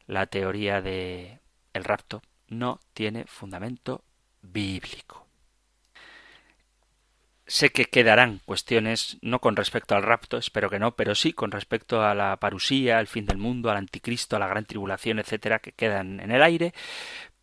la 0.07 0.27
teoría 0.27 0.81
de 0.81 1.41
el 1.73 1.85
rapto 1.85 2.23
no 2.49 2.81
tiene 2.93 3.25
fundamento 3.25 4.05
bíblico. 4.43 5.27
Sé 7.47 7.71
que 7.71 7.85
quedarán 7.85 8.41
cuestiones 8.47 9.19
no 9.21 9.41
con 9.41 9.55
respecto 9.55 9.95
al 9.95 10.03
rapto, 10.03 10.39
espero 10.39 10.71
que 10.71 10.79
no, 10.79 10.97
pero 10.97 11.15
sí 11.15 11.35
con 11.35 11.51
respecto 11.51 12.03
a 12.03 12.15
la 12.15 12.37
parusía, 12.39 12.99
al 12.99 13.07
fin 13.07 13.27
del 13.27 13.37
mundo, 13.37 13.71
al 13.71 13.77
anticristo, 13.77 14.37
a 14.37 14.39
la 14.39 14.49
gran 14.49 14.65
tribulación, 14.65 15.19
etcétera, 15.19 15.59
que 15.59 15.73
quedan 15.73 16.21
en 16.21 16.31
el 16.31 16.43
aire, 16.43 16.73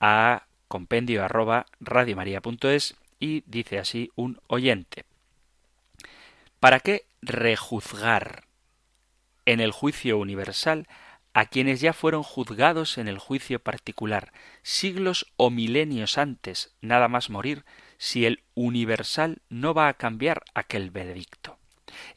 a 0.00 0.46
compendio 0.74 1.22
arroba 1.22 1.66
radiomaria.es 1.78 2.96
y 3.20 3.44
dice 3.46 3.78
así 3.78 4.10
un 4.16 4.40
oyente. 4.48 5.04
¿Para 6.58 6.80
qué 6.80 7.06
rejuzgar 7.22 8.48
en 9.46 9.60
el 9.60 9.70
juicio 9.70 10.18
universal 10.18 10.88
a 11.32 11.46
quienes 11.46 11.80
ya 11.80 11.92
fueron 11.92 12.24
juzgados 12.24 12.98
en 12.98 13.06
el 13.06 13.18
juicio 13.18 13.60
particular, 13.60 14.32
siglos 14.64 15.32
o 15.36 15.48
milenios 15.48 16.18
antes, 16.18 16.74
nada 16.80 17.06
más 17.06 17.30
morir, 17.30 17.64
si 17.96 18.26
el 18.26 18.42
universal 18.54 19.42
no 19.48 19.74
va 19.74 19.86
a 19.86 19.94
cambiar 19.94 20.42
aquel 20.54 20.90
veredicto. 20.90 21.56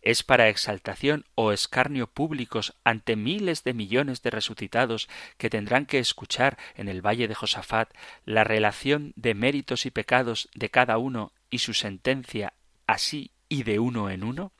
Es 0.01 0.23
para 0.23 0.49
exaltación 0.49 1.25
o 1.36 1.51
escarnio 1.51 2.07
públicos 2.07 2.73
ante 2.84 3.15
miles 3.15 3.63
de 3.63 3.73
millones 3.73 4.21
de 4.21 4.30
resucitados 4.30 5.09
que 5.38 5.49
tendrán 5.49 5.86
que 5.86 5.99
escuchar 5.99 6.57
en 6.75 6.88
el 6.88 7.05
valle 7.05 7.28
de 7.28 7.36
Josafat 7.36 7.89
la 8.25 8.43
relación 8.43 9.13
de 9.15 9.34
méritos 9.34 9.86
y 9.86 9.91
pecados 9.91 10.49
de 10.53 10.69
cada 10.69 10.97
uno 10.97 11.32
y 11.49 11.59
su 11.59 11.73
sentencia 11.73 12.53
así 12.86 13.32
y 13.49 13.63
de 13.63 13.80
uno 13.80 14.09
en 14.09 14.23
uno? 14.23 14.51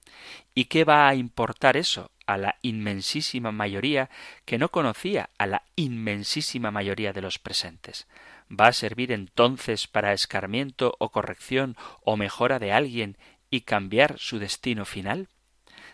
¿Y 0.53 0.65
qué 0.65 0.84
va 0.84 1.07
a 1.07 1.15
importar 1.15 1.78
eso 1.78 2.11
a 2.26 2.38
la 2.38 2.55
inmensísima 2.61 3.51
mayoría 3.51 4.09
que 4.45 4.57
no 4.57 4.70
conocía 4.70 5.30
a 5.38 5.45
la 5.45 5.63
inmensísima 5.76 6.72
mayoría 6.72 7.13
de 7.13 7.22
los 7.22 7.39
presentes? 7.39 8.07
¿Va 8.49 8.68
a 8.68 8.74
servir 8.74 9.11
entonces 9.11 9.88
para 9.88 10.13
escarmiento 10.13 10.95
o 10.99 11.09
corrección 11.09 11.76
o 12.01 12.18
mejora 12.18 12.59
de 12.59 12.72
alguien 12.72 13.18
y 13.50 13.62
cambiar 13.62 14.20
su 14.20 14.39
destino 14.39 14.86
final? 14.86 15.30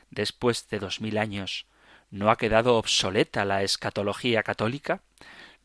Después 0.10 0.68
de 0.70 0.80
dos 0.80 1.02
mil 1.02 1.18
años, 1.18 1.66
¿no 2.12 2.30
ha 2.30 2.38
quedado 2.38 2.76
obsoleta 2.78 3.46
la 3.46 3.64
escatología 3.64 4.44
católica? 4.44 5.02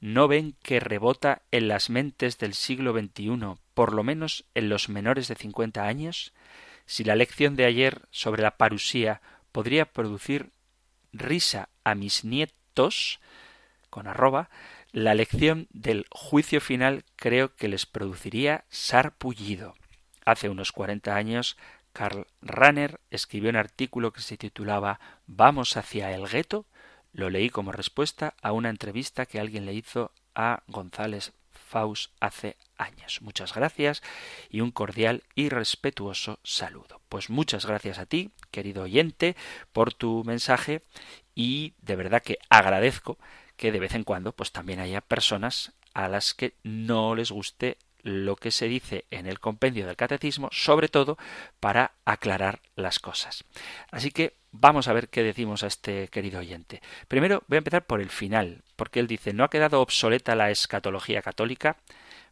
¿No 0.01 0.29
ven 0.29 0.55
que 0.63 0.81
rebota 0.81 1.43
en 1.51 1.69
las 1.69 1.91
mentes 1.91 2.39
del 2.39 2.55
siglo 2.55 2.93
XXI, 2.93 3.57
por 3.75 3.93
lo 3.93 4.05
menos 4.05 4.45
en 4.55 4.69
los 4.69 4.89
menores 4.89 5.29
de 5.29 5.35
cincuenta 5.35 5.85
años? 5.87 6.33
Si 6.87 7.05
la 7.05 7.17
lección 7.17 7.57
de 7.57 7.65
ayer 7.67 8.03
sobre 8.11 8.43
la 8.43 8.57
parusía 8.57 9.21
podría 9.53 9.87
producir 9.87 10.51
risa 11.13 11.69
a 11.85 11.95
mis 11.95 12.25
nietos, 12.25 13.21
con 13.91 14.07
arroba, 14.07 14.51
la 14.93 15.15
lección 15.15 15.67
del 15.71 16.07
juicio 16.11 16.61
final 16.61 17.05
creo 17.17 17.55
que 17.55 17.69
les 17.69 17.85
produciría 17.85 18.65
sarpullido. 18.71 19.75
Hace 20.25 20.49
unos 20.49 20.73
cuarenta 20.73 21.17
años, 21.17 21.57
Karl 21.99 22.29
Rahner 22.43 23.01
escribió 23.11 23.51
un 23.51 23.57
artículo 23.57 24.13
que 24.13 24.21
se 24.21 24.37
titulaba 24.37 25.01
Vamos 25.27 25.77
hacia 25.77 26.15
el 26.15 26.29
gueto. 26.29 26.65
Lo 27.13 27.29
leí 27.29 27.51
como 27.51 27.73
respuesta 27.73 28.35
a 28.41 28.53
una 28.53 28.71
entrevista 28.71 29.27
que 29.27 29.41
alguien 29.41 29.67
le 29.67 29.75
hizo 29.75 30.13
a 30.33 30.63
González 30.69 31.33
Faust 31.51 32.13
hace 32.21 32.57
años. 32.77 33.21
Muchas 33.21 33.53
gracias 33.53 34.01
y 34.49 34.61
un 34.61 34.71
cordial 34.71 35.25
y 35.35 35.49
respetuoso 35.49 36.39
saludo. 36.45 37.01
Pues 37.09 37.31
muchas 37.31 37.67
gracias 37.67 37.99
a 37.99 38.07
ti, 38.07 38.31
querido 38.53 38.85
oyente, 38.85 39.35
por 39.73 39.93
tu 39.93 40.23
mensaje 40.25 40.83
y 41.35 41.75
de 41.83 41.97
verdad 41.97 42.23
que 42.23 42.39
agradezco 42.49 43.19
que 43.57 43.73
de 43.73 43.81
vez 43.81 43.97
en 43.97 44.05
cuando 44.05 44.31
pues 44.31 44.53
también 44.53 44.79
haya 44.79 45.01
personas 45.01 45.73
a 45.95 46.07
las 46.07 46.33
que 46.33 46.55
no 46.63 47.17
les 47.17 47.33
guste 47.33 47.77
lo 48.03 48.37
que 48.37 48.51
se 48.51 48.69
dice 48.69 49.05
en 49.11 49.27
el 49.27 49.41
compendio 49.41 49.87
del 49.87 49.97
catecismo, 49.97 50.49
sobre 50.53 50.89
todo 50.89 51.19
para 51.61 51.93
aclarar 52.05 52.61
las 52.77 52.99
cosas. 52.99 53.45
Así 53.91 54.11
que 54.11 54.35
vamos 54.53 54.89
a 54.89 54.93
ver 54.93 55.09
qué 55.09 55.23
decimos 55.23 55.63
a 55.63 55.67
este 55.67 56.09
querido 56.09 56.41
oyente. 56.41 56.83
Primero 57.09 57.43
voy 57.49 57.57
a 57.57 57.59
empezar 57.59 57.87
por 57.87 58.01
el 58.01 58.11
final, 58.11 58.63
porque 58.77 59.01
él 59.01 59.07
dice, 59.07 59.33
¿no 59.33 59.45
ha 59.45 59.51
quedado 59.51 59.81
obsoleta 59.81 60.35
la 60.35 60.51
escatología 60.51 61.23
católica? 61.23 61.77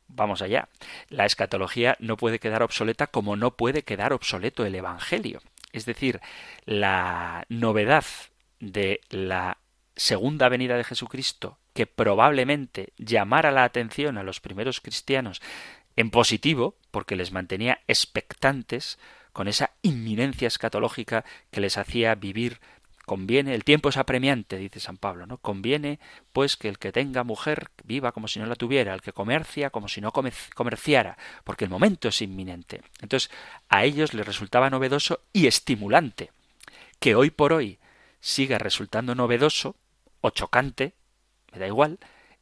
Vamos 0.08 0.40
allá. 0.42 0.68
La 1.08 1.26
escatología 1.26 1.96
no 1.98 2.16
puede 2.16 2.38
quedar 2.38 2.62
obsoleta 2.62 3.08
como 3.08 3.36
no 3.36 3.56
puede 3.56 3.82
quedar 3.82 4.12
obsoleto 4.12 4.64
el 4.64 4.74
Evangelio. 4.74 5.40
Es 5.72 5.84
decir, 5.84 6.20
la 6.64 7.44
novedad 7.48 8.04
de 8.60 9.00
la 9.10 9.58
segunda 9.96 10.48
venida 10.48 10.76
de 10.76 10.84
Jesucristo 10.84 11.58
que 11.76 11.86
probablemente 11.86 12.94
llamara 12.96 13.50
la 13.50 13.62
atención 13.62 14.16
a 14.16 14.22
los 14.22 14.40
primeros 14.40 14.80
cristianos 14.80 15.42
en 15.94 16.10
positivo, 16.10 16.74
porque 16.90 17.16
les 17.16 17.32
mantenía 17.32 17.80
expectantes 17.86 18.98
con 19.34 19.46
esa 19.46 19.72
inminencia 19.82 20.48
escatológica 20.48 21.26
que 21.50 21.60
les 21.60 21.76
hacía 21.76 22.14
vivir 22.14 22.60
conviene, 23.04 23.54
el 23.54 23.62
tiempo 23.62 23.90
es 23.90 23.98
apremiante, 23.98 24.56
dice 24.56 24.80
San 24.80 24.96
Pablo, 24.96 25.26
¿no? 25.26 25.36
Conviene, 25.36 26.00
pues, 26.32 26.56
que 26.56 26.68
el 26.68 26.78
que 26.78 26.92
tenga 26.92 27.24
mujer 27.24 27.70
viva 27.84 28.10
como 28.10 28.26
si 28.26 28.40
no 28.40 28.46
la 28.46 28.56
tuviera, 28.56 28.94
el 28.94 29.02
que 29.02 29.12
comercia 29.12 29.68
como 29.68 29.86
si 29.86 30.00
no 30.00 30.12
comerciara, 30.12 31.18
porque 31.44 31.66
el 31.66 31.70
momento 31.70 32.08
es 32.08 32.22
inminente. 32.22 32.80
Entonces, 33.02 33.30
a 33.68 33.84
ellos 33.84 34.14
les 34.14 34.26
resultaba 34.26 34.70
novedoso 34.70 35.20
y 35.34 35.46
estimulante. 35.46 36.32
Que 36.98 37.14
hoy 37.14 37.30
por 37.30 37.52
hoy 37.52 37.78
siga 38.20 38.58
resultando 38.58 39.14
novedoso 39.14 39.76
o 40.22 40.30
chocante, 40.30 40.94
da 41.59 41.66
igual, 41.66 41.98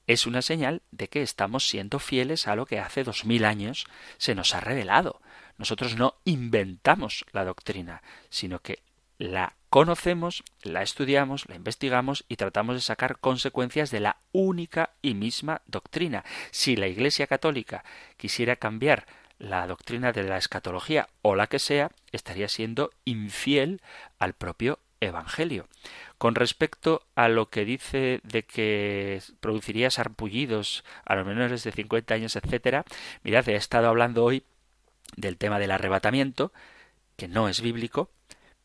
es 0.07 0.27
una 0.27 0.43
señal 0.43 0.83
de 0.91 1.09
que 1.09 1.23
estamos 1.23 1.69
siendo 1.69 1.99
fieles 1.99 2.47
a 2.47 2.57
lo 2.57 2.67
que 2.67 2.79
hace 2.79 3.05
dos 3.05 3.25
mil 3.25 3.45
años 3.45 3.87
se 4.19 4.35
nos 4.35 4.55
ha 4.55 4.61
revelado. 4.61 5.21
Nosotros 5.57 5.97
no 5.97 6.17
inventamos 6.25 7.25
la 7.33 7.45
doctrina, 7.45 8.03
sino 8.29 8.59
que 8.61 8.83
la 9.19 9.55
conocemos, 9.71 10.43
la 10.62 10.83
estudiamos, 10.83 11.49
la 11.49 11.55
investigamos 11.55 12.25
y 12.29 12.37
tratamos 12.37 12.77
de 12.77 12.81
sacar 12.81 13.19
consecuencias 13.19 13.91
de 13.91 14.01
la 14.01 14.17
única 14.33 14.91
y 15.03 15.15
misma 15.15 15.62
doctrina. 15.67 16.25
Si 16.51 16.77
la 16.77 16.89
Iglesia 16.89 17.27
Católica 17.27 17.85
quisiera 18.17 18.57
cambiar 18.57 19.07
la 19.39 19.67
doctrina 19.67 20.12
de 20.12 20.25
la 20.25 20.39
escatología 20.39 21.09
o 21.23 21.35
la 21.35 21.47
que 21.47 21.59
sea, 21.59 21.91
estaría 22.12 22.49
siendo 22.49 22.91
infiel 23.05 23.81
al 24.19 24.35
propio 24.35 24.79
Evangelio. 25.07 25.69
Con 26.19 26.35
respecto 26.35 27.03
a 27.15 27.29
lo 27.29 27.51
que 27.51 27.65
dice 27.65 28.21
de 28.23 28.45
que 28.45 29.23
produciría 29.41 29.91
sarpullidos 29.91 30.85
a 31.05 31.17
los 31.17 31.27
menores 31.27 31.65
de 31.65 31.73
50 31.73 32.15
años, 32.15 32.37
etcétera, 32.37 32.85
mirad, 33.23 33.49
he 33.49 33.57
estado 33.57 33.89
hablando 33.89 34.25
hoy 34.25 34.45
del 35.17 35.37
tema 35.37 35.59
del 35.59 35.71
arrebatamiento, 35.71 36.53
que 37.17 37.29
no 37.29 37.49
es 37.49 37.61
bíblico, 37.61 38.11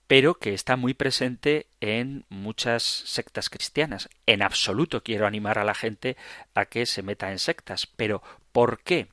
pero 0.07 0.35
que 0.35 0.53
está 0.53 0.75
muy 0.75 0.93
presente 0.93 1.67
en 1.81 2.25
muchas 2.29 2.83
sectas 2.83 3.49
cristianas. 3.49 4.09
En 4.25 4.41
absoluto 4.41 5.03
quiero 5.03 5.27
animar 5.27 5.59
a 5.59 5.63
la 5.63 5.75
gente 5.75 6.17
a 6.55 6.65
que 6.65 6.85
se 6.85 7.03
meta 7.03 7.31
en 7.31 7.39
sectas, 7.39 7.85
pero 7.85 8.23
¿por 8.51 8.81
qué 8.81 9.07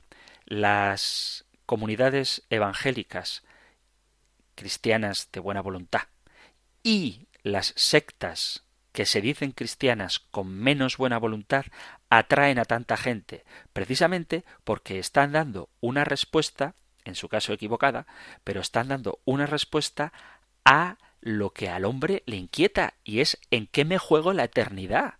las 0.45 1.45
comunidades 1.65 2.43
evangélicas 2.49 3.43
cristianas 4.55 5.29
de 5.31 5.39
buena 5.39 5.61
voluntad 5.61 6.07
y 6.87 7.27
las 7.43 7.73
sectas 7.75 8.63
que 8.93 9.05
se 9.05 9.19
dicen 9.19 9.51
cristianas 9.51 10.19
con 10.19 10.47
menos 10.47 10.95
buena 10.95 11.17
voluntad 11.17 11.65
atraen 12.09 12.59
a 12.59 12.63
tanta 12.63 12.95
gente, 12.95 13.43
precisamente 13.73 14.45
porque 14.63 14.97
están 14.97 15.33
dando 15.33 15.67
una 15.81 16.05
respuesta, 16.05 16.75
en 17.03 17.15
su 17.15 17.27
caso 17.27 17.51
equivocada, 17.51 18.07
pero 18.45 18.61
están 18.61 18.87
dando 18.87 19.19
una 19.25 19.47
respuesta 19.47 20.13
a 20.63 20.95
lo 21.19 21.49
que 21.49 21.67
al 21.67 21.83
hombre 21.83 22.23
le 22.25 22.37
inquieta 22.37 22.93
y 23.03 23.19
es 23.19 23.37
en 23.51 23.67
qué 23.67 23.83
me 23.83 23.97
juego 23.97 24.31
la 24.31 24.45
eternidad 24.45 25.15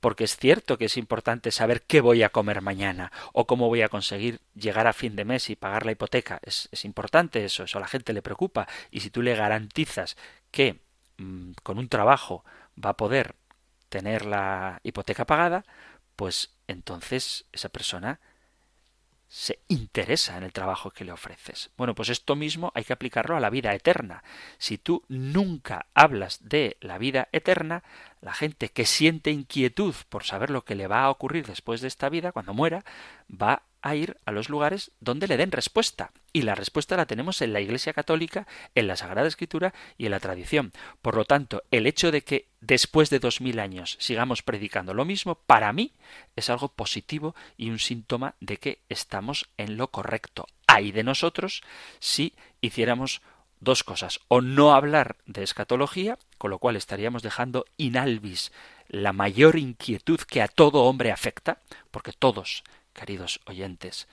porque 0.00 0.24
es 0.24 0.38
cierto 0.38 0.78
que 0.78 0.86
es 0.86 0.96
importante 0.96 1.50
saber 1.50 1.82
qué 1.82 2.00
voy 2.00 2.22
a 2.22 2.30
comer 2.30 2.62
mañana 2.62 3.12
o 3.34 3.46
cómo 3.46 3.68
voy 3.68 3.82
a 3.82 3.90
conseguir 3.90 4.40
llegar 4.54 4.86
a 4.86 4.94
fin 4.94 5.14
de 5.14 5.26
mes 5.26 5.50
y 5.50 5.56
pagar 5.56 5.84
la 5.84 5.92
hipoteca. 5.92 6.40
Es, 6.42 6.70
importante 6.86 7.44
eso, 7.44 7.64
eso 7.64 7.76
a 7.76 7.82
la 7.82 7.86
gente 7.86 8.14
le 8.14 8.22
preocupa. 8.22 8.66
Y 8.90 9.00
si 9.00 9.10
tú 9.10 9.20
le 9.20 9.36
garantizas 9.36 10.16
que 10.50 10.80
con 11.62 11.78
un 11.78 11.88
trabajo 11.88 12.44
va 12.82 12.90
a 12.90 12.96
poder 12.96 13.36
tener 13.88 14.24
la 14.24 14.80
hipoteca 14.82 15.26
pagada, 15.26 15.64
pues 16.16 16.54
entonces 16.66 17.46
esa 17.52 17.68
persona 17.68 18.20
se 19.30 19.60
interesa 19.68 20.36
en 20.36 20.42
el 20.42 20.52
trabajo 20.52 20.90
que 20.90 21.04
le 21.04 21.12
ofreces. 21.12 21.70
Bueno, 21.76 21.94
pues 21.94 22.08
esto 22.08 22.34
mismo 22.34 22.72
hay 22.74 22.82
que 22.82 22.92
aplicarlo 22.92 23.36
a 23.36 23.40
la 23.40 23.48
vida 23.48 23.72
eterna. 23.74 24.24
Si 24.58 24.76
tú 24.76 25.04
nunca 25.08 25.86
hablas 25.94 26.48
de 26.48 26.76
la 26.80 26.98
vida 26.98 27.28
eterna, 27.30 27.84
la 28.20 28.34
gente 28.34 28.70
que 28.70 28.86
siente 28.86 29.30
inquietud 29.30 29.94
por 30.08 30.24
saber 30.24 30.50
lo 30.50 30.64
que 30.64 30.74
le 30.74 30.88
va 30.88 31.04
a 31.04 31.10
ocurrir 31.10 31.46
después 31.46 31.80
de 31.80 31.86
esta 31.86 32.08
vida, 32.08 32.32
cuando 32.32 32.54
muera, 32.54 32.84
va 33.30 33.62
a 33.82 33.94
ir 33.94 34.16
a 34.24 34.32
los 34.32 34.48
lugares 34.48 34.92
donde 35.00 35.26
le 35.26 35.36
den 35.36 35.52
respuesta. 35.52 36.12
Y 36.32 36.42
la 36.42 36.54
respuesta 36.54 36.96
la 36.96 37.06
tenemos 37.06 37.42
en 37.42 37.52
la 37.52 37.60
Iglesia 37.60 37.92
Católica, 37.92 38.46
en 38.74 38.86
la 38.86 38.96
Sagrada 38.96 39.28
Escritura 39.28 39.74
y 39.98 40.06
en 40.06 40.12
la 40.12 40.20
tradición. 40.20 40.72
Por 41.02 41.16
lo 41.16 41.24
tanto, 41.24 41.62
el 41.70 41.86
hecho 41.86 42.12
de 42.12 42.22
que 42.22 42.48
después 42.60 43.10
de 43.10 43.18
dos 43.18 43.40
mil 43.40 43.58
años 43.58 43.96
sigamos 43.98 44.42
predicando 44.42 44.94
lo 44.94 45.04
mismo, 45.04 45.34
para 45.34 45.72
mí 45.72 45.92
es 46.36 46.50
algo 46.50 46.68
positivo 46.68 47.34
y 47.56 47.70
un 47.70 47.78
síntoma 47.78 48.34
de 48.40 48.58
que 48.58 48.78
estamos 48.88 49.48
en 49.56 49.76
lo 49.76 49.88
correcto. 49.88 50.46
Hay 50.66 50.92
de 50.92 51.02
nosotros 51.02 51.62
si 51.98 52.34
hiciéramos 52.60 53.22
dos 53.60 53.84
cosas. 53.84 54.20
O 54.28 54.40
no 54.40 54.72
hablar 54.72 55.16
de 55.26 55.42
escatología, 55.42 56.18
con 56.38 56.50
lo 56.50 56.58
cual 56.58 56.76
estaríamos 56.76 57.22
dejando 57.22 57.66
inalvis 57.76 58.52
la 58.88 59.12
mayor 59.12 59.56
inquietud 59.56 60.20
que 60.20 60.42
a 60.42 60.48
todo 60.48 60.84
hombre 60.84 61.12
afecta, 61.12 61.58
porque 61.90 62.12
todos 62.12 62.64
queridos 62.92 63.40
oyentes, 63.46 64.08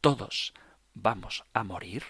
todos 0.00 0.54
vamos 0.94 1.44
a 1.52 1.64
morir 1.64 2.04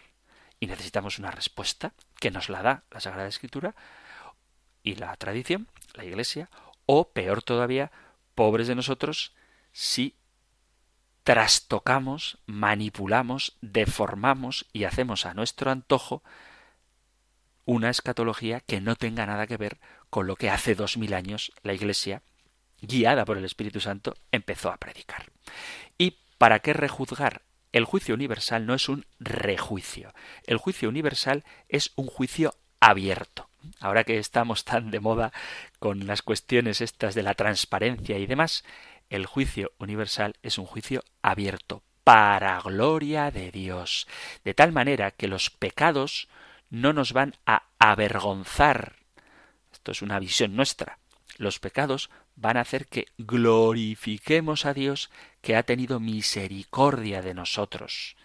y 0.61 0.66
necesitamos 0.66 1.18
una 1.18 1.30
respuesta 1.30 1.92
que 2.18 2.30
nos 2.30 2.48
la 2.48 2.62
da 2.62 2.84
la 2.90 3.00
Sagrada 3.00 3.28
Escritura 3.28 3.74
y 4.82 4.94
la 4.94 5.14
tradición, 5.16 5.68
la 5.94 6.04
Iglesia, 6.04 6.48
o 6.86 7.09
peor 7.09 7.42
todavía, 7.42 7.90
pobres 8.34 8.68
de 8.68 8.74
nosotros 8.74 9.34
si 9.72 10.14
trastocamos, 11.24 12.38
manipulamos, 12.46 13.57
deformamos 13.61 14.66
y 14.72 14.84
hacemos 14.84 15.26
a 15.26 15.34
nuestro 15.34 15.70
antojo 15.70 16.22
una 17.64 17.90
escatología 17.90 18.61
que 18.61 18.80
no 18.80 18.94
tenga 18.94 19.26
nada 19.26 19.48
que 19.48 19.57
ver 19.57 19.78
con 20.09 20.28
lo 20.28 20.36
que 20.36 20.50
hace 20.50 20.76
dos 20.76 20.96
mil 20.96 21.14
años 21.14 21.52
la 21.62 21.74
Iglesia, 21.74 22.22
guiada 22.81 23.24
por 23.24 23.39
el 23.39 23.45
Espíritu 23.45 23.81
Santo, 23.81 24.16
empezó 24.33 24.70
a 24.70 24.77
predicar. 24.77 25.27
¿Y 25.99 26.18
para 26.39 26.61
qué 26.61 26.72
rejuzgar? 26.72 27.43
El 27.72 27.85
juicio 27.85 28.14
universal 28.14 28.66
no 28.66 28.74
es 28.74 28.89
un 28.89 29.05
rejuicio. 29.18 30.14
El 30.47 30.57
juicio 30.57 30.89
universal 30.89 31.45
es 31.68 31.93
un 31.97 32.07
juicio 32.07 32.55
abierto. 32.81 33.49
Ahora 33.81 34.05
que 34.05 34.18
estamos 34.18 34.64
tan 34.64 34.91
de 34.91 35.01
moda 35.01 35.33
con 35.79 36.07
las 36.07 36.22
cuestiones 36.22 36.81
estas 36.81 37.14
de 37.14 37.22
la 37.22 37.35
transparencia 37.35 38.18
y 38.18 38.27
demás, 38.27 38.64
el 39.11 39.27
juicio 39.27 39.72
universal 39.79 40.37
es 40.43 40.59
un 40.59 40.66
juicio 40.66 41.05
abierto 41.22 41.83
para 42.05 42.61
gloria 42.61 43.31
de 43.31 43.51
Dios, 43.51 44.07
de 44.45 44.55
tal 44.55 44.72
manera 44.72 45.11
que 45.11 45.27
los 45.27 45.51
pecados 45.51 46.29
no 46.70 46.93
nos 46.93 47.12
van 47.12 47.35
a 47.47 47.64
avergonzar. 47.79 48.97
Esto 49.72 49.93
es 49.93 50.03
una 50.03 50.18
visión 50.18 50.55
nuestra. 50.55 50.99
Los 51.37 51.59
pecados 51.59 52.11
van 52.37 52.57
a 52.57 52.61
hacer 52.61 52.87
que 52.87 53.07
glorifiquemos 53.18 54.66
a 54.66 54.74
Dios 54.74 55.11
que 55.41 55.57
ha 55.57 55.62
tenido 55.62 55.99
misericordia 56.01 57.22
de 57.22 57.34
nosotros. 57.34 58.16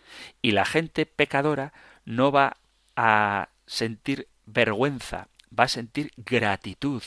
Y 0.41 0.51
la 0.51 0.65
gente 0.65 1.05
pecadora 1.05 1.73
no 2.05 2.31
va 2.31 2.57
a 2.95 3.49
sentir 3.65 4.27
vergüenza, 4.45 5.29
va 5.57 5.63
a 5.65 5.69
sentir 5.69 6.11
gratitud. 6.17 7.03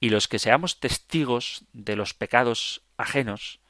Y 0.00 0.10
los 0.10 0.28
que 0.28 0.38
seamos 0.38 0.80
testigos 0.80 1.64
de 1.72 1.96
los 1.96 2.12
pecados 2.12 2.82
ajenos, 2.96 3.60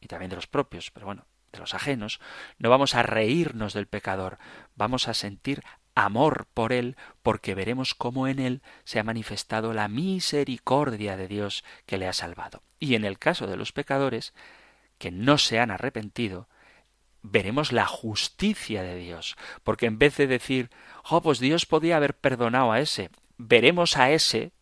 y 0.00 0.06
también 0.06 0.30
de 0.30 0.36
los 0.36 0.46
propios, 0.46 0.90
pero 0.90 1.06
bueno, 1.06 1.26
de 1.52 1.58
los 1.58 1.74
ajenos, 1.74 2.20
no 2.58 2.70
vamos 2.70 2.94
a 2.94 3.02
reírnos 3.02 3.74
del 3.74 3.86
pecador, 3.86 4.38
vamos 4.76 5.08
a 5.08 5.14
sentir 5.14 5.62
amor 6.04 6.46
por 6.54 6.72
Él, 6.72 6.96
porque 7.22 7.54
veremos 7.54 7.94
cómo 7.94 8.26
en 8.26 8.38
Él 8.38 8.62
se 8.84 8.98
ha 8.98 9.04
manifestado 9.04 9.72
la 9.72 9.88
misericordia 9.88 11.16
de 11.16 11.28
Dios 11.28 11.64
que 11.86 11.98
le 11.98 12.06
ha 12.06 12.12
salvado. 12.12 12.62
Y 12.78 12.94
en 12.94 13.04
el 13.04 13.18
caso 13.18 13.46
de 13.46 13.56
los 13.56 13.72
pecadores, 13.72 14.32
que 14.98 15.10
no 15.10 15.38
se 15.38 15.58
han 15.58 15.70
arrepentido, 15.70 16.48
veremos 17.22 17.72
la 17.72 17.86
justicia 17.86 18.82
de 18.82 18.96
Dios, 18.96 19.36
porque 19.62 19.86
en 19.86 19.98
vez 19.98 20.16
de 20.16 20.26
decir, 20.26 20.70
oh, 21.08 21.20
pues 21.20 21.38
Dios 21.38 21.66
podía 21.66 21.96
haber 21.96 22.14
perdonado 22.14 22.72
a 22.72 22.80
ese, 22.80 23.10
veremos 23.36 23.96
a 23.96 24.10
ese 24.10 24.52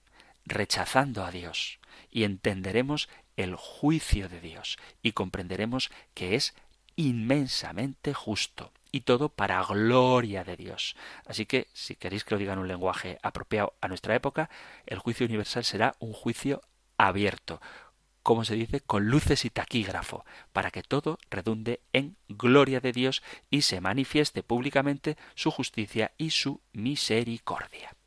rechazando 0.44 1.24
a 1.24 1.30
Dios 1.30 1.78
y 2.10 2.24
entenderemos 2.24 3.08
el 3.36 3.54
juicio 3.54 4.28
de 4.28 4.40
Dios 4.40 4.78
y 5.02 5.12
comprenderemos 5.12 5.90
que 6.14 6.34
es 6.34 6.54
inmensamente 6.96 8.14
justo 8.14 8.72
y 8.92 9.02
todo 9.02 9.28
para 9.28 9.62
gloria 9.64 10.44
de 10.44 10.56
Dios. 10.56 10.96
Así 11.26 11.46
que, 11.46 11.68
si 11.72 11.96
queréis 11.96 12.24
que 12.24 12.34
lo 12.34 12.38
diga 12.38 12.52
en 12.52 12.58
un 12.58 12.68
lenguaje 12.68 13.18
apropiado 13.22 13.74
a 13.80 13.88
nuestra 13.88 14.14
época, 14.14 14.50
el 14.86 14.98
juicio 14.98 15.26
universal 15.26 15.64
será 15.64 15.96
un 15.98 16.12
juicio 16.12 16.62
abierto, 16.96 17.60
como 18.22 18.44
se 18.44 18.54
dice, 18.54 18.80
con 18.80 19.06
luces 19.06 19.44
y 19.44 19.50
taquígrafo, 19.50 20.24
para 20.52 20.70
que 20.70 20.82
todo 20.82 21.18
redunde 21.30 21.80
en 21.92 22.16
gloria 22.28 22.80
de 22.80 22.92
Dios 22.92 23.22
y 23.50 23.62
se 23.62 23.80
manifieste 23.80 24.42
públicamente 24.42 25.16
su 25.34 25.50
justicia 25.50 26.12
y 26.18 26.30
su 26.30 26.60
misericordia. 26.72 27.97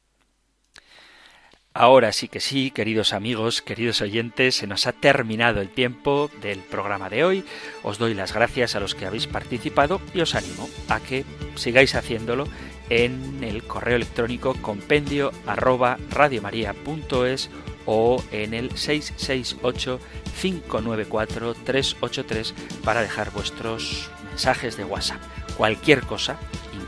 Ahora 1.73 2.11
sí 2.11 2.27
que 2.27 2.41
sí, 2.41 2.69
queridos 2.69 3.13
amigos, 3.13 3.61
queridos 3.61 4.01
oyentes, 4.01 4.55
se 4.55 4.67
nos 4.67 4.87
ha 4.87 4.91
terminado 4.91 5.61
el 5.61 5.69
tiempo 5.69 6.29
del 6.41 6.59
programa 6.59 7.09
de 7.09 7.23
hoy. 7.23 7.45
Os 7.81 7.97
doy 7.97 8.13
las 8.13 8.33
gracias 8.33 8.75
a 8.75 8.81
los 8.81 8.93
que 8.93 9.05
habéis 9.05 9.25
participado 9.27 10.01
y 10.13 10.19
os 10.19 10.35
animo 10.35 10.69
a 10.89 10.99
que 10.99 11.23
sigáis 11.55 11.95
haciéndolo 11.95 12.45
en 12.89 13.41
el 13.41 13.63
correo 13.63 13.95
electrónico 13.95 14.53
compendio 14.61 15.31
arroba 15.47 15.97
radiomaria.es 16.09 17.49
o 17.85 18.21
en 18.33 18.53
el 18.53 18.77
668 18.77 19.99
594 20.41 21.53
383 21.53 22.53
para 22.83 23.01
dejar 23.01 23.31
vuestros 23.31 24.11
mensajes 24.27 24.75
de 24.75 24.83
WhatsApp. 24.83 25.21
Cualquier 25.55 26.01
cosa 26.01 26.37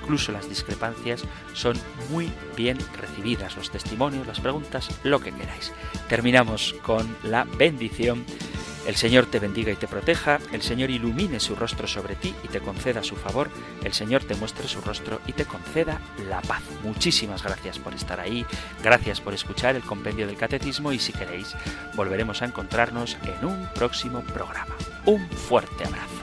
incluso 0.04 0.32
las 0.32 0.50
discrepancias, 0.50 1.24
son 1.54 1.78
muy 2.12 2.32
bien 2.56 2.78
recibidas. 3.00 3.56
Los 3.56 3.72
testimonios, 3.72 4.28
las 4.28 4.40
preguntas, 4.40 4.90
lo 5.04 5.20
que 5.20 5.32
queráis. 5.32 5.72
Terminamos 6.10 6.76
con 6.84 7.16
la 7.24 7.46
bendición. 7.46 8.26
El 8.86 8.98
Señor 8.98 9.28
te 9.28 9.40
bendiga 9.40 9.72
y 9.72 9.78
te 9.78 9.88
proteja, 9.88 10.40
el 10.52 10.62
Señor 10.62 10.90
ilumine 10.90 11.40
su 11.40 11.56
rostro 11.56 11.88
sobre 11.88 12.16
ti 12.16 12.36
y 12.44 12.50
te 12.50 12.60
conceda 12.60 13.02
su 13.02 13.16
favor, 13.16 13.50
el 13.82 13.94
Señor 13.94 14.26
te 14.26 14.36
muestre 14.36 14.68
su 14.68 14.82
rostro 14.82 15.22
y 15.26 15.32
te 15.32 15.46
conceda 15.46 16.02
la 16.28 16.42
paz. 16.42 16.64
Muchísimas 16.84 17.44
gracias 17.44 17.80
por 17.80 17.94
estar 17.94 18.20
ahí, 18.20 18.46
gracias 18.84 19.22
por 19.22 19.34
escuchar 19.34 19.78
el 19.78 19.84
compendio 19.84 20.28
del 20.28 20.36
catecismo 20.36 20.92
y 20.92 21.00
si 21.00 21.14
queréis, 21.14 21.56
volveremos 21.96 22.42
a 22.42 22.46
encontrarnos 22.46 23.16
en 23.24 23.46
un 23.48 23.70
próximo 23.74 24.20
programa. 24.22 24.76
Un 25.06 25.30
fuerte 25.30 25.86
abrazo. 25.86 26.23